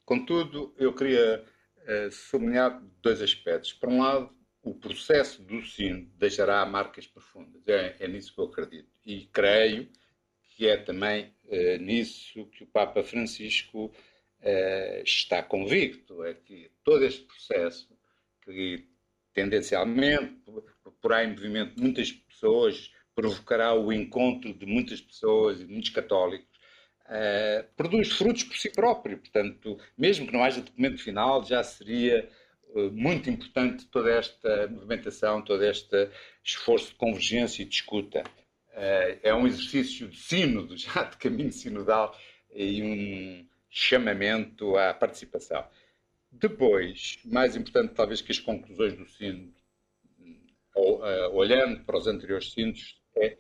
contudo, 0.03 0.74
eu 0.78 0.93
queria 0.93 1.45
uh, 1.78 2.11
sublinhar 2.11 2.82
dois 3.01 3.22
aspectos. 3.22 3.74
Por 3.74 3.89
um 3.89 4.01
lado, 4.01 4.36
o 4.64 4.74
processo 4.74 5.43
do 5.43 5.61
sino 5.66 6.09
deixará 6.18 6.66
marcas 6.66 7.05
profundas. 7.05 7.61
É, 7.68 7.97
é 7.99 8.07
nisso 8.07 8.34
que 8.34 8.39
eu 8.39 8.45
acredito. 8.45 8.89
E 9.05 9.28
creio 9.28 9.89
que 10.55 10.68
é 10.68 10.78
também 10.78 11.34
uh, 11.45 11.78
nisso 11.82 12.45
que 12.47 12.64
o 12.64 12.68
Papa 12.68 13.03
Francisco 13.03 13.86
uh, 13.86 15.03
está 15.03 15.43
convicto. 15.43 16.24
É 16.24 16.34
que 16.34 16.72
todo 16.84 17.03
este 17.05 17.24
processo, 17.26 17.95
que 18.41 18.88
tendencialmente 19.34 20.41
porá 21.01 21.24
em 21.24 21.32
movimento 21.32 21.80
muitas 21.80 22.11
pessoas, 22.11 22.91
provocará 23.16 23.74
o 23.74 23.91
encontro 23.91 24.53
de 24.53 24.66
muitas 24.66 25.01
pessoas 25.01 25.59
e 25.59 25.66
de 25.66 25.72
muitos 25.72 25.91
católicos, 25.91 26.53
uh, 27.06 27.66
produz 27.76 28.12
frutos 28.12 28.43
por 28.43 28.58
si 28.58 28.70
próprio. 28.70 29.18
Portanto, 29.18 29.78
mesmo 29.97 30.28
que 30.28 30.34
não 30.34 30.43
haja 30.43 30.62
documento 30.62 31.01
final, 31.01 31.43
já 31.43 31.64
seria 31.64 32.30
uh, 32.70 32.91
muito 32.91 33.30
importante 33.30 33.86
toda 33.88 34.12
esta 34.12 34.68
movimentação, 34.68 35.41
todo 35.41 35.64
este 35.64 36.10
esforço 36.43 36.89
de 36.89 36.95
convergência 36.95 37.64
e 37.64 37.66
de 37.66 37.76
escuta. 37.76 38.24
Uh, 38.70 39.20
é 39.22 39.34
um 39.34 39.45
exercício 39.47 40.08
de 40.08 40.18
sínodo, 40.18 40.78
já 40.78 41.04
de 41.04 41.18
caminho 41.18 41.51
sinodal, 41.51 42.18
e 42.54 42.84
um 42.84 43.47
chamamento 43.70 44.78
à 44.78 44.93
participação. 44.93 45.66
Depois, 46.32 47.20
mais 47.26 47.56
importante 47.56 47.93
talvez 47.93 48.22
que 48.22 48.32
as 48.32 48.39
conclusões 48.39 48.93
do 48.93 49.08
sínodo, 49.08 49.54
olhando 51.32 51.84
para 51.84 51.97
os 51.97 52.08
anteriores 52.08 52.51
sínodos, 52.51 52.99
é 53.16 53.38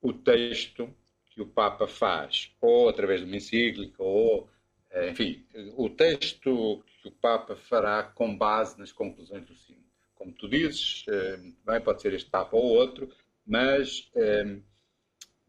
o 0.00 0.12
texto 0.12 0.94
que 1.38 1.42
o 1.42 1.46
Papa 1.46 1.86
faz, 1.86 2.50
ou 2.60 2.88
através 2.88 3.20
de 3.20 3.26
uma 3.26 3.36
encíclica, 3.36 4.02
ou, 4.02 4.50
eh, 4.90 5.10
enfim, 5.10 5.46
o 5.76 5.88
texto 5.88 6.82
que 7.00 7.06
o 7.06 7.12
Papa 7.12 7.54
fará 7.54 8.02
com 8.02 8.36
base 8.36 8.76
nas 8.76 8.90
conclusões 8.90 9.46
do 9.46 9.54
sino. 9.54 9.86
Como 10.16 10.32
tu 10.32 10.48
dizes, 10.48 11.04
eh, 11.08 11.38
bem, 11.64 11.80
pode 11.80 12.02
ser 12.02 12.12
este 12.12 12.28
Papa 12.28 12.56
ou 12.56 12.64
outro, 12.64 13.08
mas 13.46 14.10
eh, 14.16 14.58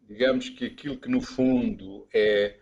digamos 0.08 0.50
que 0.50 0.68
aquilo 0.68 1.00
que 1.00 1.10
no 1.10 1.22
fundo 1.22 2.08
é 2.14 2.60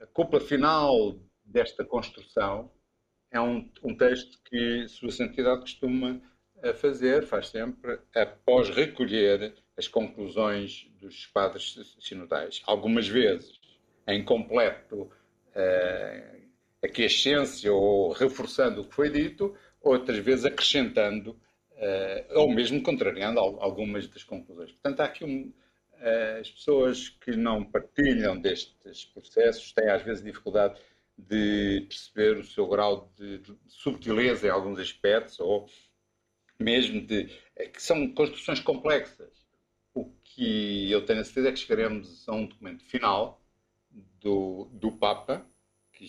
a 0.00 0.06
cúpula 0.12 0.40
final 0.40 1.16
desta 1.44 1.84
construção 1.84 2.72
é 3.30 3.40
um, 3.40 3.70
um 3.84 3.96
texto 3.96 4.40
que 4.42 4.88
Sua 4.88 5.12
Santidade 5.12 5.60
costuma 5.60 6.20
fazer, 6.74 7.24
faz 7.24 7.50
sempre, 7.50 8.00
após 8.12 8.68
recolher 8.70 9.54
as 9.78 9.86
conclusões 9.86 10.90
dos 11.00 11.26
padres 11.26 11.96
sinodais. 12.00 12.60
Algumas 12.66 13.06
vezes 13.06 13.60
em 14.08 14.24
completo 14.24 15.02
uh, 15.02 16.38
aquiescência 16.82 17.72
ou 17.72 18.10
reforçando 18.12 18.80
o 18.80 18.84
que 18.84 18.94
foi 18.94 19.08
dito, 19.08 19.54
outras 19.80 20.18
vezes 20.18 20.44
acrescentando 20.44 21.30
uh, 21.30 22.38
ou 22.40 22.50
mesmo 22.50 22.82
contrariando 22.82 23.38
algumas 23.38 24.08
das 24.08 24.24
conclusões. 24.24 24.72
Portanto, 24.72 25.00
há 25.00 25.04
aqui 25.04 25.24
um, 25.24 25.52
uh, 25.92 26.40
as 26.40 26.50
pessoas 26.50 27.08
que 27.08 27.36
não 27.36 27.64
partilham 27.64 28.36
destes 28.36 29.04
processos 29.04 29.72
têm 29.72 29.88
às 29.90 30.02
vezes 30.02 30.24
dificuldade 30.24 30.80
de 31.16 31.86
perceber 31.88 32.38
o 32.38 32.44
seu 32.44 32.66
grau 32.66 33.12
de, 33.16 33.38
de 33.38 33.56
subtileza 33.68 34.48
em 34.48 34.50
alguns 34.50 34.80
aspectos 34.80 35.38
ou 35.38 35.68
mesmo 36.58 37.00
de 37.00 37.26
que 37.72 37.82
são 37.82 38.12
construções 38.14 38.60
complexas 38.60 39.37
que 40.38 40.88
eu 40.88 41.04
tenho 41.04 41.20
a 41.20 41.24
certeza 41.24 41.48
é 41.48 41.52
que 41.52 41.58
chegaremos 41.58 42.28
a 42.28 42.32
um 42.32 42.46
documento 42.46 42.84
final 42.84 43.42
do, 44.20 44.68
do 44.72 44.92
Papa, 44.92 45.44
que 45.92 46.04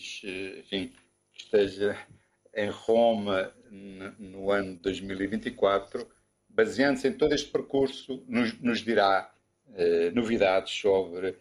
enfim, 0.60 0.92
esteja 1.34 1.98
em 2.54 2.70
Roma 2.70 3.52
no 4.20 4.52
ano 4.52 4.76
2024, 4.76 6.08
baseando-se 6.48 7.08
em 7.08 7.12
todo 7.12 7.34
este 7.34 7.50
percurso, 7.50 8.24
nos, 8.28 8.56
nos 8.60 8.78
dirá 8.84 9.34
eh, 9.74 10.12
novidades 10.12 10.72
sobre 10.74 11.36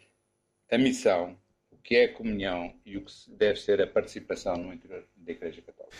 a 0.71 0.77
missão, 0.79 1.39
o 1.69 1.77
que 1.77 1.95
é 1.95 2.05
a 2.05 2.13
comunhão 2.13 2.73
e 2.83 2.97
o 2.97 3.05
que 3.05 3.13
deve 3.27 3.59
ser 3.59 3.79
a 3.83 3.87
participação 3.87 4.57
no 4.57 4.73
interior 4.73 5.07
da 5.15 5.31
Igreja 5.31 5.61
Católica. 5.61 5.95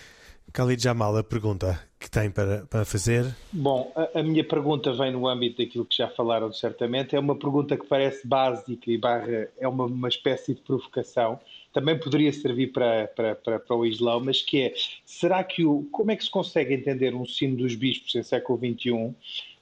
Khalid 0.53 0.81
Jamal, 0.81 1.15
a 1.17 1.23
pergunta 1.23 1.79
que 1.99 2.09
tem 2.09 2.31
para, 2.31 2.65
para 2.65 2.85
fazer? 2.85 3.35
Bom, 3.51 3.91
a, 3.95 4.19
a, 4.19 4.23
minha 4.23 4.43
pergunta 4.43 4.91
vem 4.93 5.11
no 5.11 5.27
âmbito 5.27 5.61
daquilo 5.61 5.85
que 5.85 5.97
já 5.97 6.07
falaram 6.07 6.51
certamente. 6.51 7.15
É 7.15 7.19
uma 7.19 7.35
pergunta 7.35 7.77
que 7.77 7.85
parece 7.85 8.25
básica 8.25 8.89
e 8.89 8.97
barra 8.97 9.49
é 9.59 9.67
uma, 9.67 9.85
uma 9.85 10.07
espécie 10.07 10.55
de 10.55 10.61
provocação. 10.61 11.39
Também 11.73 11.99
poderia 11.99 12.31
servir 12.33 12.67
para, 12.67 13.07
para, 13.09 13.35
para, 13.35 13.59
para 13.59 13.75
o 13.75 13.85
Islão, 13.85 14.21
mas 14.21 14.41
que 14.41 14.61
é, 14.61 14.73
será 15.05 15.43
que 15.43 15.65
o, 15.65 15.87
como 15.91 16.11
é 16.11 16.15
que 16.15 16.23
se 16.23 16.31
consegue 16.31 16.73
entender 16.73 17.13
um 17.13 17.25
sino 17.25 17.57
dos 17.57 17.75
bispos 17.75 18.15
em 18.15 18.23
século 18.23 18.57
XXI 18.57 19.13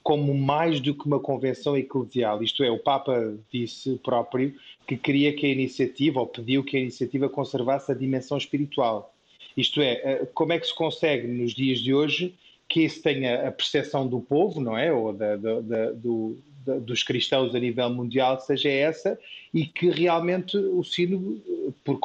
como 0.04 0.34
mais 0.34 0.80
do 0.80 0.94
que 0.94 1.06
uma 1.06 1.20
convenção 1.20 1.76
eclesial? 1.76 2.42
Isto 2.42 2.64
é, 2.64 2.72
o 2.72 2.80
Papa 2.80 3.36
disse 3.52 3.98
próprio 3.98 4.56
que 4.88 4.96
queria 4.96 5.34
que 5.34 5.46
a 5.46 5.50
iniciativa, 5.50 6.22
ou 6.22 6.28
pediu 6.28 6.64
que 6.64 6.78
a 6.78 6.80
iniciativa 6.80 7.28
conservasse 7.28 7.92
a 7.92 7.96
dimensão 7.96 8.38
espiritual 8.38 9.14
isto 9.58 9.82
é, 9.82 9.94
eh, 10.04 10.28
como 10.34 10.54
é 10.54 10.60
que 10.60 10.68
se 10.68 10.76
consegue 10.76 11.28
nos 11.28 11.54
dias 11.54 11.80
de 11.80 11.94
hoje 11.94 12.34
que 12.70 12.82
isso 12.82 13.02
tenha 13.02 13.48
a 13.48 13.52
percepção 13.52 14.08
do 14.08 14.20
povo, 14.20 14.62
não 14.62 14.78
é? 14.78 14.92
Ou 14.94 15.12
da, 15.12 15.36
da, 15.36 15.62
da, 15.62 15.92
do, 15.92 16.38
dos 16.82 17.02
cristãos 17.02 17.56
a 17.56 17.60
nível 17.60 17.90
mundial 17.90 18.40
seja 18.40 18.70
essa 18.70 19.18
e 19.54 19.66
que 19.66 19.90
realmente 19.90 20.58
o 20.58 20.84
sino, 20.84 21.42
por, 21.84 22.00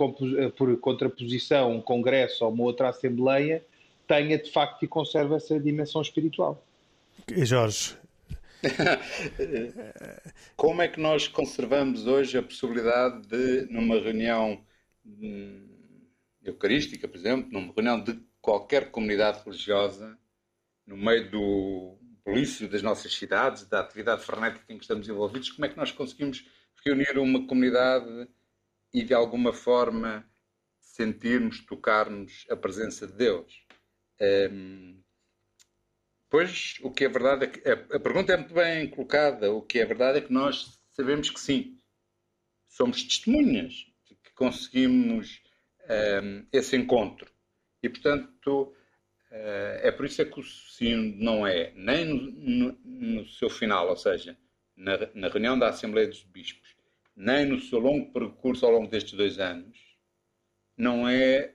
por 0.57 0.77
contraposição, 0.79 1.73
um 1.73 1.81
congresso 1.81 2.45
ou 2.45 2.53
uma 2.53 2.63
outra 2.65 2.89
assembleia, 2.89 3.63
tenha 4.07 4.39
de 4.39 4.51
facto 4.51 4.85
e 4.85 4.89
conserve 4.89 5.35
essa 5.35 5.59
dimensão 5.59 6.01
espiritual. 6.01 6.65
E 7.29 7.45
Jorge? 7.45 7.97
Como 10.57 10.81
é 10.81 10.89
que 10.89 11.01
nós 11.01 11.27
conservamos 11.27 12.07
hoje 12.07 12.39
a 12.39 12.43
possibilidade 12.43 13.27
de, 13.27 13.67
numa 13.73 13.99
reunião 13.99 14.61
hum, 15.05 15.72
eucarística, 16.45 17.09
por 17.09 17.17
exemplo, 17.17 17.51
numa 17.53 17.73
reunião 17.73 18.03
de 18.03 18.21
qualquer 18.41 18.91
comunidade 18.91 19.43
religiosa, 19.45 20.19
no 20.87 20.97
meio 20.97 21.31
do 21.31 21.99
polício 22.25 22.69
das 22.69 22.83
nossas 22.83 23.15
cidades, 23.15 23.65
da 23.69 23.81
atividade 23.81 24.25
frenética 24.25 24.73
em 24.73 24.77
que 24.77 24.85
estamos 24.85 25.09
envolvidos, 25.09 25.51
como 25.51 25.67
é 25.67 25.69
que 25.69 25.77
nós 25.77 25.93
conseguimos 25.93 26.45
reunir 26.85 27.19
uma 27.19 27.47
comunidade 27.47 28.29
e 28.93 29.03
de 29.03 29.15
alguma 29.15 29.53
forma 29.53 30.29
sentirmos, 30.81 31.61
tocarmos 31.65 32.47
a 32.51 32.57
presença 32.57 33.07
de 33.07 33.15
Deus? 33.15 33.65
Um, 34.51 35.03
Pois, 36.33 36.79
o 36.81 36.91
que 36.91 37.05
é 37.05 37.11
verdade 37.11 37.45
é 37.45 37.47
que 37.47 37.69
a, 37.69 37.75
a 37.75 38.01
pergunta 38.01 38.33
é 38.33 38.39
muito 38.39 38.55
bem 38.55 38.89
colocada. 38.89 39.53
O 39.53 39.61
que 39.61 39.79
é 39.79 39.85
verdade 39.85 40.17
é 40.17 40.21
que 40.23 40.33
nós 40.33 40.81
sabemos 40.89 41.29
que 41.29 41.39
sim. 41.39 41.79
Somos 42.71 43.03
testemunhas 43.03 43.85
de 44.09 44.15
que 44.15 44.33
conseguimos 44.35 45.42
ehm, 45.93 46.47
esse 46.53 46.77
encontro. 46.77 47.31
E, 47.83 47.89
portanto, 47.89 48.75
uh, 49.31 49.79
é 49.83 49.91
por 49.91 50.07
isso 50.07 50.23
é 50.23 50.25
que 50.25 50.39
o 50.39 50.43
sino 50.43 51.17
não 51.17 51.47
é 51.47 51.73
nem 51.75 52.05
no, 52.05 52.31
no, 52.31 52.79
no 52.85 53.27
seu 53.27 53.51
final, 53.51 53.89
ou 53.89 53.97
seja, 53.97 54.37
na, 54.77 54.99
na, 55.15 55.29
reunião 55.29 55.59
da 55.59 55.69
Assembleia 55.69 56.09
dos 56.09 56.23
Bispos, 56.23 56.77
nem 57.17 57.47
no 57.47 57.61
seu 57.61 57.79
longo 57.79 58.13
percurso 58.13 58.65
ao 58.65 58.73
longo 58.73 58.89
destes 58.89 59.15
dois 59.15 59.39
anos, 59.39 59.77
não 60.77 61.09
é 61.09 61.55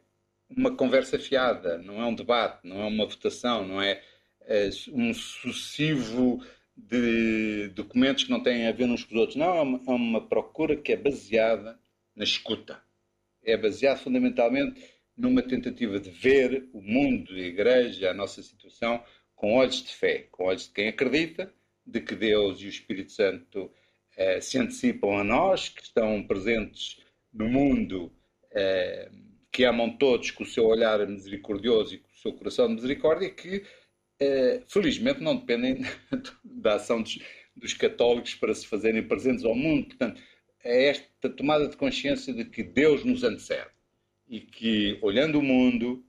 uma 0.49 0.75
conversa 0.75 1.17
fiada, 1.17 1.77
não 1.77 2.01
é 2.01 2.05
um 2.05 2.15
debate, 2.15 2.67
não 2.67 2.81
é 2.81 2.85
uma 2.85 3.05
votação, 3.05 3.65
não 3.65 3.81
é 3.81 4.01
é, 4.47 4.69
um 4.93 5.13
sucessivo 5.13 6.41
de 6.75 7.67
documentos 7.69 8.23
que 8.23 8.31
não 8.31 8.41
têm 8.41 8.67
a 8.67 8.71
ver 8.71 8.85
uns 8.85 9.03
com 9.03 9.13
os 9.13 9.19
outros. 9.19 9.35
Não, 9.35 9.55
é 9.55 9.61
uma, 9.61 9.81
é 9.85 9.91
uma 9.91 10.21
procura 10.27 10.75
que 10.75 10.93
é 10.93 10.95
baseada 10.95 11.77
na 12.15 12.23
escuta. 12.23 12.81
É 13.47 13.57
baseada 13.57 13.97
fundamentalmente 13.97 14.79
numa 15.17 15.41
tentativa 15.41 15.99
de 15.99 16.11
ver 16.11 16.69
o 16.71 16.81
mundo, 16.81 17.33
a 17.33 17.39
igreja, 17.39 18.11
a 18.11 18.13
nossa 18.13 18.43
situação 18.43 19.03
com 19.35 19.55
olhos 19.55 19.83
de 19.83 19.95
fé, 19.95 20.27
com 20.31 20.43
olhos 20.43 20.67
de 20.67 20.73
quem 20.73 20.89
acredita, 20.89 21.51
de 21.85 22.01
que 22.01 22.15
Deus 22.15 22.61
e 22.61 22.65
o 22.65 22.69
Espírito 22.69 23.11
Santo 23.11 23.71
eh, 24.15 24.41
se 24.41 24.57
antecipam 24.57 25.17
a 25.17 25.23
nós, 25.23 25.69
que 25.69 25.81
estão 25.81 26.21
presentes 26.23 26.99
no 27.33 27.47
mundo, 27.47 28.11
eh, 28.51 29.09
que 29.51 29.63
amam 29.63 29.95
todos 29.97 30.31
com 30.31 30.43
o 30.43 30.47
seu 30.47 30.65
olhar 30.65 31.05
misericordioso 31.07 31.95
e 31.95 31.97
com 31.99 32.09
o 32.11 32.15
seu 32.15 32.33
coração 32.33 32.67
de 32.67 32.75
misericórdia, 32.75 33.29
que 33.29 33.63
eh, 34.19 34.63
felizmente 34.67 35.21
não 35.21 35.35
dependem 35.35 35.81
da 36.43 36.75
ação 36.75 37.01
dos, 37.01 37.19
dos, 37.55 37.73
católicos 37.73 38.35
para 38.35 38.53
se 38.53 38.67
fazerem 38.67 39.07
presentes 39.07 39.45
ao 39.45 39.55
mundo. 39.55 39.87
Portanto, 39.87 40.21
é 40.63 40.89
esta 41.27 41.29
tomada 41.29 41.67
de 41.67 41.75
consciência 41.75 42.33
de 42.33 42.45
que 42.45 42.63
Deus 42.63 43.03
nos 43.03 43.23
antecede 43.23 43.69
e 44.27 44.39
que, 44.39 44.97
olhando 45.01 45.39
o 45.39 45.43
mundo, 45.43 46.03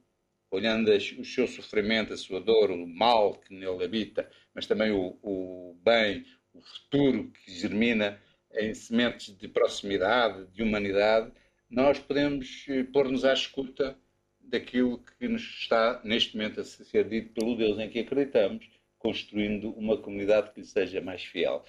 olhando 0.51 0.91
o 0.91 1.25
seu 1.25 1.47
sofrimento, 1.47 2.12
a 2.12 2.16
sua 2.16 2.41
dor, 2.41 2.71
o 2.71 2.87
mal 2.87 3.35
que 3.35 3.53
nele 3.53 3.85
habita, 3.85 4.31
mas 4.55 4.66
também 4.66 4.91
o, 4.93 5.19
o 5.23 5.77
bem, 5.85 6.25
o 6.55 6.61
futuro 6.61 7.31
que 7.31 7.53
germina 7.53 8.21
em 8.55 8.73
sementes 8.75 9.37
de 9.37 9.49
proximidade, 9.49 10.47
de 10.53 10.62
humanidade, 10.62 11.31
nós 11.69 11.99
podemos 11.99 12.64
eh, 12.69 12.83
pôr-nos 12.85 13.25
à 13.25 13.33
escuta 13.33 13.99
daquilo 14.41 15.05
que 15.19 15.29
nos 15.29 15.43
está 15.43 16.01
neste 16.03 16.35
momento 16.35 16.61
a 16.61 16.64
ser 16.64 17.07
dito 17.09 17.35
pelo 17.35 17.57
Deus 17.57 17.79
em 17.79 17.91
que 17.91 17.99
acreditamos, 17.99 18.66
construindo 18.99 19.71
uma 19.73 19.99
comunidade 19.99 20.51
que 20.53 20.61
lhe 20.61 20.66
seja 20.66 21.01
mais 21.03 21.23
fiel. 21.23 21.62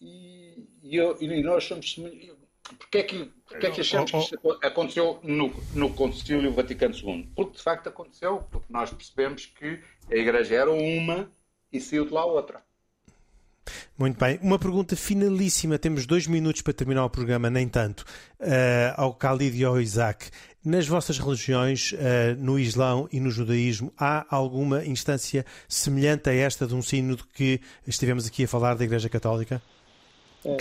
E, 0.00 0.64
e, 0.82 0.96
eu, 0.96 1.16
e 1.20 1.42
nós 1.42 1.64
somos. 1.64 1.96
Porquê 2.78 2.98
é 2.98 3.02
que, 3.02 3.24
porquê 3.48 3.66
é 3.66 3.70
que 3.70 3.80
achamos 3.80 4.10
que 4.10 4.16
isto 4.16 4.58
aconteceu 4.62 5.18
no, 5.22 5.52
no 5.74 5.92
Concílio 5.92 6.52
Vaticano 6.52 6.94
II? 6.94 7.28
Porque 7.34 7.56
de 7.56 7.62
facto 7.62 7.88
aconteceu, 7.88 8.44
porque 8.50 8.72
nós 8.72 8.90
percebemos 8.90 9.46
que 9.46 9.80
a 10.10 10.14
Igreja 10.14 10.54
era 10.54 10.70
uma 10.70 11.30
e 11.72 11.80
saiu 11.80 12.04
de 12.04 12.12
lá 12.12 12.24
outra. 12.24 12.62
Muito 13.96 14.18
bem. 14.18 14.38
Uma 14.42 14.58
pergunta 14.58 14.96
finalíssima. 14.96 15.78
Temos 15.78 16.06
dois 16.06 16.26
minutos 16.26 16.62
para 16.62 16.72
terminar 16.72 17.04
o 17.04 17.10
programa, 17.10 17.48
nem 17.48 17.68
tanto. 17.68 18.04
Uh, 18.40 18.92
ao 18.96 19.12
Khalid 19.12 19.56
e 19.56 19.64
ao 19.64 19.80
Isaac. 19.80 20.30
Nas 20.64 20.86
vossas 20.86 21.18
religiões, 21.18 21.92
uh, 21.92 21.96
no 22.38 22.58
Islão 22.58 23.08
e 23.12 23.20
no 23.20 23.30
judaísmo, 23.30 23.92
há 23.96 24.24
alguma 24.28 24.84
instância 24.84 25.44
semelhante 25.68 26.28
a 26.30 26.34
esta 26.34 26.66
de 26.66 26.74
um 26.74 26.82
sínodo 26.82 27.24
que 27.32 27.60
estivemos 27.86 28.26
aqui 28.26 28.44
a 28.44 28.48
falar 28.48 28.74
da 28.74 28.84
Igreja 28.84 29.08
Católica? 29.08 29.62
É, 30.44 30.56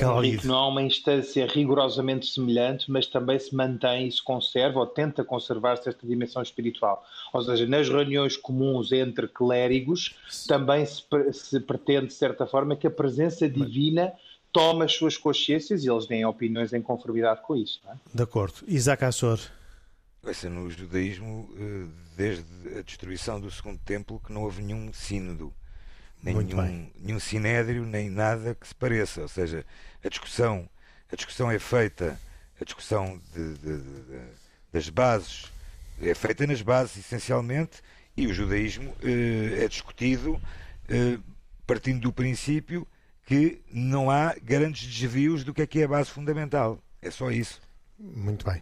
não 0.46 0.56
há 0.56 0.68
uma 0.68 0.84
instância 0.84 1.48
rigorosamente 1.48 2.28
semelhante, 2.28 2.92
mas 2.92 3.08
também 3.08 3.40
se 3.40 3.56
mantém 3.56 4.08
e 4.08 4.12
se 4.12 4.22
conserva 4.22 4.80
ou 4.80 4.86
tenta 4.86 5.24
conservar-se 5.24 5.90
esta 5.90 6.06
dimensão 6.06 6.42
espiritual. 6.42 7.04
Ou 7.34 7.42
seja, 7.42 7.66
nas 7.66 7.90
reuniões 7.90 8.38
comuns 8.38 8.92
entre 8.92 9.28
clérigos 9.28 10.16
também 10.48 10.86
se, 10.86 11.04
se 11.34 11.60
pretende, 11.60 12.08
de 12.08 12.14
certa 12.14 12.46
forma, 12.46 12.76
que 12.76 12.86
a 12.86 12.92
presença 12.92 13.50
divina 13.50 14.14
tome 14.52 14.86
as 14.86 14.94
suas 14.94 15.18
consciências 15.18 15.84
e 15.84 15.90
eles 15.90 16.06
deem 16.06 16.26
opiniões 16.26 16.74
em 16.74 16.82
conformidade 16.82 17.42
com 17.42 17.56
isso. 17.56 17.82
É? 17.88 17.94
De 18.14 18.22
acordo. 18.22 18.56
Isaac 18.68 19.04
Assor. 19.04 19.40
Essa 20.24 20.48
no 20.50 20.70
judaísmo, 20.70 21.50
eh, 21.58 21.88
desde 22.16 22.78
a 22.78 22.82
destruição 22.84 23.42
do 23.42 23.50
segundo 23.50 23.80
templo, 23.80 24.22
que 24.24 24.32
não 24.32 24.44
houve 24.44 24.62
nenhum 24.62 24.94
sínodo 24.94 25.52
nem 26.24 26.36
nenhum, 26.36 26.92
nenhum 27.00 27.20
sinédrio, 27.20 27.86
nem 27.86 28.10
nada 28.10 28.56
que 28.56 28.68
se 28.68 28.76
pareça. 28.76 29.22
Ou 29.22 29.28
seja, 29.28 29.66
a 30.04 30.10
discussão, 30.10 30.70
a 31.12 31.16
discussão 31.16 31.50
é 31.50 31.60
feita, 31.60 32.20
a 32.60 32.64
discussão 32.64 33.20
de, 33.34 33.54
de, 33.56 33.78
de, 33.78 34.20
das 34.72 34.90
bases 34.90 35.52
é 36.02 36.16
feita 36.16 36.48
nas 36.48 36.62
bases, 36.62 36.98
essencialmente, 36.98 37.82
e 38.18 38.28
o 38.28 38.34
judaísmo 38.34 38.94
eh, 39.04 39.64
é 39.64 39.68
discutido 39.68 40.42
eh, 40.90 41.18
partindo 41.66 42.02
do 42.02 42.12
princípio 42.12 42.88
que 43.26 43.62
não 43.72 44.10
há 44.10 44.36
grandes 44.42 44.86
desvios 44.86 45.44
do 45.44 45.54
que 45.54 45.62
é 45.62 45.68
que 45.68 45.80
é 45.80 45.84
a 45.86 45.88
base 45.88 46.10
fundamental. 46.10 46.80
É 47.02 47.10
só 47.10 47.32
isso. 47.32 47.62
Muito 47.98 48.46
bem. 48.46 48.62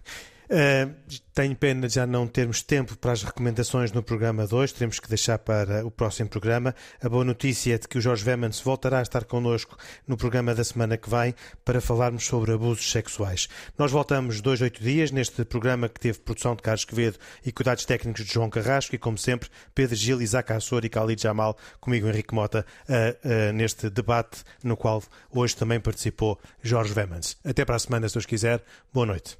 Uh, 0.49 0.93
tenho 1.39 1.55
pena 1.55 1.87
de 1.87 1.93
já 1.93 2.05
não 2.05 2.27
termos 2.27 2.61
tempo 2.61 2.97
para 2.97 3.13
as 3.13 3.23
recomendações 3.23 3.93
no 3.93 4.03
programa 4.03 4.45
2, 4.45 4.73
teremos 4.73 4.99
que 4.99 5.07
deixar 5.07 5.37
para 5.39 5.85
o 5.85 5.89
próximo 5.89 6.27
programa. 6.27 6.75
A 7.01 7.07
boa 7.07 7.23
notícia 7.23 7.75
é 7.75 7.77
de 7.77 7.87
que 7.87 7.97
o 7.97 8.01
Jorge 8.01 8.25
Vemans 8.25 8.59
voltará 8.59 8.99
a 8.99 9.01
estar 9.01 9.23
connosco 9.23 9.77
no 10.05 10.17
programa 10.17 10.53
da 10.53 10.65
semana 10.65 10.97
que 10.97 11.09
vem 11.09 11.33
para 11.63 11.79
falarmos 11.79 12.25
sobre 12.25 12.51
abusos 12.51 12.91
sexuais. 12.91 13.47
Nós 13.77 13.89
voltamos 13.89 14.41
dois, 14.41 14.61
oito 14.61 14.83
dias 14.83 15.11
neste 15.11 15.45
programa 15.45 15.87
que 15.87 16.01
teve 16.01 16.19
produção 16.19 16.57
de 16.57 16.61
Carlos 16.61 16.83
Quevedo 16.83 17.17
e 17.45 17.53
cuidados 17.53 17.85
técnicos 17.85 18.25
de 18.25 18.33
João 18.33 18.49
Carrasco 18.49 18.93
e, 18.93 18.97
como 18.97 19.17
sempre, 19.17 19.47
Pedro 19.73 19.95
Gil, 19.95 20.21
Isaac 20.21 20.51
Assor 20.51 20.83
e 20.83 20.89
Khalid 20.89 21.23
Jamal, 21.23 21.57
comigo 21.79 22.05
Henrique 22.05 22.35
Mota, 22.35 22.65
uh, 22.89 22.93
uh, 22.93 23.53
neste 23.53 23.89
debate 23.89 24.43
no 24.61 24.75
qual 24.75 25.01
hoje 25.33 25.55
também 25.55 25.79
participou 25.79 26.37
Jorge 26.61 26.93
Vemans. 26.93 27.37
Até 27.45 27.63
para 27.63 27.77
a 27.77 27.79
semana, 27.79 28.09
se 28.09 28.15
Deus 28.15 28.25
quiser. 28.25 28.61
Boa 28.91 29.05
noite. 29.05 29.37